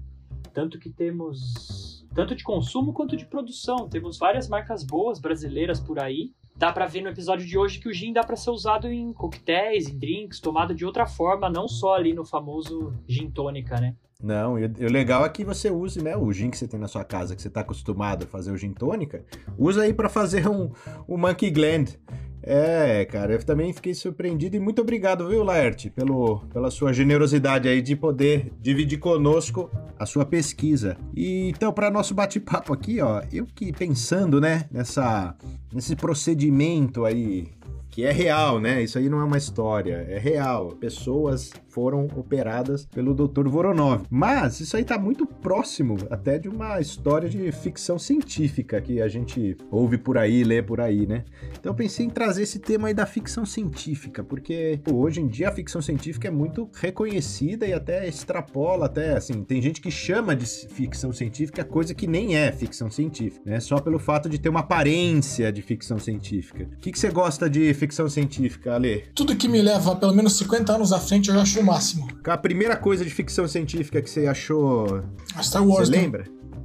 Tanto 0.52 0.78
que 0.78 0.90
temos 0.90 2.06
tanto 2.14 2.34
de 2.34 2.42
consumo 2.42 2.92
quanto 2.92 3.16
de 3.16 3.26
produção. 3.26 3.88
Temos 3.88 4.18
várias 4.18 4.48
marcas 4.48 4.84
boas 4.84 5.20
brasileiras 5.20 5.80
por 5.80 5.98
aí. 5.98 6.32
Dá 6.60 6.70
para 6.70 6.84
ver 6.84 7.00
no 7.00 7.08
episódio 7.08 7.46
de 7.46 7.56
hoje 7.56 7.78
que 7.78 7.88
o 7.88 7.92
gin 7.92 8.12
dá 8.12 8.22
para 8.22 8.36
ser 8.36 8.50
usado 8.50 8.86
em 8.86 9.14
coquetéis, 9.14 9.88
em 9.88 9.98
drinks, 9.98 10.40
tomado 10.40 10.74
de 10.74 10.84
outra 10.84 11.06
forma, 11.06 11.48
não 11.48 11.66
só 11.66 11.94
ali 11.94 12.12
no 12.12 12.22
famoso 12.22 12.92
gin 13.08 13.30
tônica, 13.30 13.80
né? 13.80 13.96
Não, 14.22 14.58
e 14.58 14.66
o 14.66 14.92
legal 14.92 15.24
é 15.24 15.28
que 15.30 15.42
você 15.42 15.70
use, 15.70 16.02
né, 16.02 16.14
o 16.14 16.30
gin 16.30 16.50
que 16.50 16.58
você 16.58 16.68
tem 16.68 16.78
na 16.78 16.86
sua 16.86 17.02
casa, 17.02 17.34
que 17.34 17.40
você 17.40 17.48
está 17.48 17.62
acostumado 17.62 18.24
a 18.24 18.26
fazer 18.26 18.52
o 18.52 18.58
gin 18.58 18.74
tônica, 18.74 19.24
usa 19.56 19.84
aí 19.84 19.94
para 19.94 20.10
fazer 20.10 20.46
um, 20.46 20.70
um 21.08 21.16
Monkey 21.16 21.50
Gland. 21.50 21.98
É, 22.42 23.04
cara, 23.04 23.34
eu 23.34 23.42
também 23.44 23.72
fiquei 23.72 23.92
surpreendido 23.94 24.56
e 24.56 24.60
muito 24.60 24.80
obrigado, 24.80 25.28
viu, 25.28 25.42
Laerte, 25.42 25.90
pelo, 25.90 26.40
pela 26.52 26.70
sua 26.70 26.92
generosidade 26.92 27.68
aí 27.68 27.82
de 27.82 27.94
poder 27.94 28.52
dividir 28.60 28.98
conosco 28.98 29.70
a 29.98 30.06
sua 30.06 30.24
pesquisa. 30.24 30.96
E 31.14 31.50
então, 31.50 31.72
para 31.72 31.90
nosso 31.90 32.14
bate-papo 32.14 32.72
aqui, 32.72 33.00
ó, 33.00 33.22
eu 33.30 33.46
que 33.46 33.72
pensando, 33.72 34.40
né, 34.40 34.64
nessa, 34.70 35.36
nesse 35.72 35.94
procedimento 35.94 37.04
aí 37.04 37.48
que 37.90 38.04
é 38.04 38.12
real, 38.12 38.60
né? 38.60 38.82
Isso 38.82 38.98
aí 38.98 39.08
não 39.08 39.20
é 39.20 39.24
uma 39.24 39.38
história, 39.38 40.06
é 40.08 40.18
real. 40.18 40.68
Pessoas 40.76 41.52
foram 41.68 42.06
operadas 42.16 42.86
pelo 42.86 43.14
Dr. 43.14 43.48
Voronov. 43.48 44.04
Mas 44.10 44.60
isso 44.60 44.76
aí 44.76 44.84
tá 44.84 44.98
muito 44.98 45.26
próximo 45.26 45.96
até 46.10 46.38
de 46.38 46.48
uma 46.48 46.80
história 46.80 47.28
de 47.28 47.50
ficção 47.52 47.98
científica 47.98 48.80
que 48.80 49.00
a 49.00 49.08
gente 49.08 49.56
ouve 49.70 49.98
por 49.98 50.18
aí, 50.18 50.44
lê 50.44 50.62
por 50.62 50.80
aí, 50.80 51.06
né? 51.06 51.24
Então 51.58 51.72
eu 51.72 51.76
pensei 51.76 52.06
em 52.06 52.10
trazer 52.10 52.42
esse 52.42 52.58
tema 52.58 52.88
aí 52.88 52.94
da 52.94 53.06
ficção 53.06 53.44
científica, 53.44 54.22
porque 54.22 54.80
pô, 54.84 54.94
hoje 54.96 55.20
em 55.20 55.28
dia 55.28 55.48
a 55.48 55.52
ficção 55.52 55.80
científica 55.80 56.28
é 56.28 56.30
muito 56.30 56.68
reconhecida 56.74 57.66
e 57.66 57.72
até 57.72 58.06
extrapola, 58.06 58.86
até 58.86 59.16
assim, 59.16 59.42
tem 59.44 59.60
gente 59.60 59.80
que 59.80 59.90
chama 59.90 60.34
de 60.34 60.46
ficção 60.46 61.12
científica 61.12 61.64
coisa 61.64 61.94
que 61.94 62.06
nem 62.06 62.36
é 62.36 62.50
ficção 62.52 62.90
científica, 62.90 63.42
né? 63.48 63.60
Só 63.60 63.80
pelo 63.80 63.98
fato 63.98 64.28
de 64.28 64.38
ter 64.38 64.48
uma 64.48 64.60
aparência 64.60 65.52
de 65.52 65.62
ficção 65.62 65.98
científica. 65.98 66.64
O 66.64 66.76
que, 66.78 66.92
que 66.92 66.98
você 66.98 67.10
gosta 67.10 67.48
de 67.48 67.72
ficção 67.80 68.08
científica, 68.08 68.74
Ale? 68.74 69.04
Tudo 69.14 69.34
que 69.34 69.48
me 69.48 69.60
leva 69.60 69.96
pelo 69.96 70.14
menos 70.14 70.36
50 70.38 70.72
anos 70.74 70.92
à 70.92 71.00
frente 71.00 71.28
eu 71.28 71.34
já 71.34 71.42
acho 71.42 71.58
o 71.60 71.64
máximo. 71.64 72.06
A 72.24 72.36
primeira 72.36 72.76
coisa 72.76 73.04
de 73.04 73.10
ficção 73.10 73.48
científica 73.48 74.00
que 74.00 74.08
você 74.08 74.26
achou. 74.26 75.02
A 75.34 75.42
Star 75.42 75.66
Wars. 75.66 75.88
Você 75.88 75.96
né? 75.96 76.02
lembra? 76.02 76.24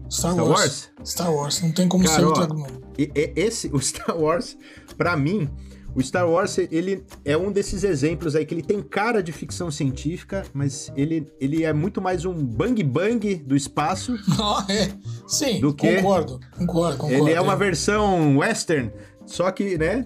Star, 0.10 0.34
Star 0.34 0.46
Wars. 0.46 0.60
Wars? 0.60 0.92
Star 1.04 1.34
Wars. 1.34 1.62
Não 1.62 1.72
tem 1.72 1.88
como 1.88 2.04
Cara, 2.06 2.20
ser 2.20 2.26
ó. 2.26 2.68
E- 2.98 3.12
e- 3.16 3.34
esse, 3.36 3.68
o 3.74 3.80
Star 3.80 4.16
Wars, 4.18 4.58
pra 4.98 5.18
mim, 5.18 5.50
o 5.96 6.02
Star 6.04 6.30
Wars, 6.30 6.58
ele 6.58 7.04
é 7.24 7.38
um 7.38 7.52
desses 7.52 7.84
exemplos 7.84 8.36
aí 8.36 8.46
que 8.46 8.54
ele 8.54 8.62
tem 8.62 8.82
cara 8.82 9.24
de 9.24 9.32
ficção 9.32 9.72
científica, 9.72 10.44
mas 10.54 10.92
ele, 10.96 11.26
ele 11.40 11.64
é 11.64 11.72
muito 11.74 12.02
mais 12.02 12.26
um 12.26 12.34
bang 12.34 12.84
bang 12.84 13.36
do 13.36 13.56
espaço. 13.56 14.16
É. 14.70 14.90
Sim, 15.28 15.60
Do 15.60 15.74
quê? 15.74 15.96
concordo. 15.96 16.40
Concordo, 16.58 16.98
concordo. 16.98 17.28
Ele 17.28 17.34
é 17.34 17.40
uma 17.42 17.56
versão 17.56 18.38
western, 18.38 18.92
só 19.26 19.50
que, 19.52 19.78
né? 19.78 20.06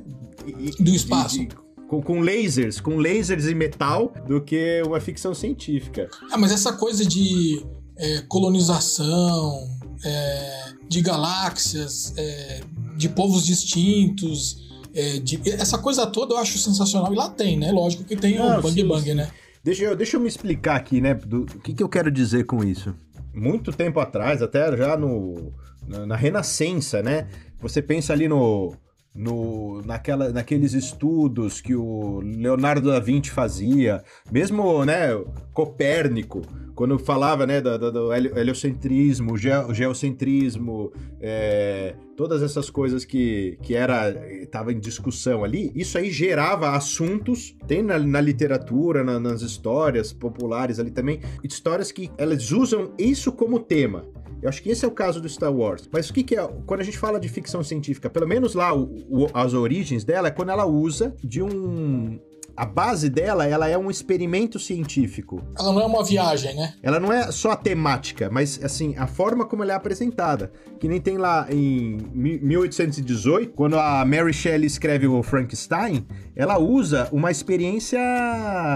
Do 0.79 0.91
espaço. 0.91 1.39
com, 1.87 2.01
com 2.01 2.19
lasers, 2.21 2.79
com 2.79 2.97
lasers 2.97 3.45
e 3.45 3.55
metal, 3.55 4.13
do 4.27 4.41
que 4.41 4.81
uma 4.85 4.99
ficção 4.99 5.33
científica. 5.33 6.09
Ah, 6.31 6.37
mas 6.37 6.51
essa 6.51 6.73
coisa 6.73 7.05
de 7.05 7.65
é, 7.97 8.21
colonização, 8.27 9.67
é, 10.05 10.73
de 10.87 11.01
galáxias, 11.01 12.13
é, 12.17 12.61
de 12.97 13.09
povos 13.09 13.45
distintos, 13.45 14.67
é, 14.93 15.19
de- 15.19 15.41
essa 15.51 15.77
coisa 15.77 16.05
toda 16.07 16.33
eu 16.33 16.37
acho 16.37 16.57
sensacional. 16.57 17.11
E 17.13 17.15
lá 17.15 17.29
tem, 17.29 17.57
né? 17.57 17.71
Lógico 17.71 18.03
que 18.03 18.15
tem 18.15 18.37
Não, 18.37 18.59
o 18.59 18.61
Bang 18.61 18.73
sim, 18.81 18.87
Bang, 18.87 19.03
sim. 19.03 19.13
né? 19.15 19.29
Deixa 19.63 19.83
eu, 19.83 19.95
deixa 19.95 20.15
eu 20.17 20.21
me 20.21 20.27
explicar 20.27 20.75
aqui, 20.77 21.01
né? 21.01 21.13
Do, 21.13 21.45
do 21.45 21.59
que, 21.59 21.73
que 21.73 21.83
eu 21.83 21.89
quero 21.89 22.09
dizer 22.09 22.45
com 22.45 22.63
isso. 22.63 22.95
Muito 23.33 23.71
tempo 23.71 23.99
atrás, 23.99 24.41
até 24.41 24.75
já 24.75 24.95
no, 24.97 25.51
na, 25.87 26.05
na 26.05 26.15
Renascença, 26.15 27.03
né? 27.03 27.27
Você 27.61 27.81
pensa 27.81 28.13
ali 28.13 28.27
no, 28.27 28.73
no, 29.15 29.81
naquela, 29.85 30.29
naqueles 30.31 30.73
estudos 30.73 31.59
que 31.61 31.75
o 31.75 32.19
Leonardo 32.21 32.89
da 32.89 32.99
Vinci 32.99 33.31
fazia, 33.31 34.03
mesmo, 34.31 34.85
né? 34.85 35.09
Copérnico, 35.53 36.41
quando 36.75 36.97
falava, 36.97 37.45
né, 37.45 37.59
do, 37.59 37.77
do- 37.77 37.91
do 37.91 38.13
helio- 38.13 38.37
heliocentrismo, 38.37 39.37
geo- 39.37 39.73
geocentrismo, 39.73 40.93
é, 41.19 41.95
todas 42.15 42.41
essas 42.41 42.69
coisas 42.69 43.03
que, 43.03 43.57
que 43.61 43.75
era 43.75 44.09
estava 44.41 44.71
em 44.71 44.79
discussão 44.79 45.43
ali, 45.43 45.71
isso 45.75 45.97
aí 45.97 46.09
gerava 46.11 46.69
assuntos, 46.71 47.55
tem 47.67 47.81
na, 47.83 47.99
na 47.99 48.21
literatura, 48.21 49.03
na- 49.03 49.19
nas 49.19 49.41
histórias 49.41 50.13
populares 50.13 50.79
ali 50.79 50.91
também, 50.91 51.19
histórias 51.43 51.91
que 51.91 52.09
elas 52.17 52.51
usam 52.51 52.93
isso 52.97 53.31
como 53.33 53.59
tema. 53.59 54.05
Eu 54.41 54.47
acho 54.49 54.61
que 54.63 54.69
esse 54.69 54.85
é 54.85 54.87
o 54.87 54.91
caso 54.91 55.19
do 55.21 55.27
Star 55.27 55.53
Wars. 55.53 55.89
Mas 55.91 56.09
o 56.09 56.13
que, 56.13 56.23
que 56.23 56.35
é. 56.35 56.47
Quando 56.65 56.79
a 56.81 56.83
gente 56.83 56.97
fala 56.97 57.19
de 57.19 57.27
ficção 57.27 57.61
científica, 57.63 58.09
pelo 58.09 58.27
menos 58.27 58.53
lá 58.53 58.73
o- 58.73 58.89
o- 59.09 59.27
as 59.33 59.53
origens 59.53 60.03
dela 60.03 60.29
é 60.29 60.31
quando 60.31 60.49
ela 60.49 60.65
usa 60.65 61.13
de 61.23 61.41
um. 61.41 62.19
A 62.59 62.65
base 62.65 63.09
dela, 63.09 63.47
ela 63.47 63.69
é 63.69 63.77
um 63.77 63.89
experimento 63.89 64.59
científico. 64.59 65.41
Ela 65.57 65.71
não 65.71 65.79
é 65.79 65.85
uma 65.85 66.03
viagem, 66.03 66.53
né? 66.57 66.73
Ela 66.83 66.99
não 66.99 67.11
é 67.13 67.31
só 67.31 67.51
a 67.51 67.55
temática, 67.55 68.29
mas 68.29 68.59
assim, 68.61 68.95
a 68.97 69.07
forma 69.07 69.45
como 69.45 69.63
ela 69.63 69.71
é 69.71 69.75
apresentada. 69.75 70.51
Que 70.77 70.87
nem 70.87 70.99
tem 70.99 71.17
lá 71.17 71.47
em 71.49 71.97
mi- 72.13 72.37
1818, 72.41 73.53
quando 73.53 73.77
a 73.77 74.03
Mary 74.03 74.33
Shelley 74.33 74.65
escreve 74.67 75.07
o 75.07 75.23
Frankenstein, 75.23 76.05
ela 76.35 76.57
usa 76.59 77.07
uma 77.13 77.31
experiência 77.31 77.99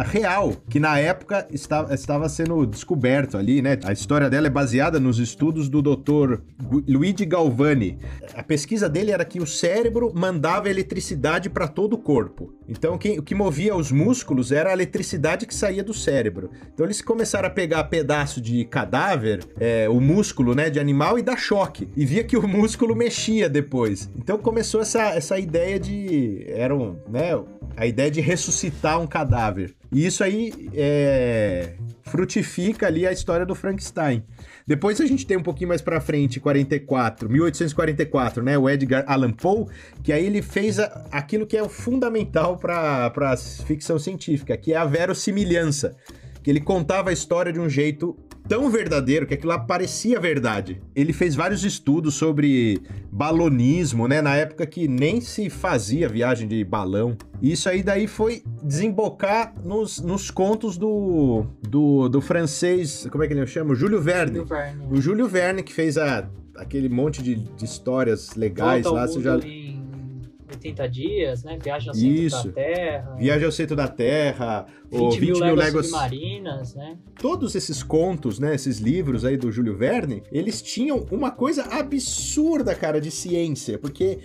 real, 0.07 0.53
que 0.69 0.79
na 0.79 0.97
época 0.99 1.45
estava, 1.51 1.93
estava 1.93 2.29
sendo 2.29 2.65
descoberto 2.65 3.37
ali, 3.37 3.61
né? 3.61 3.77
A 3.83 3.91
história 3.91 4.29
dela 4.29 4.47
é 4.47 4.49
baseada 4.49 4.99
nos 4.99 5.19
estudos 5.19 5.67
do 5.69 5.81
Dr. 5.81 6.39
Luigi 6.87 7.25
Galvani. 7.25 7.97
A 8.33 8.43
pesquisa 8.43 8.87
dele 8.89 9.11
era 9.11 9.25
que 9.25 9.39
o 9.39 9.47
cérebro 9.47 10.11
mandava 10.15 10.69
eletricidade 10.69 11.49
para 11.49 11.67
todo 11.67 11.93
o 11.93 11.97
corpo. 11.97 12.53
Então, 12.67 12.97
quem- 12.97 13.19
o 13.19 13.23
que 13.23 13.35
movia 13.35 13.72
os 13.73 13.91
músculos 13.91 14.51
era 14.51 14.69
a 14.69 14.73
eletricidade 14.73 15.45
que 15.45 15.53
saía 15.53 15.83
do 15.83 15.93
cérebro. 15.93 16.49
Então, 16.73 16.85
eles 16.85 17.01
começaram 17.01 17.47
a 17.47 17.51
pegar 17.51 17.83
pedaço 17.85 18.41
de 18.41 18.65
cadáver, 18.65 19.43
é, 19.59 19.87
o 19.89 19.99
músculo, 19.99 20.55
né, 20.55 20.69
de 20.69 20.79
animal 20.79 21.17
e 21.17 21.21
dar 21.21 21.37
choque. 21.37 21.89
E 21.95 22.05
via 22.05 22.23
que 22.23 22.37
o 22.37 22.47
músculo 22.47 22.95
mexia 22.95 23.49
depois. 23.49 24.09
Então, 24.17 24.37
começou 24.37 24.81
essa, 24.81 25.09
essa 25.09 25.39
ideia 25.39 25.79
de... 25.79 26.45
Era 26.47 26.75
um, 26.75 26.95
né, 27.09 27.31
a 27.75 27.85
ideia 27.85 28.09
de 28.09 28.21
ressuscitar 28.21 28.99
um 28.99 29.07
cadáver. 29.07 29.73
E 29.91 30.05
isso 30.05 30.23
aí 30.23 30.69
é, 30.73 31.73
frutifica 32.03 32.87
ali 32.87 33.05
a 33.05 33.11
história 33.11 33.45
do 33.45 33.55
Frankenstein. 33.55 34.23
Depois 34.65 34.99
a 35.01 35.05
gente 35.05 35.25
tem 35.25 35.35
um 35.37 35.43
pouquinho 35.43 35.67
mais 35.69 35.81
pra 35.81 35.99
frente, 35.99 36.39
44, 36.39 37.29
1844, 37.29 38.41
né? 38.43 38.57
O 38.57 38.69
Edgar 38.69 39.03
Allan 39.07 39.31
Poe, 39.31 39.65
que 40.01 40.13
aí 40.13 40.25
ele 40.25 40.41
fez 40.41 40.79
a- 40.79 41.05
aquilo 41.11 41.45
que 41.45 41.57
é 41.57 41.67
fundamental 41.67 42.57
pra 42.57 43.09
pra 43.09 43.35
ficção 43.37 43.99
científica, 43.99 44.55
que 44.57 44.73
é 44.73 44.77
a 44.77 44.85
verossimilhança. 44.85 45.95
Que 46.41 46.49
ele 46.49 46.59
contava 46.61 47.09
a 47.09 47.13
história 47.13 47.51
de 47.53 47.59
um 47.59 47.69
jeito 47.69 48.17
tão 48.47 48.69
verdadeiro 48.69 49.25
que 49.25 49.33
aquilo 49.33 49.49
lá 49.49 49.59
parecia 49.59 50.19
verdade. 50.19 50.81
Ele 50.95 51.13
fez 51.13 51.35
vários 51.35 51.63
estudos 51.63 52.15
sobre 52.15 52.81
balonismo, 53.11 54.07
né? 54.07 54.21
Na 54.21 54.35
época 54.35 54.65
que 54.65 54.87
nem 54.87 55.21
se 55.21 55.49
fazia 55.49 56.07
viagem 56.09 56.47
de 56.47 56.63
balão. 56.63 57.15
E 57.41 57.51
isso 57.51 57.69
aí 57.69 57.83
daí 57.83 58.07
foi 58.07 58.43
desembocar 58.61 59.53
nos, 59.63 59.99
nos 59.99 60.31
contos 60.31 60.77
do, 60.77 61.45
do, 61.61 62.09
do 62.09 62.21
francês, 62.21 63.07
como 63.11 63.23
é 63.23 63.27
que 63.27 63.33
ele 63.33 63.45
chama? 63.45 63.75
Júlio 63.75 64.01
Verne. 64.01 64.39
Do 64.39 64.45
Verne. 64.45 64.87
O 64.91 65.01
Júlio 65.01 65.27
Verne 65.27 65.63
que 65.63 65.73
fez 65.73 65.97
a, 65.97 66.27
aquele 66.55 66.89
monte 66.89 67.21
de, 67.21 67.35
de 67.35 67.65
histórias 67.65 68.35
legais 68.35 68.83
Volta 68.83 68.99
lá. 68.99 69.07
Você 69.07 69.21
já... 69.21 69.37
em 69.37 69.82
80 70.55 70.89
dias, 70.89 71.43
né? 71.43 71.57
Viagem 71.61 71.89
ao 71.89 71.95
centro 71.95 72.23
Isso. 72.23 72.47
da 72.47 72.53
Terra. 72.53 73.15
Viagem 73.17 73.45
ao 73.45 73.51
centro 73.51 73.75
da 73.75 73.87
Terra, 73.87 74.65
20 74.91 75.01
ou 75.01 75.11
20 75.11 75.21
mil, 75.21 75.45
mil 75.45 75.55
léguas 75.55 75.87
submarinas, 75.87 76.75
né? 76.75 76.97
todos 77.23 77.55
esses 77.55 77.81
contos, 77.81 78.37
né, 78.37 78.53
esses 78.53 78.79
livros 78.79 79.23
aí 79.23 79.37
do 79.37 79.49
Júlio 79.49 79.77
Verne, 79.77 80.23
eles 80.29 80.61
tinham 80.61 81.07
uma 81.09 81.31
coisa 81.31 81.63
absurda, 81.63 82.75
cara, 82.75 82.99
de 82.99 83.09
ciência, 83.09 83.79
porque 83.79 84.19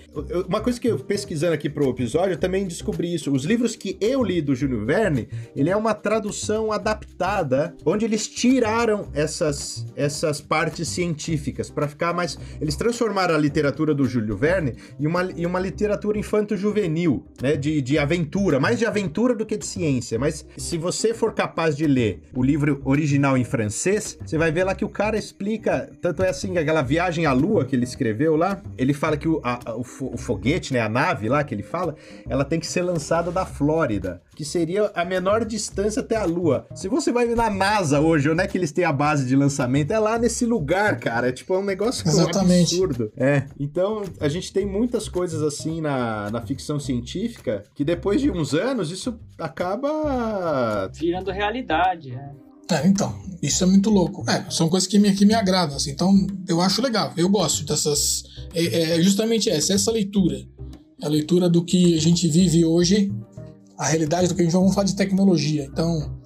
uma 0.49 0.61
coisa 0.61 0.81
que 0.81 0.89
eu 0.89 0.99
pesquisando 0.99 1.55
aqui 1.55 1.71
pro 1.71 1.89
episódio, 1.89 2.33
eu 2.33 2.39
também 2.39 2.67
descobri 2.67 3.15
isso. 3.15 3.33
Os 3.33 3.45
livros 3.45 3.77
que 3.77 3.97
eu 4.01 4.21
li 4.21 4.43
do 4.43 4.53
Júlio 4.53 4.85
Verne, 4.85 5.29
ele 5.55 5.71
é 5.71 5.77
uma 5.77 5.95
tradução 5.95 6.73
adaptada, 6.73 7.73
onde 7.85 8.05
eles 8.05 8.27
tiraram 8.27 9.09
essas 9.15 9.87
essas 9.95 10.41
partes 10.41 10.89
científicas 10.89 11.71
para 11.71 11.87
ficar 11.87 12.13
mais, 12.13 12.37
eles 12.61 12.75
transformaram 12.75 13.35
a 13.35 13.39
literatura 13.39 13.95
do 13.95 14.07
Júlio 14.07 14.37
Verne 14.37 14.75
em 14.99 15.07
uma, 15.07 15.23
em 15.25 15.47
uma 15.47 15.61
literatura 15.61 16.18
infanto-juvenil, 16.19 17.25
né, 17.41 17.57
de, 17.57 17.81
de 17.81 17.99
aventura, 17.99 18.59
mais 18.61 18.79
de 18.79 18.87
aventura 18.87 19.35
do 19.35 19.47
que 19.47 19.57
de 19.57 19.65
ciência, 19.67 20.19
mas 20.19 20.45
se 20.57 20.77
você 20.77 21.15
for 21.15 21.33
capaz 21.33 21.77
de 21.77 21.87
ler 21.87 22.23
o 22.35 22.43
livro 22.43 22.81
original 22.85 23.37
em 23.37 23.45
francês, 23.45 24.19
você 24.25 24.37
vai 24.39 24.51
ver 24.51 24.65
lá 24.65 24.75
que 24.75 24.85
o 24.85 24.89
cara 24.89 25.17
explica, 25.17 25.91
tanto 26.01 26.23
é 26.23 26.29
assim, 26.31 26.57
aquela 26.59 26.83
viagem 26.83 27.27
à 27.27 27.33
lua 27.33 27.65
que 27.65 27.75
ele 27.77 27.85
escreveu 27.85 28.37
lá, 28.37 28.63
ele 28.77 28.93
fala 28.93 29.17
que 29.17 29.29
o, 29.29 29.41
a- 29.45 29.61
o, 29.75 29.81
o 30.15 30.17
foguete, 30.17 30.73
né, 30.73 30.81
a 30.81 30.89
nave 30.89 31.29
lá 31.29 31.43
que 31.45 31.55
ele 31.55 31.63
fala, 31.63 31.95
ela 32.29 32.45
tem 32.45 32.59
que 32.61 32.67
ser 32.67 32.83
lançada 32.83 33.31
da 33.31 33.45
Flórida, 33.47 34.21
que 34.39 34.45
seria 34.45 34.89
a 34.95 35.05
menor 35.05 35.45
distância 35.45 35.99
até 35.99 36.15
a 36.15 36.25
lua. 36.25 36.65
Se 36.73 36.87
você 36.87 37.11
vai 37.11 37.27
na 37.35 37.51
NASA 37.51 37.99
hoje, 37.99 38.31
onde 38.31 38.41
é 38.41 38.47
que 38.47 38.57
eles 38.57 38.71
têm 38.71 38.85
a 38.85 38.93
base 38.93 39.27
de 39.27 39.35
lançamento? 39.35 39.91
É 39.91 39.99
lá 39.99 40.17
nesse 40.17 40.47
lugar, 40.47 41.01
cara, 41.01 41.31
é 41.31 41.33
tipo 41.33 41.55
é 41.55 41.59
um 41.59 41.65
negócio 41.65 42.07
Exatamente. 42.07 42.77
absurdo. 42.77 43.11
É, 43.17 43.47
então 43.59 44.05
a 44.21 44.29
gente 44.29 44.53
tem 44.53 44.65
muitas 44.65 45.09
coisas 45.09 45.43
assim 45.43 45.81
na, 45.81 46.31
na 46.31 46.41
ficção 46.41 46.79
científica 46.79 47.65
que 47.75 47.83
depois 47.83 48.21
de 48.21 48.31
uns 48.31 48.55
anos 48.55 48.93
isso 48.93 49.19
acaba 49.37 50.89
Virando 50.95 51.33
realidade, 51.33 52.13
né? 52.13 52.31
É, 52.71 52.87
então, 52.87 53.19
isso 53.43 53.65
é 53.65 53.67
muito 53.67 53.91
louco. 53.91 54.25
É, 54.31 54.49
são 54.53 54.69
coisas 54.69 54.87
que 54.87 55.01
me, 55.01 55.13
que 55.17 55.27
me 55.27 55.35
agradam, 55.35 55.75
assim, 55.75 55.91
então 55.91 56.15
eu 56.47 56.61
acho 56.61 56.81
legal, 56.81 57.13
eu 57.17 57.29
gosto 57.29 57.65
dessas. 57.65 58.23
É, 58.55 58.93
é 58.93 59.03
justamente 59.03 59.51
essa, 59.51 59.73
essa 59.73 59.91
leitura. 59.91 60.47
É 61.03 61.07
a 61.07 61.09
leitura 61.09 61.49
do 61.49 61.65
que 61.65 61.97
a 61.97 62.01
gente 62.01 62.29
vive 62.29 62.65
hoje, 62.65 63.11
a 63.79 63.87
realidade 63.87 64.29
do 64.29 64.35
que 64.35 64.43
a 64.43 64.45
gente 64.45 64.53
vamos 64.53 64.75
falar 64.75 64.87
de 64.87 64.97
tecnologia. 64.97 65.65
Então, 65.65 66.19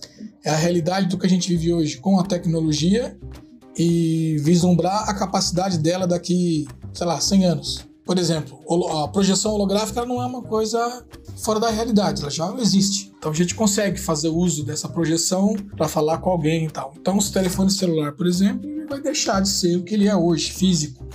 é 0.45 0.51
a 0.51 0.57
realidade 0.57 1.07
do 1.09 1.19
que 1.19 1.27
a 1.27 1.29
gente 1.29 1.49
vive 1.49 1.73
hoje 1.73 1.99
com 1.99 2.19
a 2.19 2.25
tecnologia 2.25 3.17
e 3.77 4.37
vislumbrar 4.41 5.09
a 5.09 5.15
capacidade 5.15 5.79
dela 5.79 6.07
daqui, 6.07 6.67
sei 6.93 7.07
lá, 7.07 7.21
100 7.21 7.45
anos. 7.45 7.93
Por 8.05 8.19
exemplo, 8.19 8.59
a 9.01 9.09
projeção 9.09 9.53
holográfica 9.53 10.05
não 10.05 10.21
é 10.21 10.27
uma 10.27 10.43
coisa 10.43 11.05
fora 11.37 11.61
da 11.61 11.71
realidade, 11.71 12.21
ela 12.21 12.31
já 12.31 12.53
existe. 12.59 13.13
Então 13.17 13.31
a 13.31 13.35
gente 13.35 13.55
consegue 13.55 13.99
fazer 14.01 14.29
uso 14.29 14.65
dessa 14.65 14.89
projeção 14.89 15.55
para 15.77 15.87
falar 15.87 16.19
com 16.19 16.31
alguém 16.31 16.65
e 16.65 16.71
tal. 16.71 16.95
Então, 16.99 17.17
o 17.17 17.23
telefone 17.23 17.71
celular, 17.71 18.13
por 18.13 18.27
exemplo, 18.27 18.69
vai 18.89 19.01
deixar 19.01 19.41
de 19.41 19.49
ser 19.49 19.77
o 19.77 19.85
que 19.85 19.95
ele 19.95 20.09
é 20.09 20.17
hoje, 20.17 20.51
físico. 20.51 21.07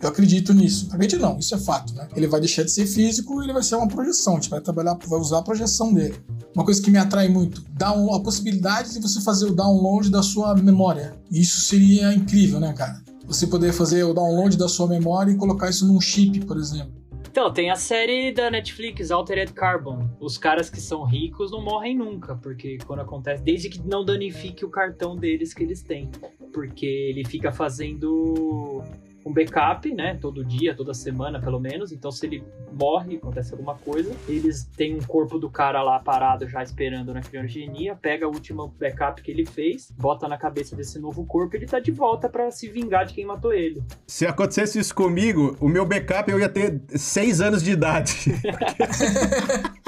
Eu 0.00 0.08
acredito 0.08 0.52
nisso. 0.52 0.88
Acredito 0.92 1.20
não, 1.20 1.38
isso 1.38 1.54
é 1.54 1.58
fato, 1.58 1.94
né? 1.94 2.08
Ele 2.14 2.26
vai 2.26 2.40
deixar 2.40 2.62
de 2.62 2.70
ser 2.70 2.86
físico 2.86 3.42
ele 3.42 3.52
vai 3.52 3.62
ser 3.62 3.76
uma 3.76 3.88
projeção. 3.88 4.34
A 4.34 4.36
gente 4.36 4.50
vai 4.50 4.60
trabalhar, 4.60 4.98
vai 5.06 5.18
usar 5.18 5.38
a 5.38 5.42
projeção 5.42 5.92
dele. 5.92 6.14
Uma 6.54 6.64
coisa 6.64 6.82
que 6.82 6.90
me 6.90 6.98
atrai 6.98 7.28
muito, 7.28 7.64
dá 7.70 7.88
a 7.88 8.20
possibilidade 8.20 8.92
de 8.92 9.00
você 9.00 9.20
fazer 9.20 9.46
o 9.46 9.54
download 9.54 10.10
da 10.10 10.22
sua 10.22 10.54
memória. 10.54 11.14
Isso 11.30 11.60
seria 11.60 12.12
incrível, 12.12 12.60
né, 12.60 12.72
cara? 12.72 13.02
Você 13.26 13.46
poder 13.46 13.72
fazer 13.72 14.04
o 14.04 14.14
download 14.14 14.56
da 14.56 14.68
sua 14.68 14.86
memória 14.86 15.32
e 15.32 15.36
colocar 15.36 15.68
isso 15.68 15.86
num 15.86 16.00
chip, 16.00 16.44
por 16.44 16.56
exemplo. 16.56 16.94
Então, 17.28 17.52
tem 17.52 17.70
a 17.70 17.76
série 17.76 18.32
da 18.32 18.50
Netflix, 18.50 19.10
Altered 19.10 19.52
Carbon. 19.52 20.08
Os 20.18 20.38
caras 20.38 20.70
que 20.70 20.80
são 20.80 21.04
ricos 21.04 21.50
não 21.50 21.62
morrem 21.62 21.94
nunca, 21.94 22.34
porque 22.36 22.78
quando 22.86 23.00
acontece, 23.00 23.42
desde 23.42 23.68
que 23.68 23.86
não 23.86 24.06
danifique 24.06 24.64
o 24.64 24.70
cartão 24.70 25.14
deles 25.14 25.52
que 25.52 25.62
eles 25.62 25.82
têm. 25.82 26.08
Porque 26.54 26.86
ele 26.86 27.26
fica 27.26 27.52
fazendo 27.52 28.82
um 29.26 29.32
backup, 29.32 29.92
né? 29.92 30.16
Todo 30.20 30.44
dia, 30.44 30.74
toda 30.74 30.94
semana, 30.94 31.40
pelo 31.40 31.58
menos. 31.58 31.90
Então, 31.90 32.12
se 32.12 32.24
ele 32.24 32.44
morre, 32.72 33.16
acontece 33.16 33.52
alguma 33.52 33.74
coisa, 33.74 34.14
eles 34.28 34.64
têm 34.76 34.94
um 34.94 35.02
corpo 35.02 35.36
do 35.36 35.50
cara 35.50 35.82
lá 35.82 35.98
parado, 35.98 36.48
já 36.48 36.62
esperando 36.62 37.12
na 37.12 37.20
criogenia, 37.20 37.96
pega 37.96 38.28
o 38.28 38.30
último 38.30 38.68
backup 38.78 39.20
que 39.20 39.30
ele 39.32 39.44
fez, 39.44 39.90
bota 39.90 40.28
na 40.28 40.38
cabeça 40.38 40.76
desse 40.76 41.00
novo 41.00 41.26
corpo 41.26 41.56
e 41.56 41.58
ele 41.58 41.66
tá 41.66 41.80
de 41.80 41.90
volta 41.90 42.28
para 42.28 42.50
se 42.52 42.68
vingar 42.68 43.04
de 43.04 43.14
quem 43.14 43.26
matou 43.26 43.52
ele. 43.52 43.82
Se 44.06 44.24
acontecesse 44.26 44.78
isso 44.78 44.94
comigo, 44.94 45.56
o 45.60 45.68
meu 45.68 45.84
backup 45.84 46.30
eu 46.30 46.38
ia 46.38 46.48
ter 46.48 46.80
seis 46.90 47.40
anos 47.40 47.62
de 47.64 47.72
idade. 47.72 48.14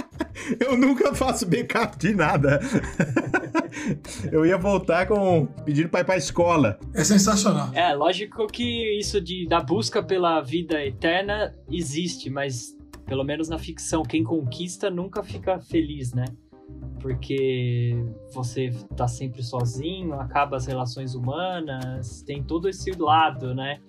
eu 0.61 0.77
nunca 0.77 1.15
faço 1.15 1.47
backup 1.47 1.99
de 1.99 2.15
nada. 2.15 2.61
eu 4.31 4.45
ia 4.45 4.57
voltar 4.57 5.07
com 5.07 5.47
pedindo 5.65 5.89
pra 5.89 6.01
ir 6.01 6.05
pra 6.05 6.17
escola. 6.17 6.79
É 6.95 7.05
sensacional. 7.05 7.71
É, 7.75 7.95
lógico 7.95 8.47
que 8.47 8.99
isso 8.99 9.21
de, 9.21 9.47
da 9.47 9.61
busca 9.61 10.03
pela 10.03 10.41
vida 10.41 10.85
eterna 10.85 11.55
existe, 11.71 12.31
mas 12.31 12.77
pelo 13.09 13.25
menos 13.25 13.49
na 13.49 13.59
ficção, 13.59 14.03
quem 14.03 14.23
conquista 14.23 14.91
nunca 14.91 15.23
fica 15.23 15.59
feliz, 15.59 16.13
né? 16.13 16.27
Porque 17.01 17.97
você 18.33 18.71
tá 18.95 19.09
sempre 19.09 19.43
sozinho, 19.43 20.13
acaba 20.15 20.57
as 20.57 20.67
relações 20.67 21.15
humanas, 21.15 22.23
tem 22.23 22.43
todo 22.43 22.69
esse 22.69 22.91
lado, 22.91 23.55
né? 23.55 23.81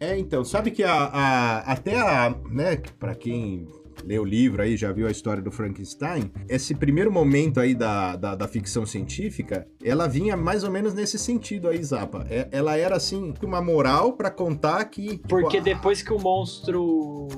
É, 0.00 0.18
então, 0.18 0.44
sabe 0.44 0.70
que 0.70 0.82
a, 0.82 0.92
a 0.92 1.58
até 1.72 1.96
a, 1.96 2.34
né, 2.50 2.76
para 2.98 3.14
quem 3.14 3.68
lê 4.08 4.18
o 4.18 4.24
livro 4.24 4.62
aí, 4.62 4.74
já 4.74 4.90
viu 4.90 5.06
a 5.06 5.10
história 5.10 5.42
do 5.42 5.50
Frankenstein, 5.50 6.30
esse 6.48 6.74
primeiro 6.74 7.12
momento 7.12 7.60
aí 7.60 7.74
da, 7.74 8.16
da, 8.16 8.34
da 8.34 8.48
ficção 8.48 8.86
científica, 8.86 9.66
ela 9.84 10.08
vinha 10.08 10.34
mais 10.34 10.64
ou 10.64 10.70
menos 10.70 10.94
nesse 10.94 11.18
sentido 11.18 11.68
aí, 11.68 11.82
Zapa. 11.84 12.26
É, 12.30 12.48
ela 12.50 12.74
era, 12.74 12.96
assim, 12.96 13.34
uma 13.42 13.60
moral 13.60 14.14
para 14.14 14.30
contar 14.30 14.82
que... 14.86 15.18
Porque 15.28 15.60
depois 15.60 16.00
que 16.00 16.10
o 16.10 16.18
monstro 16.18 17.28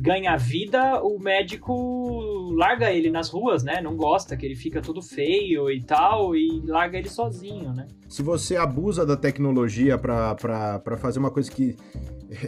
ganha 0.00 0.36
vida, 0.36 1.02
o 1.02 1.18
médico 1.18 2.52
larga 2.54 2.92
ele 2.92 3.10
nas 3.10 3.28
ruas, 3.28 3.64
né? 3.64 3.80
Não 3.80 3.96
gosta, 3.96 4.36
que 4.36 4.46
ele 4.46 4.54
fica 4.54 4.80
todo 4.80 5.02
feio 5.02 5.68
e 5.68 5.82
tal, 5.82 6.36
e 6.36 6.62
larga 6.64 6.96
ele 6.98 7.08
sozinho, 7.08 7.72
né? 7.72 7.88
Se 8.08 8.22
você 8.22 8.56
abusa 8.56 9.04
da 9.04 9.16
tecnologia 9.16 9.98
para 9.98 10.96
fazer 10.98 11.18
uma 11.18 11.32
coisa 11.32 11.50
que 11.50 11.76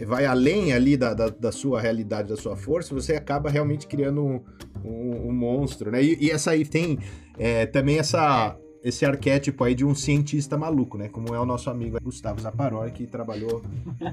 vai 0.05 0.25
além 0.25 0.73
ali 0.73 0.97
da, 0.97 1.13
da, 1.13 1.29
da, 1.29 1.51
sua 1.51 1.81
realidade, 1.81 2.29
da 2.29 2.37
sua 2.37 2.55
força, 2.55 2.93
você 2.93 3.15
acaba 3.15 3.48
realmente 3.49 3.87
criando 3.87 4.23
um, 4.23 4.41
um, 4.83 5.29
um 5.29 5.33
monstro, 5.33 5.91
né? 5.91 6.03
E, 6.03 6.17
e, 6.19 6.31
essa 6.31 6.51
aí 6.51 6.65
tem 6.65 6.99
é, 7.37 7.65
também 7.65 7.99
essa, 7.99 8.57
esse 8.83 9.05
arquétipo 9.05 9.63
aí 9.63 9.75
de 9.75 9.83
um 9.85 9.93
cientista 9.93 10.57
maluco, 10.57 10.97
né? 10.97 11.09
Como 11.09 11.33
é 11.33 11.39
o 11.39 11.45
nosso 11.45 11.69
amigo 11.69 11.97
Gustavo 12.01 12.39
Zaparoli, 12.39 12.91
que 12.91 13.05
trabalhou 13.05 13.61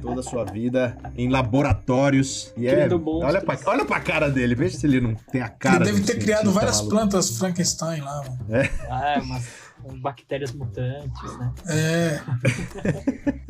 toda 0.00 0.20
a 0.20 0.22
sua 0.22 0.44
vida 0.44 0.96
em 1.16 1.28
laboratórios. 1.28 2.52
E 2.56 2.66
é, 2.66 2.88
olha, 2.92 3.40
pra, 3.40 3.58
olha 3.66 3.84
pra 3.84 4.00
cara 4.00 4.28
dele, 4.30 4.54
veja 4.54 4.78
se 4.78 4.86
ele 4.86 5.00
não 5.00 5.14
tem 5.14 5.40
a 5.40 5.48
cara 5.48 5.84
Ele 5.84 5.92
deve 5.92 6.02
ter 6.02 6.18
criado 6.18 6.50
várias 6.50 6.76
maluco. 6.78 6.96
plantas 6.96 7.38
Frankenstein 7.38 8.00
lá, 8.00 8.22
mano. 8.22 8.38
É. 8.50 8.70
Ah, 8.88 9.20
umas, 9.22 9.48
umas 9.84 10.00
bactérias 10.00 10.52
mutantes, 10.52 11.38
né? 11.38 11.52
É. 11.68 12.20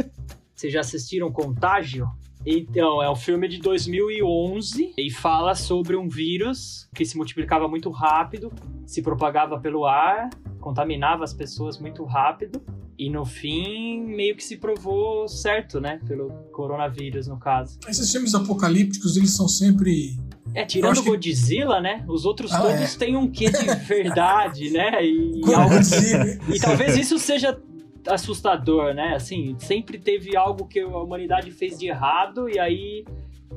Vocês 0.54 0.72
já 0.72 0.80
assistiram 0.80 1.30
Contágio? 1.30 2.10
Então, 2.48 3.02
é 3.02 3.10
um 3.10 3.16
filme 3.16 3.48
de 3.48 3.58
2011 3.58 4.94
e 4.96 5.10
fala 5.10 5.56
sobre 5.56 5.96
um 5.96 6.08
vírus 6.08 6.88
que 6.94 7.04
se 7.04 7.16
multiplicava 7.16 7.66
muito 7.66 7.90
rápido, 7.90 8.52
se 8.86 9.02
propagava 9.02 9.58
pelo 9.58 9.84
ar, 9.84 10.30
contaminava 10.60 11.24
as 11.24 11.34
pessoas 11.34 11.76
muito 11.80 12.04
rápido 12.04 12.62
e 12.96 13.10
no 13.10 13.24
fim 13.24 14.00
meio 14.04 14.36
que 14.36 14.44
se 14.44 14.56
provou 14.58 15.26
certo, 15.26 15.80
né, 15.80 16.00
pelo 16.06 16.30
coronavírus 16.52 17.26
no 17.26 17.36
caso. 17.36 17.80
Esses 17.88 18.12
filmes 18.12 18.32
apocalípticos, 18.32 19.16
eles 19.16 19.32
são 19.32 19.48
sempre 19.48 20.16
é, 20.54 20.64
tirando 20.64 20.98
o 20.98 21.02
Godzilla, 21.02 21.76
que... 21.76 21.82
né? 21.82 22.04
Os 22.08 22.24
outros 22.24 22.52
ah, 22.52 22.62
todos 22.62 22.94
é. 22.94 22.98
têm 22.98 23.16
um 23.16 23.30
quê 23.30 23.50
de 23.50 23.74
verdade, 23.84 24.70
né? 24.70 25.04
E, 25.04 25.42
algo... 25.52 25.74
e 26.54 26.58
talvez 26.60 26.96
isso 26.96 27.18
seja 27.18 27.60
assustador, 28.08 28.94
né? 28.94 29.14
Assim, 29.14 29.56
sempre 29.58 29.98
teve 29.98 30.36
algo 30.36 30.66
que 30.66 30.80
a 30.80 30.86
humanidade 30.86 31.50
fez 31.50 31.78
de 31.78 31.88
errado 31.88 32.48
e 32.48 32.58
aí 32.58 33.04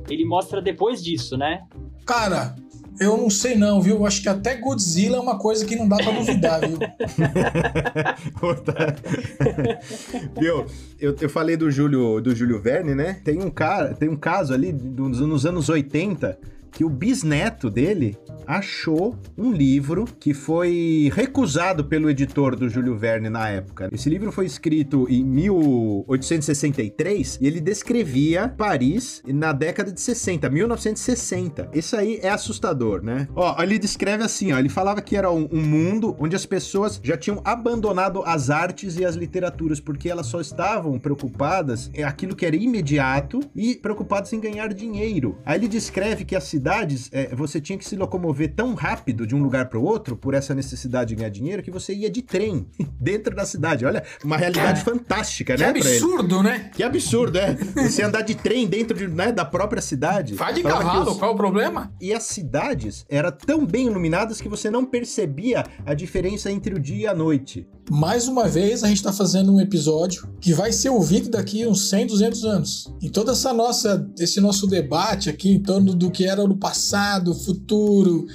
ele 0.08 0.24
mostra 0.24 0.60
depois 0.60 1.02
disso, 1.02 1.36
né? 1.36 1.62
Cara, 2.06 2.54
eu 3.00 3.16
não 3.16 3.30
sei 3.30 3.54
não, 3.54 3.80
viu? 3.80 4.04
Acho 4.04 4.22
que 4.22 4.28
até 4.28 4.56
Godzilla 4.56 5.16
é 5.16 5.20
uma 5.20 5.38
coisa 5.38 5.64
que 5.64 5.74
não 5.74 5.88
dá 5.88 5.96
pra 5.96 6.12
duvidar, 6.12 6.60
viu? 6.60 6.78
viu? 10.38 10.66
Eu, 10.98 11.16
eu 11.18 11.30
falei 11.30 11.56
do 11.56 11.70
Júlio, 11.70 12.20
do 12.20 12.34
Júlio 12.34 12.60
Verne, 12.60 12.94
né? 12.94 13.20
Tem 13.24 13.42
um 13.42 13.50
cara, 13.50 13.94
tem 13.94 14.08
um 14.08 14.16
caso 14.16 14.52
ali 14.52 14.72
dos, 14.72 15.20
nos 15.20 15.46
anos 15.46 15.68
80 15.68 16.38
que 16.70 16.84
o 16.84 16.88
bisneto 16.88 17.68
dele 17.70 18.16
achou 18.46 19.18
um 19.36 19.52
livro 19.52 20.06
que 20.18 20.32
foi 20.34 21.10
recusado 21.14 21.84
pelo 21.84 22.08
editor 22.10 22.56
do 22.56 22.68
Júlio 22.68 22.96
Verne 22.96 23.28
na 23.28 23.48
época. 23.48 23.88
Esse 23.92 24.10
livro 24.10 24.32
foi 24.32 24.46
escrito 24.46 25.06
em 25.08 25.24
1863 25.24 27.38
e 27.40 27.46
ele 27.46 27.60
descrevia 27.60 28.48
Paris 28.48 29.22
na 29.26 29.52
década 29.52 29.92
de 29.92 30.00
60, 30.00 30.50
1960. 30.50 31.70
Isso 31.72 31.96
aí 31.96 32.18
é 32.22 32.30
assustador, 32.30 33.04
né? 33.04 33.28
Ó, 33.36 33.62
ele 33.62 33.78
descreve 33.78 34.24
assim, 34.24 34.52
ó, 34.52 34.58
ele 34.58 34.68
falava 34.68 35.00
que 35.00 35.16
era 35.16 35.30
um, 35.30 35.48
um 35.52 35.62
mundo 35.62 36.16
onde 36.18 36.34
as 36.34 36.44
pessoas 36.44 37.00
já 37.02 37.16
tinham 37.16 37.40
abandonado 37.44 38.24
as 38.24 38.50
artes 38.50 38.96
e 38.96 39.04
as 39.04 39.14
literaturas 39.14 39.78
porque 39.78 40.08
elas 40.08 40.26
só 40.26 40.40
estavam 40.40 40.98
preocupadas 40.98 41.88
em 41.94 42.02
aquilo 42.02 42.34
que 42.34 42.44
era 42.44 42.56
imediato 42.56 43.38
e 43.54 43.76
preocupadas 43.76 44.32
em 44.32 44.40
ganhar 44.40 44.74
dinheiro. 44.74 45.38
Aí 45.44 45.56
ele 45.58 45.68
descreve 45.68 46.24
que 46.24 46.34
a 46.34 46.40
cidade 46.40 46.59
cidades, 46.60 47.08
é, 47.10 47.34
você 47.34 47.58
tinha 47.58 47.78
que 47.78 47.84
se 47.84 47.96
locomover 47.96 48.52
tão 48.54 48.74
rápido 48.74 49.26
de 49.26 49.34
um 49.34 49.42
lugar 49.42 49.70
para 49.70 49.78
o 49.78 49.82
outro, 49.82 50.14
por 50.14 50.34
essa 50.34 50.54
necessidade 50.54 51.08
de 51.10 51.14
ganhar 51.16 51.30
dinheiro, 51.30 51.62
que 51.62 51.70
você 51.70 51.94
ia 51.94 52.10
de 52.10 52.20
trem 52.20 52.66
dentro 53.00 53.34
da 53.34 53.46
cidade. 53.46 53.86
Olha, 53.86 54.04
uma 54.22 54.36
realidade 54.36 54.84
Cara, 54.84 54.98
fantástica, 54.98 55.56
que 55.56 55.62
né? 55.62 55.68
absurdo, 55.70 56.42
né? 56.42 56.70
Que 56.74 56.82
absurdo, 56.82 57.38
é. 57.38 57.56
Você 57.76 58.02
andar 58.02 58.20
de 58.20 58.34
trem 58.34 58.66
dentro 58.66 58.96
de, 58.96 59.08
né, 59.08 59.32
da 59.32 59.44
própria 59.44 59.80
cidade. 59.80 60.34
Vai 60.34 60.52
de 60.52 60.62
cavalo, 60.62 61.12
os... 61.12 61.18
qual 61.18 61.30
é 61.30 61.34
o 61.34 61.36
problema? 61.36 61.90
E 62.00 62.12
as 62.12 62.24
cidades 62.24 63.06
eram 63.08 63.32
tão 63.32 63.64
bem 63.64 63.86
iluminadas 63.86 64.40
que 64.40 64.48
você 64.48 64.70
não 64.70 64.84
percebia 64.84 65.64
a 65.86 65.94
diferença 65.94 66.50
entre 66.50 66.74
o 66.74 66.78
dia 66.78 67.04
e 67.04 67.06
a 67.06 67.14
noite. 67.14 67.66
Mais 67.90 68.28
uma 68.28 68.46
vez, 68.46 68.84
a 68.84 68.88
gente 68.88 68.98
está 68.98 69.12
fazendo 69.12 69.52
um 69.52 69.60
episódio 69.60 70.28
que 70.40 70.52
vai 70.54 70.70
ser 70.70 70.90
ouvido 70.90 71.28
daqui 71.28 71.66
uns 71.66 71.88
100, 71.88 72.06
200 72.06 72.44
anos. 72.44 72.94
E 73.02 73.10
toda 73.10 73.32
essa 73.32 73.52
nossa, 73.52 74.08
esse 74.18 74.40
nosso 74.40 74.66
debate 74.66 75.28
aqui 75.28 75.50
em 75.50 75.60
torno 75.60 75.92
do 75.92 76.10
que 76.10 76.24
era 76.24 76.40
no 76.50 76.56
passado, 76.56 77.34
futuro, 77.34 78.26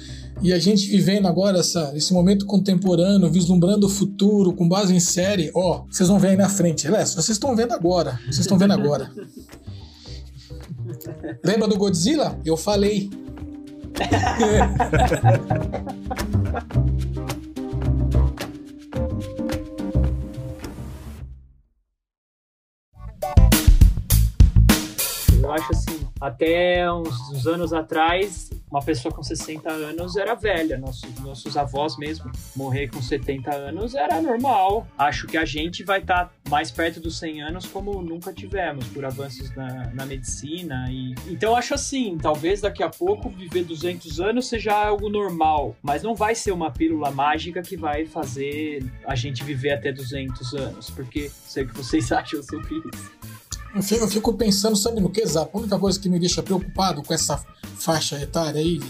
e 0.42 0.52
a 0.52 0.58
gente 0.58 0.88
vivendo 0.88 1.26
agora 1.26 1.58
essa, 1.58 1.92
esse 1.94 2.12
momento 2.12 2.46
contemporâneo, 2.46 3.30
vislumbrando 3.30 3.86
o 3.86 3.90
futuro 3.90 4.52
com 4.52 4.68
base 4.68 4.94
em 4.94 5.00
série, 5.00 5.50
ó, 5.54 5.84
vocês 5.90 6.08
vão 6.08 6.18
ver 6.18 6.28
aí 6.28 6.36
na 6.36 6.48
frente. 6.48 6.86
Aliás, 6.86 7.14
vocês 7.14 7.36
estão 7.36 7.54
vendo 7.54 7.72
agora. 7.72 8.18
Vocês 8.24 8.40
estão 8.40 8.58
vendo 8.58 8.72
agora. 8.72 9.10
Lembra 11.44 11.68
do 11.68 11.76
Godzilla? 11.76 12.38
Eu 12.44 12.56
falei. 12.56 13.10
acho 25.56 25.72
assim, 25.72 26.06
até 26.20 26.90
uns, 26.92 27.30
uns, 27.30 27.46
anos 27.46 27.72
atrás, 27.72 28.50
uma 28.70 28.82
pessoa 28.82 29.12
com 29.12 29.22
60 29.22 29.70
anos 29.70 30.16
era 30.16 30.34
velha. 30.34 30.78
Nossos, 30.78 31.14
nossos 31.20 31.56
avós 31.56 31.96
mesmo, 31.96 32.30
morrer 32.54 32.88
com 32.88 33.02
70 33.02 33.54
anos 33.54 33.94
era 33.94 34.20
normal. 34.20 34.86
Acho 34.96 35.26
que 35.26 35.36
a 35.36 35.44
gente 35.44 35.82
vai 35.84 36.00
estar 36.00 36.26
tá 36.26 36.30
mais 36.48 36.70
perto 36.70 37.00
dos 37.00 37.18
100 37.18 37.42
anos 37.42 37.66
como 37.66 38.00
nunca 38.02 38.32
tivemos, 38.32 38.86
por 38.88 39.04
avanços 39.04 39.54
na, 39.54 39.90
na 39.92 40.06
medicina. 40.06 40.86
E... 40.90 41.14
Então 41.26 41.56
acho 41.56 41.74
assim, 41.74 42.16
talvez 42.20 42.60
daqui 42.60 42.82
a 42.82 42.88
pouco 42.88 43.28
viver 43.28 43.64
200 43.64 44.20
anos 44.20 44.48
seja 44.48 44.72
algo 44.72 45.08
normal, 45.08 45.76
mas 45.82 46.02
não 46.02 46.14
vai 46.14 46.34
ser 46.34 46.52
uma 46.52 46.70
pílula 46.70 47.10
mágica 47.10 47.62
que 47.62 47.76
vai 47.76 48.06
fazer 48.06 48.84
a 49.06 49.14
gente 49.14 49.42
viver 49.44 49.72
até 49.72 49.92
200 49.92 50.54
anos, 50.54 50.90
porque 50.90 51.30
sei 51.46 51.64
o 51.64 51.68
que 51.68 51.76
vocês 51.76 52.10
acham 52.12 52.42
sobre 52.42 52.74
isso. 52.92 53.35
Eu 53.76 53.82
fico, 53.82 54.04
eu 54.04 54.08
fico 54.08 54.32
pensando, 54.32 54.74
sabe 54.76 55.00
no 55.00 55.10
que, 55.10 55.24
Zap? 55.26 55.50
A 55.52 55.58
única 55.58 55.78
coisa 55.78 56.00
que 56.00 56.08
me 56.08 56.18
deixa 56.18 56.42
preocupado 56.42 57.02
com 57.02 57.12
essa 57.12 57.44
faixa 57.78 58.16
etária 58.20 58.60
aí, 58.60 58.80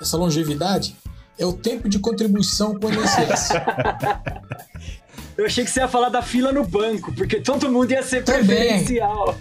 essa, 0.00 0.16
longevidade, 0.16 0.96
é 1.38 1.44
o 1.44 1.52
tempo 1.52 1.88
de 1.88 1.98
contribuição 1.98 2.78
com 2.78 2.86
o 2.86 2.90
INSS. 2.92 3.50
Eu 5.36 5.46
achei 5.46 5.64
que 5.64 5.70
você 5.70 5.80
ia 5.80 5.88
falar 5.88 6.10
da 6.10 6.22
fila 6.22 6.52
no 6.52 6.64
banco, 6.64 7.12
porque 7.12 7.40
todo 7.40 7.68
mundo 7.68 7.90
ia 7.90 8.04
ser 8.04 8.22
Também. 8.22 8.44
preferencial. 8.46 9.36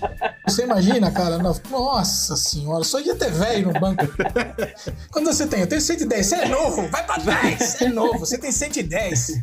Você 0.48 0.64
imagina, 0.64 1.12
cara? 1.12 1.38
No- 1.38 1.56
Nossa 1.70 2.36
senhora, 2.36 2.84
só 2.84 3.00
ia 3.00 3.16
ter 3.16 3.32
velho 3.32 3.72
no 3.72 3.80
banco. 3.80 4.04
Quando 5.12 5.28
você 5.32 5.46
tem, 5.46 5.60
eu 5.62 5.68
tenho 5.68 5.80
110, 5.80 6.26
você 6.26 6.36
é 6.36 6.48
novo, 6.50 6.88
vai 6.90 7.06
pra 7.06 7.20
trás, 7.20 7.60
você 7.60 7.86
é 7.86 7.90
novo, 7.90 8.18
você 8.18 8.40
tem 8.40 8.52
110. 8.52 9.34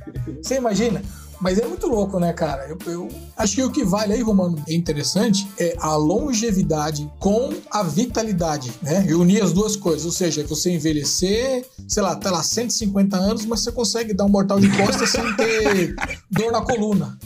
Você 0.42 0.56
imagina? 0.56 1.00
Mas 1.40 1.58
é 1.58 1.66
muito 1.66 1.86
louco, 1.86 2.18
né, 2.20 2.32
cara? 2.32 2.66
Eu, 2.68 2.76
eu 2.92 3.08
acho 3.36 3.54
que 3.54 3.62
o 3.62 3.70
que 3.70 3.82
vale 3.84 4.12
aí, 4.12 4.22
Romano, 4.22 4.62
é 4.68 4.74
interessante, 4.74 5.48
é 5.58 5.74
a 5.78 5.96
longevidade 5.96 7.10
com 7.18 7.50
a 7.70 7.82
vitalidade, 7.82 8.70
né? 8.82 9.04
E 9.08 9.14
unir 9.14 9.42
as 9.42 9.52
duas 9.52 9.74
coisas, 9.76 10.04
ou 10.04 10.12
seja, 10.12 10.44
você 10.44 10.70
envelhecer, 10.70 11.64
sei 11.88 12.02
lá, 12.02 12.14
tá 12.14 12.30
lá 12.30 12.42
150 12.42 13.16
anos, 13.16 13.46
mas 13.46 13.60
você 13.60 13.72
consegue 13.72 14.12
dar 14.12 14.24
um 14.24 14.28
mortal 14.28 14.60
de 14.60 14.68
costas 14.76 15.08
sem 15.10 15.34
ter 15.36 15.94
dor 16.30 16.52
na 16.52 16.60
coluna. 16.60 17.18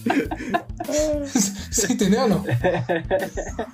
Você 1.70 1.92
entendeu, 1.92 2.28
não? 2.28 2.44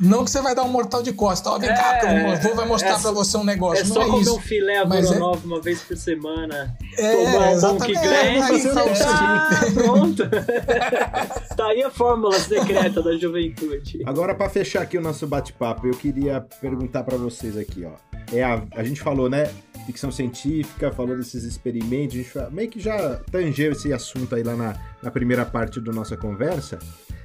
Não 0.01 0.25
que 0.25 0.31
você 0.31 0.41
vai 0.41 0.55
dar 0.55 0.63
um 0.63 0.69
mortal 0.69 1.03
de 1.03 1.13
costas. 1.13 1.53
Ó, 1.53 1.59
vem 1.59 1.69
cá, 1.69 1.99
que 1.99 2.07
o 2.07 2.37
vô 2.49 2.55
vai 2.55 2.67
mostrar 2.67 2.99
é 2.99 2.99
pra 2.99 3.11
você 3.11 3.37
um 3.37 3.45
negócio. 3.45 3.85
É 3.85 3.87
não 3.89 3.95
só 3.95 4.03
é 4.03 4.07
comer 4.07 4.23
isso. 4.23 4.37
um 4.37 4.41
filé 4.41 4.85
Mas 4.85 5.11
é- 5.11 5.19
uma 5.19 5.61
vez 5.61 5.81
por 5.83 5.97
semana. 5.97 6.75
É, 6.97 7.25
tomar 7.25 7.51
um 7.51 7.61
bom 7.61 7.79
que 7.85 7.97
É, 7.97 8.41
pronto. 9.75 10.30
tá 11.57 11.67
aí 11.67 11.83
a 11.83 11.91
fórmula 11.91 12.39
secreta 12.39 13.03
da 13.03 13.17
juventude. 13.17 14.03
Agora, 14.07 14.35
pra 14.35 14.49
fechar 14.49 14.83
aqui 14.83 14.99
o 14.99 15.01
nosso 15.01 15.27
bate-papo, 15.27 15.87
eu 15.87 15.95
queria 15.95 16.41
perguntar 16.61 17.05
pra 17.05 17.17
vocês 17.17 17.57
aqui, 17.57 17.85
ó. 17.85 17.93
É 18.33 18.45
a, 18.45 18.63
a 18.73 18.85
gente 18.85 19.01
falou, 19.01 19.29
né? 19.29 19.51
Ficção 19.87 20.13
científica, 20.13 20.93
falou 20.93 21.17
desses 21.17 21.43
experimentos, 21.43 22.15
a 22.15 22.23
gente 22.23 22.55
meio 22.55 22.69
que 22.69 22.79
já 22.79 23.17
tangeu 23.31 23.73
esse 23.73 23.93
assunto 23.93 24.35
aí 24.35 24.43
lá 24.43 24.55
na, 24.55 24.77
na 25.03 25.11
primeira 25.11 25.45
parte 25.45 25.81
da 25.81 25.93
nossa 25.93 26.17
conversa. 26.17 26.79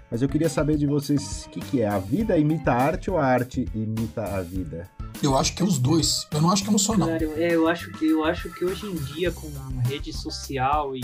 Mas 0.10 0.22
eu 0.22 0.30
queria 0.30 0.50
saber 0.50 0.78
de 0.78 0.88
vocês 0.88 1.46
o 1.46 1.50
que, 1.50 1.60
que 1.60 1.82
é. 1.82 1.88
A 1.88 2.00
vida 2.00 2.38
imita 2.38 2.72
a 2.72 2.76
arte 2.76 3.12
ou 3.12 3.18
a 3.18 3.26
arte 3.26 3.68
imita 3.74 4.24
a 4.24 4.42
vida? 4.42 4.90
Eu 5.26 5.38
acho 5.38 5.56
que 5.56 5.62
é 5.62 5.66
os 5.66 5.80
dois. 5.80 6.28
Eu 6.32 6.42
não 6.42 6.52
acho 6.52 6.64
que 6.64 6.70
é 6.70 6.72
um 6.72 6.78
só, 6.78 6.96
não. 6.96 7.08
Cara, 7.08 7.24
eu, 7.24 7.36
é, 7.36 7.56
eu 7.56 7.68
acho 7.68 7.92
que 7.92 8.06
eu 8.08 8.24
acho 8.24 8.50
que 8.52 8.64
hoje 8.64 8.86
em 8.86 8.96
dia 8.96 9.32
com 9.32 9.50
rede 9.88 10.14
social 10.14 10.96
e 10.96 11.02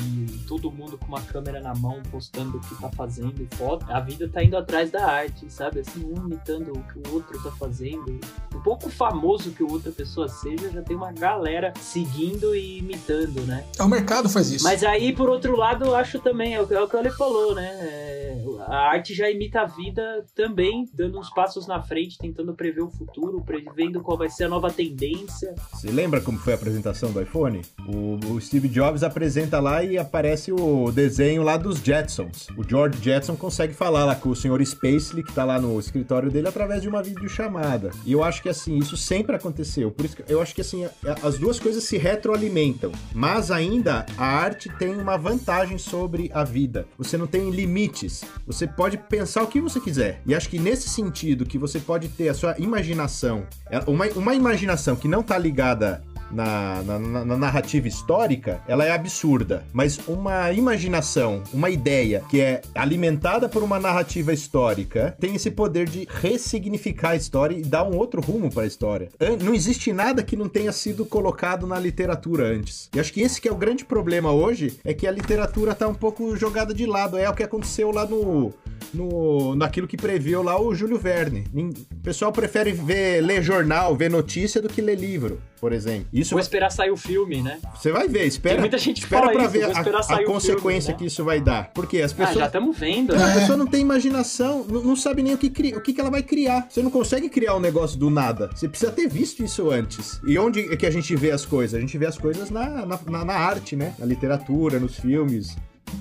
todo 0.48 0.72
mundo 0.72 0.98
com 0.98 1.08
uma 1.08 1.22
câmera 1.22 1.60
na 1.60 1.74
mão 1.74 2.02
postando 2.12 2.58
o 2.58 2.62
que 2.62 2.76
tá 2.80 2.90
fazendo 2.92 3.42
e 3.42 3.56
foto, 3.56 3.86
a 3.90 4.00
vida 4.00 4.30
tá 4.30 4.44
indo 4.44 4.58
atrás 4.58 4.92
da 4.92 5.06
arte, 5.06 5.46
sabe? 5.50 5.80
Assim, 5.80 6.06
um 6.06 6.28
imitando 6.28 6.72
o 6.72 6.84
que 6.84 7.10
o 7.10 7.14
outro 7.14 7.42
tá 7.42 7.52
fazendo. 7.52 8.20
Um 8.54 8.62
pouco 8.62 8.90
famoso 8.90 9.52
que 9.52 9.64
outra 9.64 9.92
pessoa 9.92 10.28
seja, 10.28 10.70
já 10.70 10.82
tem 10.82 10.96
uma 10.96 11.12
galera 11.12 11.74
seguindo 11.80 12.56
e 12.56 12.80
imitando, 12.80 13.42
né? 13.42 13.66
É 13.78 13.84
o 13.84 13.90
mercado 13.90 14.30
faz 14.30 14.52
isso. 14.52 14.64
Mas 14.64 14.84
aí, 14.84 15.14
por 15.14 15.30
outro 15.30 15.56
lado, 15.56 15.86
eu 15.86 15.96
acho 15.96 16.20
também, 16.20 16.54
é 16.54 16.62
o 16.62 16.68
que 16.68 16.74
é 16.74 16.82
o 16.82 16.88
que 16.88 16.96
ele 16.96 17.12
falou, 17.12 17.56
né? 17.56 17.68
É, 17.80 18.21
a 18.68 18.90
arte 18.92 19.14
já 19.14 19.30
imita 19.30 19.62
a 19.62 19.66
vida 19.66 20.26
também, 20.36 20.90
dando 20.94 21.20
uns 21.20 21.30
passos 21.30 21.68
na 21.68 21.82
frente, 21.82 22.18
tentando 22.18 22.54
prever 22.54 22.82
o 22.82 22.90
futuro, 22.90 23.42
prevendo 23.42 24.02
qual 24.02 24.18
vai 24.18 24.30
ser 24.30 24.46
a 24.46 24.50
nova 24.50 24.72
tendência. 24.72 25.54
Você 25.74 25.92
lembra 25.92 26.22
como 26.22 26.38
foi 26.38 26.54
a 26.54 26.56
apresentação 26.56 27.12
do 27.12 27.22
iPhone? 27.22 27.62
O, 27.88 28.34
o 28.34 28.42
Steve 28.42 28.68
Jobs 28.68 29.04
apresenta 29.04 29.60
lá 29.60 29.84
e 29.84 29.98
aparece 29.98 30.52
o 30.52 30.92
desenho 30.92 31.44
lá 31.44 31.58
dos 31.58 31.80
Jetsons. 31.80 32.48
O 32.58 32.68
George 32.68 33.02
Jetson 33.02 33.36
consegue 33.36 33.74
falar 33.74 34.06
lá 34.06 34.16
com 34.16 34.30
o 34.30 34.36
Sr. 34.36 34.64
Spacely, 34.66 35.24
que 35.24 35.34
tá 35.34 35.44
lá 35.44 35.60
no 35.60 35.80
escritório 35.80 36.30
dele, 36.30 36.48
através 36.48 36.82
de 36.82 36.90
uma 36.90 37.02
videochamada. 37.02 37.92
E 38.06 38.12
eu 38.12 38.24
acho 38.24 38.42
que 38.42 38.50
assim, 38.50 38.78
isso 38.78 38.98
sempre 38.98 39.36
aconteceu. 39.36 39.92
Por 39.92 40.06
isso 40.06 40.16
que 40.16 40.24
eu 40.32 40.42
acho 40.42 40.54
que 40.54 40.62
assim, 40.62 40.88
as 41.24 41.38
duas 41.38 41.60
coisas 41.60 41.84
se 41.84 41.98
retroalimentam. 41.98 42.92
Mas 43.14 43.52
ainda 43.52 44.06
a 44.18 44.26
arte 44.26 44.70
tem 44.78 44.96
uma 44.96 45.18
vantagem 45.18 45.78
sobre 45.78 46.30
a 46.34 46.44
vida. 46.44 46.86
Você 46.98 47.18
não 47.18 47.28
tem 47.28 47.50
limites. 47.50 48.24
Você 48.52 48.68
pode 48.68 48.98
pensar 48.98 49.44
o 49.44 49.48
que 49.48 49.62
você 49.62 49.80
quiser. 49.80 50.22
E 50.26 50.36
acho 50.36 50.50
que 50.50 50.60
nesse 50.60 50.90
sentido 50.90 51.46
que 51.46 51.58
você 51.58 51.80
pode 51.80 52.10
ter 52.10 52.28
a 52.28 52.34
sua 52.34 52.54
imaginação, 52.60 53.46
é, 53.70 53.80
uma, 53.88 54.06
uma 54.08 54.36
imaginação 54.36 54.94
que 54.96 55.08
não 55.08 55.24
tá 55.24 55.38
ligada 55.38 56.04
na, 56.34 56.82
na- 56.84 57.00
na- 57.00 57.26
na 57.26 57.38
narrativa 57.38 57.88
histórica, 57.88 58.62
ela 58.68 58.86
é 58.86 58.92
absurda. 58.92 59.64
Mas 59.74 60.00
uma 60.08 60.52
imaginação, 60.52 61.44
uma 61.54 61.70
ideia 61.70 62.24
que 62.30 62.40
é 62.42 62.62
alimentada 62.74 63.48
por 63.50 63.64
uma 63.64 63.80
narrativa 63.80 64.34
histórica, 64.34 65.16
tem 65.20 65.36
esse 65.36 65.52
poder 65.52 65.88
de 65.88 66.08
ressignificar 66.10 67.10
a 67.12 67.16
história 67.16 67.56
e 67.56 67.62
dar 67.62 67.84
um 67.84 67.96
outro 67.98 68.22
rumo 68.22 68.50
para 68.52 68.64
a 68.64 68.68
história. 68.68 69.10
Não 69.44 69.54
existe 69.54 69.92
nada 69.94 70.24
que 70.24 70.36
não 70.36 70.48
tenha 70.50 70.72
sido 70.72 71.06
colocado 71.06 71.66
na 71.68 71.80
literatura 71.80 72.46
antes. 72.48 72.90
E 72.96 73.00
acho 73.00 73.14
que 73.14 73.22
esse 73.22 73.40
que 73.42 73.48
é 73.48 73.52
o 73.52 73.56
grande 73.56 73.86
problema 73.86 74.32
hoje, 74.32 74.80
é 74.84 74.94
que 74.94 75.08
a 75.08 75.12
literatura 75.12 75.74
tá 75.76 75.88
um 75.88 75.94
pouco 75.94 76.36
jogada 76.36 76.74
de 76.74 76.86
lado. 76.86 77.18
É 77.18 77.30
o 77.30 77.34
que 77.34 77.44
aconteceu 77.44 77.92
lá 77.92 78.06
no, 78.06 78.54
no 78.94 79.56
naquilo 79.56 79.88
que 79.88 79.98
previu 79.98 80.42
lá 80.44 80.60
o 80.60 80.74
Júlio 80.74 80.98
Verne. 80.98 81.44
O 81.54 81.96
pessoal 82.04 82.32
prefere 82.32 82.72
ver, 82.72 83.22
ler 83.22 83.42
jornal, 83.42 83.96
ver 83.96 84.10
notícia 84.10 84.62
do 84.62 84.68
que 84.70 84.82
ler 84.82 84.96
livro, 84.98 85.40
por 85.60 85.72
exemplo. 85.74 86.08
Isso 86.22 86.32
Vou 86.32 86.40
esperar 86.40 86.72
sair 86.72 86.92
o 86.92 86.98
filme, 86.98 87.42
né? 87.42 87.60
você 87.76 87.92
vai 87.92 88.08
ver, 88.08 88.26
espera. 88.26 88.56
Tem 88.56 88.62
muita 88.62 88.78
gente 88.78 89.00
espera 89.00 89.26
isso, 89.34 89.50
ver 89.50 89.66
vou 89.68 89.76
a, 89.76 89.80
a 89.80 90.24
consequência 90.26 90.62
filme, 90.62 90.80
né? 90.88 90.94
que 91.00 91.06
isso 91.06 91.24
vai 91.24 91.42
dar. 91.42 91.72
Porque 91.74 92.02
as 92.02 92.12
Ah, 92.12 92.16
pessoas 92.16 92.38
já 92.38 92.46
estamos 92.48 92.78
vendo, 92.78 93.14
a 93.14 93.18
né? 93.18 93.34
pessoa 93.40 93.58
não 93.58 93.68
tem 93.68 93.82
imaginação, 93.82 94.66
não, 94.70 94.82
não 94.84 94.96
sabe 94.96 95.24
nem 95.24 95.34
o 95.34 95.38
que, 95.38 95.50
cria, 95.50 95.78
o 95.78 95.82
que, 95.82 95.94
que 95.94 96.00
ela 96.02 96.10
vai 96.12 96.24
criar. 96.24 96.68
Você 96.70 96.82
não 96.82 96.92
consegue 96.92 97.30
criar 97.30 97.56
um 97.56 97.60
negócio 97.60 97.98
do 97.98 98.10
nada. 98.10 98.50
Você 98.56 98.68
precisa 98.68 98.92
ter 98.92 99.08
visto 99.08 99.44
isso 99.44 99.70
antes. 99.72 100.20
E 100.26 100.38
onde 100.38 100.72
é 100.72 100.76
que 100.78 100.86
a 100.86 100.92
gente 100.92 101.16
vê 101.16 101.32
as 101.32 101.46
coisas? 101.46 101.78
A 101.78 101.82
gente 101.82 101.98
vê 101.98 102.06
as 102.06 102.18
coisas 102.18 102.50
na, 102.50 102.86
na, 102.86 103.00
na- 103.08 103.26
na 103.26 103.34
arte, 103.34 103.76
né? 103.76 103.94
Na 103.98 104.06
literatura, 104.06 104.80
nos 104.80 104.96
filmes, 104.98 105.56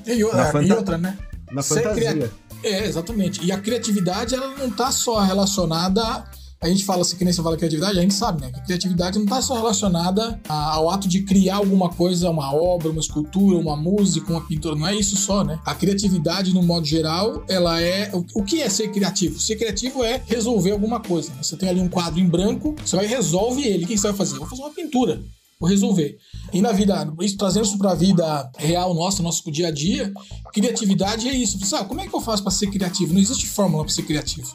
E, 0.06 0.22
Na 0.22 0.48
e 0.48 0.52
fanta- 0.52 0.76
outra, 0.76 0.98
né? 0.98 1.16
na 1.50 1.62
fantasia. 1.62 2.10
cria- 2.12 2.30
É, 2.62 2.84
exatamente. 2.86 3.44
E 3.44 3.50
a 3.50 3.58
criatividade, 3.58 4.34
ela 4.34 4.48
não 4.56 4.70
tá 4.70 4.90
só 4.92 5.18
relacionada. 5.20 6.02
A 6.02 6.24
gente 6.68 6.84
fala 6.84 7.00
assim, 7.00 7.16
que 7.16 7.24
nem 7.24 7.32
você 7.32 7.42
fala 7.42 7.56
criatividade, 7.56 7.98
a 7.98 8.02
gente 8.02 8.12
sabe, 8.14 8.42
né? 8.42 8.52
Que 8.52 8.60
criatividade 8.62 9.18
não 9.18 9.24
tá 9.26 9.40
só 9.40 9.54
relacionada 9.54 10.38
a- 10.48 10.74
ao 10.74 10.90
ato 10.90 11.08
de 11.08 11.22
criar 11.22 11.56
alguma 11.56 11.88
coisa, 11.88 12.28
uma 12.28 12.54
obra, 12.54 12.90
uma 12.90 13.00
escultura, 13.00 13.56
uma 13.56 13.76
música, 13.76 14.30
uma 14.30 14.42
pintura. 14.46 14.74
Não 14.76 14.86
é 14.86 14.94
isso 14.94 15.16
só, 15.16 15.42
né? 15.42 15.58
A 15.64 15.74
criatividade, 15.74 16.52
no 16.52 16.62
modo 16.62 16.86
geral, 16.86 17.42
ela 17.48 17.80
é. 17.80 18.10
O, 18.34 18.42
que 18.44 18.60
é 18.60 18.68
ser 18.68 18.88
criativo? 18.92 19.40
Ser 19.40 19.56
criativo 19.56 20.04
é 20.04 20.22
resolver 20.26 20.72
alguma 20.72 21.00
coisa. 21.00 21.30
né? 21.30 21.42
Você 21.42 21.56
tem 21.56 21.68
ali 21.68 21.80
um 21.80 21.88
quadro 21.88 22.20
em 22.20 22.26
branco, 22.28 22.74
você 22.84 22.94
vai 22.96 23.06
e 23.06 23.08
resolve 23.08 23.62
ele. 23.62 23.84
O 23.84 23.86
que 23.88 23.96
você 23.96 24.08
vai 24.08 24.16
fazer? 24.16 24.34
Eu 24.34 24.40
vou 24.40 24.48
fazer 24.48 24.62
uma 24.62 24.70
pintura. 24.74 25.22
Vou 25.58 25.68
resolver. 25.68 26.16
E 26.54 26.60
na 26.62 26.72
vida, 26.72 27.10
isso, 27.20 27.36
trazendo 27.36 27.64
isso 27.66 27.76
pra 27.78 27.94
vida 27.94 28.50
real 28.56 28.94
nossa, 28.94 29.22
nosso 29.22 29.50
dia 29.50 29.68
a 29.68 29.70
dia, 29.70 30.10
criatividade 30.52 31.28
é 31.28 31.34
isso. 31.34 31.58
Ah, 31.76 31.84
como 31.84 32.00
é 32.00 32.06
que 32.08 32.14
eu 32.14 32.20
faço 32.20 32.42
pra 32.42 32.50
ser 32.50 32.68
criativo? 32.68 33.12
Não 33.12 33.20
existe 33.20 33.46
fórmula 33.46 33.84
pra 33.84 33.92
ser 33.92 34.02
criativo. 34.02 34.54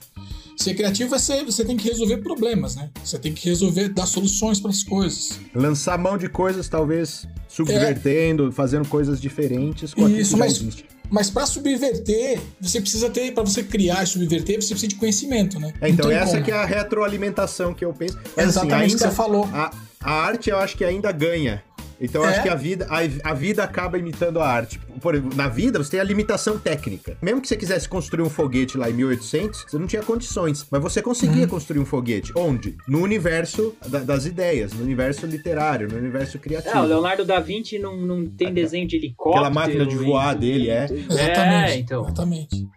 Ser 0.58 0.74
criativo 0.74 1.14
é 1.16 1.20
ser, 1.20 1.44
você 1.44 1.66
tem 1.66 1.76
que 1.78 1.88
resolver 1.90 2.18
problemas, 2.18 2.76
né? 2.76 2.90
Você 3.04 3.20
tem 3.20 3.34
que 3.34 3.48
resolver, 3.50 3.90
dar 3.90 4.06
soluções 4.06 4.60
para 4.60 4.72
as 4.72 4.84
coisas. 4.84 5.40
Lançar 5.54 5.98
mão 5.98 6.18
de 6.18 6.30
coisas, 6.30 6.70
talvez, 6.70 7.28
subvertendo, 7.48 8.52
fazendo 8.52 8.88
coisas 8.88 9.20
diferentes 9.20 9.94
com 9.94 10.06
aquilo 10.06 10.20
Isso, 10.20 10.34
que 10.34 10.40
mas- 10.40 10.54
existe. 10.54 10.86
Mas 11.08 11.30
para 11.30 11.46
subverter, 11.46 12.40
você 12.60 12.82
precisa 12.82 13.10
ter, 13.12 13.32
para 13.32 13.44
você 13.44 13.62
criar 13.64 14.04
e 14.04 14.08
subverter, 14.08 14.56
você 14.60 14.70
precisa 14.70 14.88
de 14.88 14.96
conhecimento, 14.96 15.60
né? 15.60 15.72
É, 15.80 15.88
então 15.88 16.10
essa 16.10 16.32
como. 16.34 16.44
que 16.46 16.52
é 16.52 16.56
a 16.56 16.66
retroalimentação 16.66 17.76
que 17.76 17.86
eu 17.86 17.94
penso. 17.94 18.16
Mas, 18.36 18.48
assim, 18.58 18.66
Exatamente 18.66 18.96
o 18.96 18.98
que 18.98 19.04
ainda- 19.04 19.12
você 19.12 19.16
falou. 19.16 19.48
A, 19.54 19.72
a 20.02 20.12
arte 20.12 20.50
eu 20.50 20.58
acho 20.58 20.76
que 20.76 20.84
ainda 20.84 21.12
ganha. 21.12 21.64
Então 22.00 22.22
eu 22.24 22.28
É? 22.28 22.32
acho 22.32 22.44
que 22.44 22.50
a 22.50 22.56
vida, 22.56 22.88
a, 22.90 23.30
a 23.32 23.34
vida 23.34 23.64
acaba 23.64 23.98
imitando 23.98 24.40
a 24.40 24.48
arte. 24.48 24.80
Por 25.02 25.16
exemplo, 25.16 25.36
na 25.36 25.48
vida 25.48 25.78
você 25.82 25.92
tem 25.92 26.00
a 26.00 26.04
limitação 26.04 26.58
técnica. 26.58 27.18
Mesmo 27.22 27.42
que 27.42 27.48
você 27.48 27.56
quisesse 27.56 27.88
construir 27.88 28.24
um 28.24 28.30
foguete 28.30 28.78
lá 28.78 28.90
em 28.90 28.94
1800, 28.94 29.66
você 29.68 29.78
não 29.78 29.88
tinha 29.88 30.04
condições. 30.04 30.66
Mas 30.70 30.82
você 30.82 31.02
conseguia 31.02 31.44
Uhum. 31.44 31.48
construir 31.50 31.80
um 31.80 31.86
foguete. 31.86 32.32
Onde? 32.36 32.76
No 32.88 33.02
universo 33.02 33.76
da- 33.88 34.00
das 34.00 34.26
ideias, 34.26 34.74
no 34.74 34.84
universo 34.84 35.26
literário, 35.26 35.88
no 35.88 35.98
universo 35.98 36.38
criativo. 36.40 36.76
É, 36.78 36.82
o 36.82 36.86
Leonardo 36.86 37.24
da 37.26 37.40
Vinci 37.40 37.80
não, 37.80 37.96
não 37.98 38.26
tem 38.26 38.54
desenho 38.54 38.88
de 38.88 38.96
helicóptero. 38.98 39.46
Aquela 39.46 39.50
máquina 39.54 39.86
de 39.86 39.96
voar 39.96 40.36
e- 40.36 40.40
dele, 40.40 40.70
é. 40.70 40.86
Exatamente. 40.86 41.72
É, 41.72 41.76
então. 41.78 42.04
Exatamente. 42.04 42.68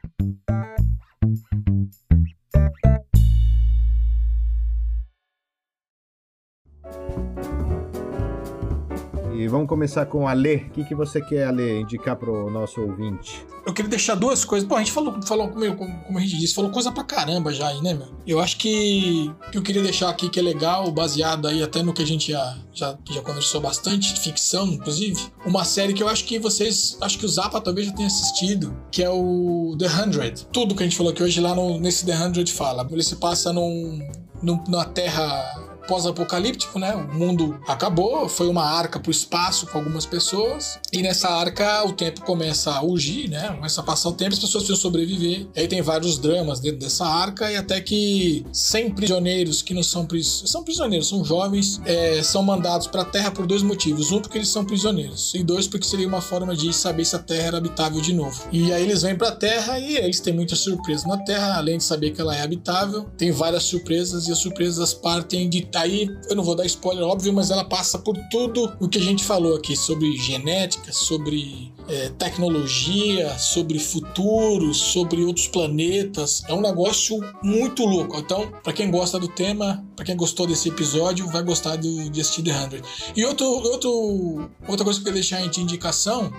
Vamos 9.51 9.68
começar 9.68 10.07
com 10.07 10.26
a 10.28 10.32
Lê. 10.32 10.57
O 10.57 10.70
que, 10.70 10.84
que 10.84 10.94
você 10.94 11.20
quer, 11.20 11.46
Ale, 11.46 11.80
indicar 11.80 12.16
pro 12.16 12.51
nosso 12.51 12.80
ouvinte? 12.80 13.44
Eu 13.66 13.72
queria 13.74 13.90
deixar 13.90 14.14
duas 14.14 14.44
coisas. 14.44 14.66
Bom, 14.66 14.76
a 14.76 14.78
gente 14.78 14.92
falou, 14.92 15.20
falou 15.22 15.49
como- 15.49 15.76
como 16.05 16.18
a 16.18 16.20
gente 16.20 16.38
disse, 16.38 16.55
falou 16.55 16.70
coisa 16.70 16.90
pra 16.90 17.05
caramba 17.05 17.53
já 17.53 17.68
aí, 17.68 17.82
né, 17.82 17.92
meu? 17.92 18.09
Eu 18.26 18.40
acho 18.40 18.57
que 18.57 19.30
que 19.53 19.59
eu 19.59 19.62
queria 19.62 19.82
deixar 19.82 20.09
aqui 20.09 20.28
que 20.30 20.38
é 20.38 20.42
legal, 20.42 20.90
baseado 20.90 21.46
aí 21.46 21.62
até 21.62 21.82
no 21.82 21.92
que 21.92 22.03
a 22.03 22.07
gente 22.07 22.32
já, 22.32 22.57
já, 22.72 22.96
já 23.11 23.20
conversou 23.20 23.61
bastante, 23.61 24.18
ficção, 24.20 24.66
inclusive. 24.68 25.20
Uma 25.44 25.64
série 25.64 25.92
que 25.92 26.03
eu 26.03 26.09
acho 26.09 26.24
que 26.24 26.38
vocês, 26.38 26.96
acho 27.01 27.18
que 27.18 27.26
o 27.26 27.28
Zapa 27.28 27.61
talvez 27.61 27.86
já 27.88 27.92
tenha 27.92 28.07
assistido, 28.09 28.74
que 28.90 29.03
é 29.03 29.11
o 29.11 29.76
The 29.78 29.86
Hundred. 29.86 30.46
Tudo 30.53 30.74
que 30.74 30.82
a 30.82 30.86
gente 30.86 30.96
falou 30.96 31.12
aqui 31.12 31.22
hoje 31.22 31.40
lá 31.40 31.55
no, 31.55 31.78
nesse 31.78 32.07
The 32.07 32.16
Hundred 32.16 32.51
fala. 32.53 32.86
Ele 32.90 33.03
se 33.03 33.16
passa 33.16 33.53
num, 33.53 33.99
num, 34.42 34.62
numa 34.66 34.84
terra 34.86 35.68
pós-apocalíptico, 35.89 36.78
né? 36.78 36.95
O 36.95 37.14
mundo 37.14 37.59
acabou, 37.66 38.28
foi 38.28 38.47
uma 38.47 38.62
arca 38.62 39.01
pro 39.01 39.11
espaço 39.11 39.66
com 39.66 39.78
algumas 39.78 40.07
pessoas, 40.07 40.78
e 40.93 41.03
nessa 41.03 41.28
arca 41.28 41.84
o 41.84 41.93
tempo 41.93 42.20
começa 42.20 42.70
a 42.70 42.82
urgir, 42.82 43.28
né? 43.28 43.49
Começa 43.49 43.80
a 43.80 43.84
passar 43.84 44.11
o 44.11 44.12
tempo, 44.12 44.34
as 44.34 44.39
pessoas 44.39 44.64
precisam 44.64 44.76
sobreviver. 44.76 45.49
E 45.57 45.61
aí 45.61 45.66
tem 45.66 45.80
vários 45.80 46.18
dramas 46.18 46.61
dentro 46.61 46.78
dessa 46.78 47.07
arca, 47.07 47.51
e 47.51 47.57
até 47.57 47.80
que 47.80 48.45
100 48.53 48.91
prisioneiros 48.91 49.62
que 49.62 49.72
não 49.72 49.82
são, 49.82 50.07
pris... 50.07 50.43
são 50.47 50.62
prisioneiros, 50.62 51.09
são 51.09 51.24
jovens, 51.24 51.80
é, 51.86 52.22
são 52.22 52.43
mandados 52.43 52.86
pra 52.86 53.05
Terra 53.05 53.30
por 53.30 53.47
dois 53.47 53.62
motivos. 53.62 54.12
Um, 54.12 54.20
porque 54.20 54.39
eles 54.39 54.49
são 54.49 54.64
prisioneiros, 54.64 55.32
e 55.34 55.43
dois, 55.43 55.66
porque 55.66 55.86
seria 55.86 56.07
uma 56.07 56.20
forma 56.20 56.55
de 56.55 56.72
saber 56.72 57.05
se 57.05 57.16
a 57.16 57.18
Terra 57.18 57.49
era 57.49 57.59
habitável 57.59 58.01
de 58.01 58.12
novo. 58.12 58.45
E 58.53 58.72
aí 58.72 58.82
eles 58.82 59.03
vêm 59.03 59.16
pra 59.16 59.32
Terra 59.32 59.78
e 59.78 59.97
eles 59.97 60.20
têm 60.20 60.34
muitas 60.34 60.59
surpresas 60.59 61.07
na 61.07 61.16
Terra, 61.16 61.57
além 61.57 61.78
de 61.78 61.84
saber 61.84 62.11
que 62.11 62.20
ela 62.20 62.36
é 62.36 62.43
habitável, 62.43 63.05
tem 63.16 63.30
várias 63.30 63.62
surpresas, 63.64 64.28
e 64.28 64.32
as 64.32 64.39
surpresas 64.39 64.93
partem 64.93 65.49
de. 65.49 65.62
Aí 65.79 66.11
eu 66.29 66.35
não 66.35 66.43
vou 66.43 66.57
dar 66.57 66.66
spoiler, 66.66 67.05
óbvio, 67.05 67.33
mas 67.33 67.51
ela 67.51 67.64
passa 67.64 67.99
por 67.99 68.16
tudo 68.31 68.72
o 68.81 68.89
que 68.89 68.99
a 68.99 69.03
gente 69.03 69.22
falou 69.22 69.55
aqui 69.57 69.76
sobre 69.76 70.16
genética, 70.16 70.93
sobre 70.93 71.72
é, 71.87 72.09
tecnologia, 72.11 73.39
sobre 73.39 73.79
futuro, 73.79 74.74
sobre 74.74 75.22
outros 75.22 75.47
planetas. 75.47 76.43
É 76.49 76.53
um 76.53 76.61
negócio 76.61 77.18
muito 77.43 77.85
louco. 77.85 78.18
Então, 78.18 78.51
para 78.62 78.72
quem 78.72 78.91
gosta 78.91 79.20
do 79.20 79.29
tema, 79.29 79.85
para 79.95 80.05
quem 80.05 80.16
gostou 80.16 80.49
desse 80.49 80.68
episódio, 80.68 81.29
vai 81.29 81.45
gostar 81.45 81.76
do, 81.76 82.11
de 82.11 82.20
assistir 82.20 82.43
The 82.43 82.53
100. 82.53 82.83
E 83.16 83.24
outro, 83.24 83.47
outro, 83.47 84.51
outra 84.66 84.85
coisa 84.85 84.99
que 84.99 85.09
eu 85.09 85.12
queria 85.12 85.20
deixar 85.20 85.47
de 85.49 85.61
indicação, 85.61 86.33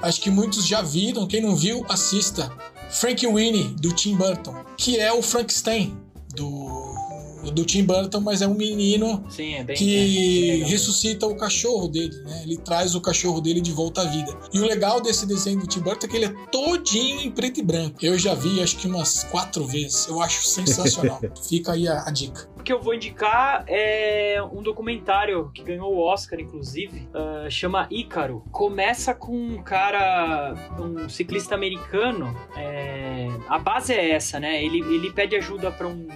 acho 0.00 0.18
que 0.20 0.30
muitos 0.30 0.66
já 0.66 0.80
viram, 0.80 1.26
quem 1.26 1.42
não 1.42 1.54
viu, 1.54 1.84
assista. 1.90 2.50
Frank 2.90 3.26
Winnie, 3.26 3.74
do 3.80 3.92
Tim 3.92 4.16
Burton, 4.16 4.54
que 4.78 4.98
é 4.98 5.12
o 5.12 5.20
Frankenstein 5.20 5.94
do 6.34 6.87
do 7.52 7.64
Tim 7.64 7.84
Burton, 7.84 8.20
mas 8.20 8.42
é 8.42 8.46
um 8.46 8.54
menino 8.54 9.24
Sim, 9.28 9.54
é 9.54 9.64
bem, 9.64 9.76
que 9.76 10.62
é, 10.62 10.64
ressuscita 10.64 11.26
o 11.26 11.36
cachorro 11.36 11.88
dele, 11.88 12.16
né? 12.24 12.42
Ele 12.42 12.56
traz 12.56 12.94
o 12.94 13.00
cachorro 13.00 13.40
dele 13.40 13.60
de 13.60 13.72
volta 13.72 14.02
à 14.02 14.04
vida. 14.04 14.36
E 14.52 14.60
o 14.60 14.66
legal 14.66 15.00
desse 15.00 15.26
desenho 15.26 15.60
do 15.60 15.66
Tim 15.66 15.80
Burton 15.80 16.06
é 16.06 16.08
que 16.08 16.16
ele 16.16 16.26
é 16.26 16.34
todinho 16.50 17.20
em 17.20 17.30
preto 17.30 17.60
e 17.60 17.62
branco. 17.62 17.98
Eu 18.02 18.18
já 18.18 18.34
vi 18.34 18.62
acho 18.62 18.76
que 18.78 18.86
umas 18.86 19.24
quatro 19.24 19.66
vezes. 19.66 20.06
Eu 20.08 20.20
acho 20.20 20.44
sensacional. 20.46 21.20
Fica 21.48 21.72
aí 21.72 21.86
a, 21.88 22.04
a 22.06 22.10
dica. 22.10 22.48
O 22.58 22.62
que 22.62 22.72
eu 22.72 22.80
vou 22.80 22.92
indicar 22.92 23.64
é 23.66 24.42
um 24.52 24.62
documentário 24.62 25.50
que 25.54 25.62
ganhou 25.62 25.94
o 25.94 25.98
Oscar, 26.00 26.40
inclusive, 26.40 27.08
uh, 27.14 27.50
chama 27.50 27.86
Ícaro. 27.90 28.44
Começa 28.50 29.14
com 29.14 29.32
um 29.32 29.62
cara, 29.62 30.54
um 30.78 31.08
ciclista 31.08 31.54
americano. 31.54 32.36
É... 32.56 33.28
A 33.48 33.58
base 33.58 33.92
é 33.92 34.10
essa, 34.10 34.38
né? 34.40 34.62
Ele, 34.62 34.80
ele 34.80 35.12
pede 35.12 35.36
ajuda 35.36 35.70
para 35.70 35.86
um, 35.86 36.08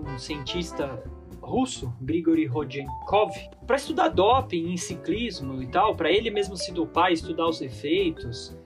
pra 0.00 0.12
um 0.12 0.18
cientista 0.18 1.02
russo, 1.40 1.92
Grigory 2.00 2.46
Rodchenkov, 2.46 3.30
para 3.66 3.76
estudar 3.76 4.08
doping 4.08 4.72
em 4.72 4.76
ciclismo 4.76 5.62
e 5.62 5.66
tal, 5.66 5.94
para 5.94 6.10
ele 6.10 6.30
mesmo 6.30 6.56
se 6.56 6.72
dopar, 6.72 7.12
estudar 7.12 7.46
os 7.46 7.60
efeitos. 7.60 8.56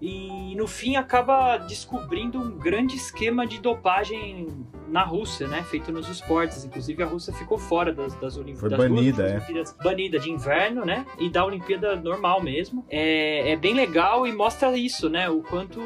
E 0.00 0.54
no 0.56 0.66
fim 0.66 0.96
acaba 0.96 1.58
descobrindo 1.58 2.38
um 2.38 2.58
grande 2.58 2.96
esquema 2.96 3.46
de 3.46 3.60
dopagem 3.60 4.48
na 4.88 5.04
Rússia, 5.04 5.46
né? 5.46 5.62
Feito 5.62 5.92
nos 5.92 6.08
esportes. 6.08 6.64
Inclusive 6.64 7.02
a 7.02 7.06
Rússia 7.06 7.32
ficou 7.32 7.58
fora 7.58 7.92
das, 7.92 8.14
das, 8.16 8.36
Olim... 8.36 8.56
Foi 8.56 8.68
das 8.68 8.78
banida, 8.78 9.22
duas 9.22 9.32
é. 9.32 9.36
Olimpíadas. 9.36 9.76
Banida 9.82 10.18
de 10.18 10.30
inverno, 10.30 10.84
né? 10.84 11.06
E 11.18 11.30
da 11.30 11.44
Olimpíada 11.44 11.96
normal 11.96 12.42
mesmo. 12.42 12.84
É, 12.88 13.52
é 13.52 13.56
bem 13.56 13.74
legal 13.74 14.26
e 14.26 14.32
mostra 14.32 14.76
isso, 14.76 15.08
né? 15.08 15.28
O 15.28 15.42
quanto. 15.42 15.80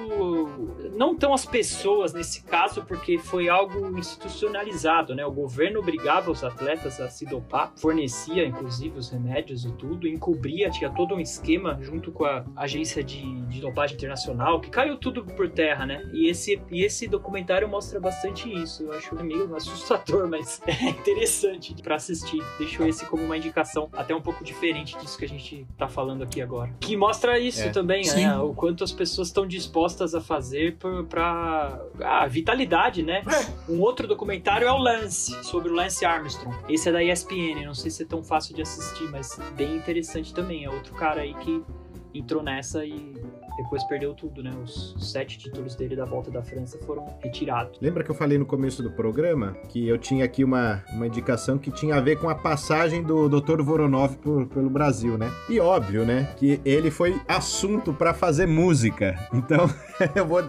Não 0.97 1.15
tão 1.15 1.35
as 1.35 1.45
pessoas 1.45 2.13
nesse 2.13 2.45
caso, 2.45 2.85
porque 2.85 3.19
foi 3.19 3.49
algo 3.49 3.99
institucionalizado, 3.99 5.15
né? 5.15 5.27
O 5.27 5.33
governo 5.33 5.81
obrigava 5.81 6.31
os 6.31 6.43
atletas 6.45 7.01
a 7.01 7.09
se 7.09 7.27
dopar, 7.27 7.73
fornecia 7.77 8.45
inclusive 8.47 8.99
os 8.99 9.11
remédios 9.11 9.65
e 9.65 9.73
tudo, 9.73 10.07
encobria, 10.07 10.71
tinha 10.71 10.91
todo 10.91 11.15
um 11.15 11.21
esquema 11.21 11.79
junto 11.81 12.13
com 12.13 12.25
a 12.25 12.45
agência 12.57 13.03
de, 13.03 13.41
de 13.43 13.61
dopagem 13.61 13.97
internacional, 14.05 14.61
que 14.61 14.71
caiu 14.71 14.97
tudo 14.97 15.25
por 15.25 15.49
terra, 15.51 15.87
né? 15.87 16.09
E 16.13 16.29
esse, 16.29 16.61
e 16.71 16.85
esse 16.85 17.09
documentário 17.09 17.67
mostra 17.69 17.99
bastante 17.99 18.53
isso. 18.53 18.83
Eu 18.85 18.93
acho 18.93 19.15
meio 19.25 19.55
assustador, 19.57 20.29
mas 20.31 20.61
é 20.67 20.91
interessante 20.91 21.75
para 21.83 21.97
assistir. 21.97 22.43
Deixo 22.59 22.85
esse 22.85 23.05
como 23.07 23.23
uma 23.25 23.37
indicação, 23.37 23.89
até 23.93 24.15
um 24.15 24.21
pouco 24.21 24.45
diferente 24.45 24.97
disso 24.99 25.19
que 25.19 25.25
a 25.25 25.29
gente 25.29 25.67
tá 25.77 25.89
falando 25.89 26.23
aqui 26.23 26.41
agora. 26.43 26.71
Que 26.81 26.97
mostra 26.97 27.39
isso 27.39 27.63
É. 27.63 27.71
também, 27.71 28.05
Sim. 28.05 28.27
né? 28.27 28.37
O 28.39 28.55
quanto 28.55 28.85
as 28.85 28.93
pessoas 28.93 29.29
estão 29.29 29.47
dispostas 29.47 30.15
a 30.15 30.21
fazer 30.21 30.77
pra. 31.09 31.81
Ah, 32.01 32.27
vitalidade, 32.27 33.03
né? 33.03 33.23
É, 33.27 33.73
Um 33.73 33.81
outro 33.81 34.07
documentário 34.07 34.67
é 34.67 34.73
o 34.73 34.79
Lance, 34.79 35.43
sobre 35.45 35.71
o 35.71 35.75
Lance 35.75 36.05
Armstrong. 36.05 36.55
Esse 36.69 36.89
é 36.89 36.93
da 36.93 37.03
ESPN, 37.03 37.65
não 37.65 37.75
sei 37.75 37.91
se 37.91 38.03
é 38.03 38.07
tão 38.07 38.23
fácil 38.23 38.55
de 38.55 38.63
assistir, 38.63 39.05
mas 39.11 39.39
bem 39.57 39.77
interessante 39.77 40.33
também. 40.35 40.65
É 40.65 40.71
outro 40.71 40.95
cara 40.95 41.23
aí 41.23 41.35
que 41.35 41.63
entrou 42.13 42.43
nessa 42.43 42.85
e 42.85 43.14
depois 43.57 43.83
perdeu 43.85 44.15
tudo, 44.15 44.43
né? 44.43 44.53
Os 44.63 44.95
sete 44.99 45.39
títulos 45.39 45.75
dele 45.75 45.95
da 45.97 46.05
volta 46.05 46.31
da 46.31 46.43
França 46.43 46.79
foram 46.87 47.07
retirados. 47.21 47.79
Lembra 47.81 48.03
que 48.05 48.11
eu 48.11 48.15
falei 48.15 48.39
no 48.39 48.47
começo 48.47 48.83
do 48.83 48.91
programa 48.91 49.57
que 49.69 49.87
eu 49.89 49.97
tinha 49.99 50.25
aqui 50.25 50.43
uma, 50.45 50.83
uma 50.93 51.07
indicação 51.07 51.57
que 51.59 51.71
tinha 51.71 51.97
a 51.97 52.01
ver 52.01 52.19
com 52.19 52.29
a 52.29 52.35
passagem 52.35 53.03
do 53.03 53.29
Dr. 53.29 53.63
Voronov 53.63 54.17
por- 54.17 54.47
pelo 54.47 54.69
Brasil, 54.71 55.17
né? 55.19 55.31
E 55.49 55.61
óbvio, 55.61 56.05
né, 56.05 56.29
que 56.37 56.61
ele 56.65 56.91
foi 56.91 57.21
assunto 57.29 57.93
pra 57.93 58.13
fazer 58.15 58.47
música. 58.47 59.15
Então, 59.35 59.69
eu 60.15 60.25
vou, 60.27 60.43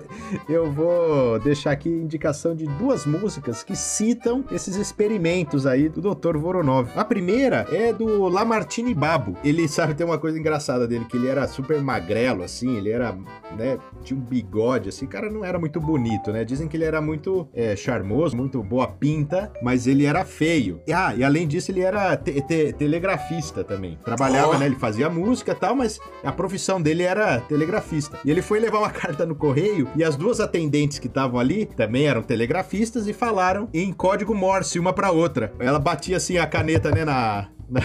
eu 0.47 0.71
vou 0.71 1.37
deixar 1.39 1.71
aqui 1.71 1.89
indicação 1.89 2.55
de 2.55 2.65
duas 2.77 3.05
músicas 3.05 3.61
que 3.63 3.75
citam 3.75 4.45
esses 4.51 4.75
experimentos 4.77 5.65
aí 5.67 5.89
do 5.89 6.01
Dr. 6.15 6.37
Voronov. 6.37 6.89
A 6.95 7.03
primeira 7.03 7.67
é 7.71 7.91
do 7.91 8.27
Lamartine 8.29 8.93
Babo. 8.93 9.35
Ele 9.43 9.67
sabe 9.67 9.93
tem 9.95 10.05
uma 10.05 10.17
coisa 10.17 10.39
engraçada 10.39 10.87
dele 10.87 11.05
que 11.05 11.17
ele 11.17 11.27
era 11.27 11.47
super 11.47 11.81
magrelo 11.81 12.43
assim, 12.43 12.77
ele 12.77 12.89
era, 12.95 13.15
né, 13.57 13.77
tinha 14.03 14.17
um 14.19 14.21
bigode 14.23 14.89
assim, 14.89 15.05
o 15.05 15.07
cara 15.09 15.29
não 15.29 15.43
era 15.43 15.59
muito 15.59 15.79
bonito, 15.79 16.31
né? 16.31 16.43
Dizem 16.43 16.67
que 16.67 16.77
ele 16.77 16.83
era 16.85 17.01
muito 17.01 17.47
é, 17.53 17.75
charmoso, 17.75 18.35
muito 18.35 18.61
boa 18.63 18.87
pinta, 18.87 19.51
mas 19.61 19.87
ele 19.87 20.05
era 20.05 20.23
feio. 20.25 20.79
E, 20.87 20.93
ah, 20.93 21.13
e 21.15 21.23
além 21.23 21.47
disso 21.47 21.71
ele 21.71 21.81
era 21.81 22.15
te- 22.17 22.41
te- 22.41 22.73
telegrafista 22.73 23.63
também. 23.63 23.97
Trabalhava, 24.03 24.55
Oh. 24.55 24.57
né? 24.57 24.65
Ele 24.65 24.75
fazia 24.75 25.09
música 25.09 25.51
e 25.51 25.55
tal, 25.55 25.75
mas 25.75 25.99
a 26.23 26.31
profissão 26.31 26.81
dele 26.81 27.03
era 27.03 27.39
telegrafista. 27.41 28.17
E 28.23 28.31
ele 28.31 28.41
foi 28.41 28.59
levar 28.59 28.79
uma 28.79 28.89
carta 28.91 29.25
no 29.25 29.35
correio 29.35 29.87
e 29.95 30.03
as 30.03 30.15
duas 30.15 30.39
atendentes 30.39 30.99
que 30.99 31.07
estavam 31.07 31.39
ali 31.39 31.65
também 31.65 32.05
eram 32.07 32.21
telegrafistas 32.23 33.07
e 33.07 33.13
falaram 33.13 33.67
em 33.73 33.91
código 33.91 34.33
Morse 34.33 34.79
uma 34.79 34.93
pra 34.93 35.11
outra. 35.11 35.53
Ela 35.59 35.79
batia 35.79 36.17
assim 36.17 36.37
a 36.37 36.45
caneta, 36.47 36.91
né, 36.91 37.03
na, 37.05 37.47
na, 37.69 37.81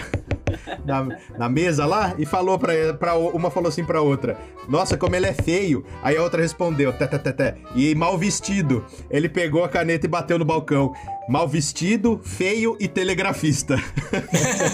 na, 0.85 1.17
na 1.37 1.49
mesa 1.49 1.85
lá 1.85 2.13
e 2.17 2.25
falou 2.25 2.57
pra, 2.57 2.93
pra 2.93 3.15
uma 3.17 3.49
falou 3.49 3.69
assim 3.69 3.83
pra 3.83 4.01
outra: 4.01 4.37
Nossa, 4.67 4.97
como 4.97 5.15
ele 5.15 5.27
é 5.27 5.33
feio. 5.33 5.85
Aí 6.03 6.17
a 6.17 6.23
outra 6.23 6.41
respondeu: 6.41 6.93
Té, 6.93 7.07
té, 7.07 7.17
té, 7.17 7.31
té. 7.31 7.55
E 7.75 7.93
mal 7.95 8.17
vestido. 8.17 8.85
Ele 9.09 9.29
pegou 9.29 9.63
a 9.63 9.69
caneta 9.69 10.05
e 10.05 10.09
bateu 10.09 10.37
no 10.37 10.45
balcão. 10.45 10.93
Mal 11.29 11.47
vestido, 11.47 12.19
feio 12.23 12.75
e 12.79 12.87
telegrafista. 12.87 13.75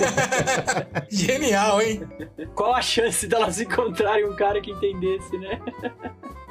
genial, 1.09 1.81
hein? 1.81 2.01
Qual 2.55 2.73
a 2.73 2.81
chance 2.81 3.27
delas 3.27 3.59
encontrarem 3.59 4.25
um 4.25 4.35
cara 4.35 4.61
que 4.61 4.71
entendesse, 4.71 5.37
né? 5.37 5.59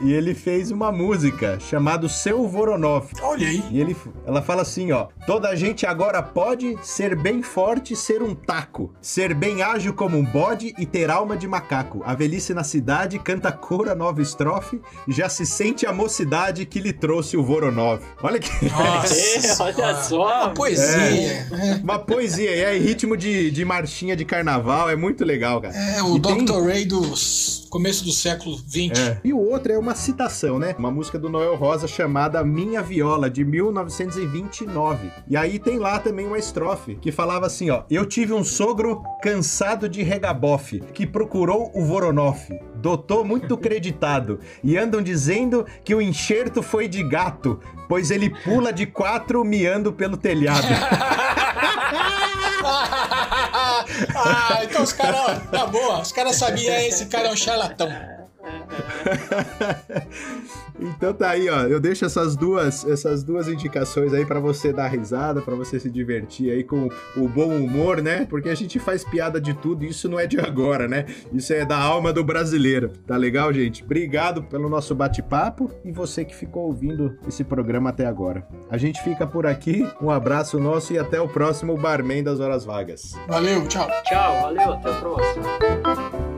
E 0.00 0.12
ele 0.12 0.34
fez 0.34 0.70
uma 0.70 0.92
música 0.92 1.58
chamada 1.58 2.06
Seu 2.06 2.46
Voronov. 2.46 3.10
Olha 3.22 3.48
aí. 3.48 3.64
E 3.70 3.80
ele, 3.80 3.96
ela 4.26 4.42
fala 4.42 4.60
assim, 4.60 4.92
ó: 4.92 5.08
Toda 5.26 5.56
gente 5.56 5.86
agora 5.86 6.22
pode 6.22 6.76
ser 6.82 7.16
bem 7.16 7.42
forte 7.42 7.94
e 7.94 7.96
ser 7.96 8.22
um 8.22 8.34
taco, 8.34 8.92
ser 9.00 9.32
bem 9.32 9.62
ágil 9.62 9.94
como 9.94 10.18
um 10.18 10.24
bode 10.24 10.74
e 10.78 10.84
ter 10.84 11.10
alma 11.10 11.34
de 11.34 11.48
macaco. 11.48 12.02
A 12.04 12.14
velhice 12.14 12.52
na 12.52 12.62
cidade 12.62 13.18
canta 13.18 13.50
cora 13.50 13.94
nova 13.94 14.20
estrofe, 14.20 14.82
já 15.08 15.30
se 15.30 15.46
sente 15.46 15.86
a 15.86 15.92
mocidade 15.94 16.66
que 16.66 16.78
lhe 16.78 16.92
trouxe 16.92 17.38
o 17.38 17.42
Voronov. 17.42 18.02
Olha 18.22 18.38
que 18.38 18.50
Nossa. 18.66 19.64
olha. 19.64 19.95
Só. 19.96 20.44
Uma 20.44 20.50
poesia. 20.54 21.46
uma 21.82 21.98
poesia, 21.98 22.50
e 22.54 22.60
é 22.60 22.76
em 22.76 22.80
ritmo 22.80 23.16
de, 23.16 23.50
de 23.50 23.64
marchinha 23.64 24.14
de 24.16 24.24
carnaval, 24.24 24.88
é 24.90 24.96
muito 24.96 25.24
legal, 25.24 25.60
cara. 25.60 25.74
É, 25.76 26.02
o 26.02 26.16
E 26.16 26.20
tem- 26.20 26.44
Dr. 26.44 26.62
Ray 26.66 26.84
do 26.84 27.02
começo 27.70 28.04
do 28.04 28.12
século 28.12 28.56
XX. 28.56 28.98
É. 28.98 29.20
E 29.24 29.32
o 29.32 29.38
outro 29.38 29.72
é 29.72 29.78
uma 29.78 29.94
citação, 29.94 30.58
né? 30.58 30.74
Uma 30.78 30.90
música 30.90 31.18
do 31.18 31.28
Noel 31.28 31.56
Rosa 31.56 31.86
chamada 31.86 32.42
Minha 32.44 32.82
Viola, 32.82 33.28
de 33.28 33.44
1929. 33.44 35.10
E 35.28 35.36
aí 35.36 35.58
tem 35.58 35.78
lá 35.78 35.98
também 35.98 36.26
uma 36.26 36.38
estrofe 36.38 36.96
que 36.96 37.10
falava 37.12 37.46
assim, 37.46 37.70
ó: 37.70 37.82
Eu 37.90 38.06
tive 38.06 38.32
um 38.32 38.44
sogro 38.44 39.02
cansado 39.22 39.88
de 39.88 40.02
regabofe, 40.02 40.80
que 40.94 41.06
procurou 41.06 41.70
o 41.74 41.84
Voronov. 41.84 42.38
Doutor 42.86 43.24
muito 43.24 43.58
creditado, 43.58 44.38
e 44.62 44.78
andam 44.78 45.02
dizendo 45.02 45.66
que 45.82 45.92
o 45.92 46.00
enxerto 46.00 46.62
foi 46.62 46.86
de 46.86 47.02
gato, 47.02 47.58
pois 47.88 48.12
ele 48.12 48.30
pula 48.44 48.72
de 48.72 48.86
quatro 48.86 49.44
miando 49.44 49.92
pelo 49.92 50.16
telhado. 50.16 50.68
ah, 54.14 54.60
então 54.62 54.84
os 54.84 54.92
caras, 54.92 55.42
tá 55.50 55.66
boa. 55.66 56.00
Os 56.00 56.12
caras 56.12 56.36
sabiam, 56.36 56.76
esse 56.76 57.06
cara 57.06 57.26
é 57.26 57.32
um 57.32 57.36
charlatão. 57.36 57.88
Então 60.78 61.14
tá 61.14 61.30
aí, 61.30 61.48
ó. 61.48 61.62
Eu 61.62 61.80
deixo 61.80 62.04
essas 62.04 62.36
duas, 62.36 62.86
essas 62.86 63.22
duas 63.22 63.48
indicações 63.48 64.12
aí 64.12 64.26
pra 64.26 64.38
você 64.38 64.72
dar 64.72 64.88
risada, 64.88 65.40
pra 65.40 65.54
você 65.54 65.80
se 65.80 65.90
divertir 65.90 66.50
aí 66.50 66.62
com 66.62 66.88
o 67.16 67.28
bom 67.28 67.48
humor, 67.48 68.02
né? 68.02 68.26
Porque 68.28 68.48
a 68.48 68.54
gente 68.54 68.78
faz 68.78 69.04
piada 69.04 69.40
de 69.40 69.54
tudo 69.54 69.84
e 69.84 69.88
isso 69.88 70.08
não 70.08 70.18
é 70.18 70.26
de 70.26 70.38
agora, 70.38 70.86
né? 70.86 71.06
Isso 71.32 71.52
é 71.52 71.64
da 71.64 71.78
alma 71.78 72.12
do 72.12 72.22
brasileiro. 72.22 72.90
Tá 73.06 73.16
legal, 73.16 73.52
gente? 73.52 73.82
Obrigado 73.82 74.42
pelo 74.42 74.68
nosso 74.68 74.94
bate-papo 74.94 75.70
e 75.84 75.90
você 75.90 76.24
que 76.24 76.34
ficou 76.34 76.64
ouvindo 76.64 77.16
esse 77.26 77.42
programa 77.42 77.90
até 77.90 78.06
agora. 78.06 78.46
A 78.70 78.76
gente 78.76 79.02
fica 79.02 79.26
por 79.26 79.46
aqui. 79.46 79.86
Um 80.00 80.10
abraço 80.10 80.58
nosso 80.58 80.92
e 80.92 80.98
até 80.98 81.20
o 81.20 81.28
próximo 81.28 81.76
Barman 81.76 82.22
das 82.22 82.40
Horas 82.40 82.64
Vagas. 82.64 83.14
Valeu, 83.26 83.66
tchau. 83.66 83.88
Tchau, 84.04 84.42
valeu, 84.42 84.72
até 84.74 84.90
a 84.90 84.94
próxima. 84.94 86.35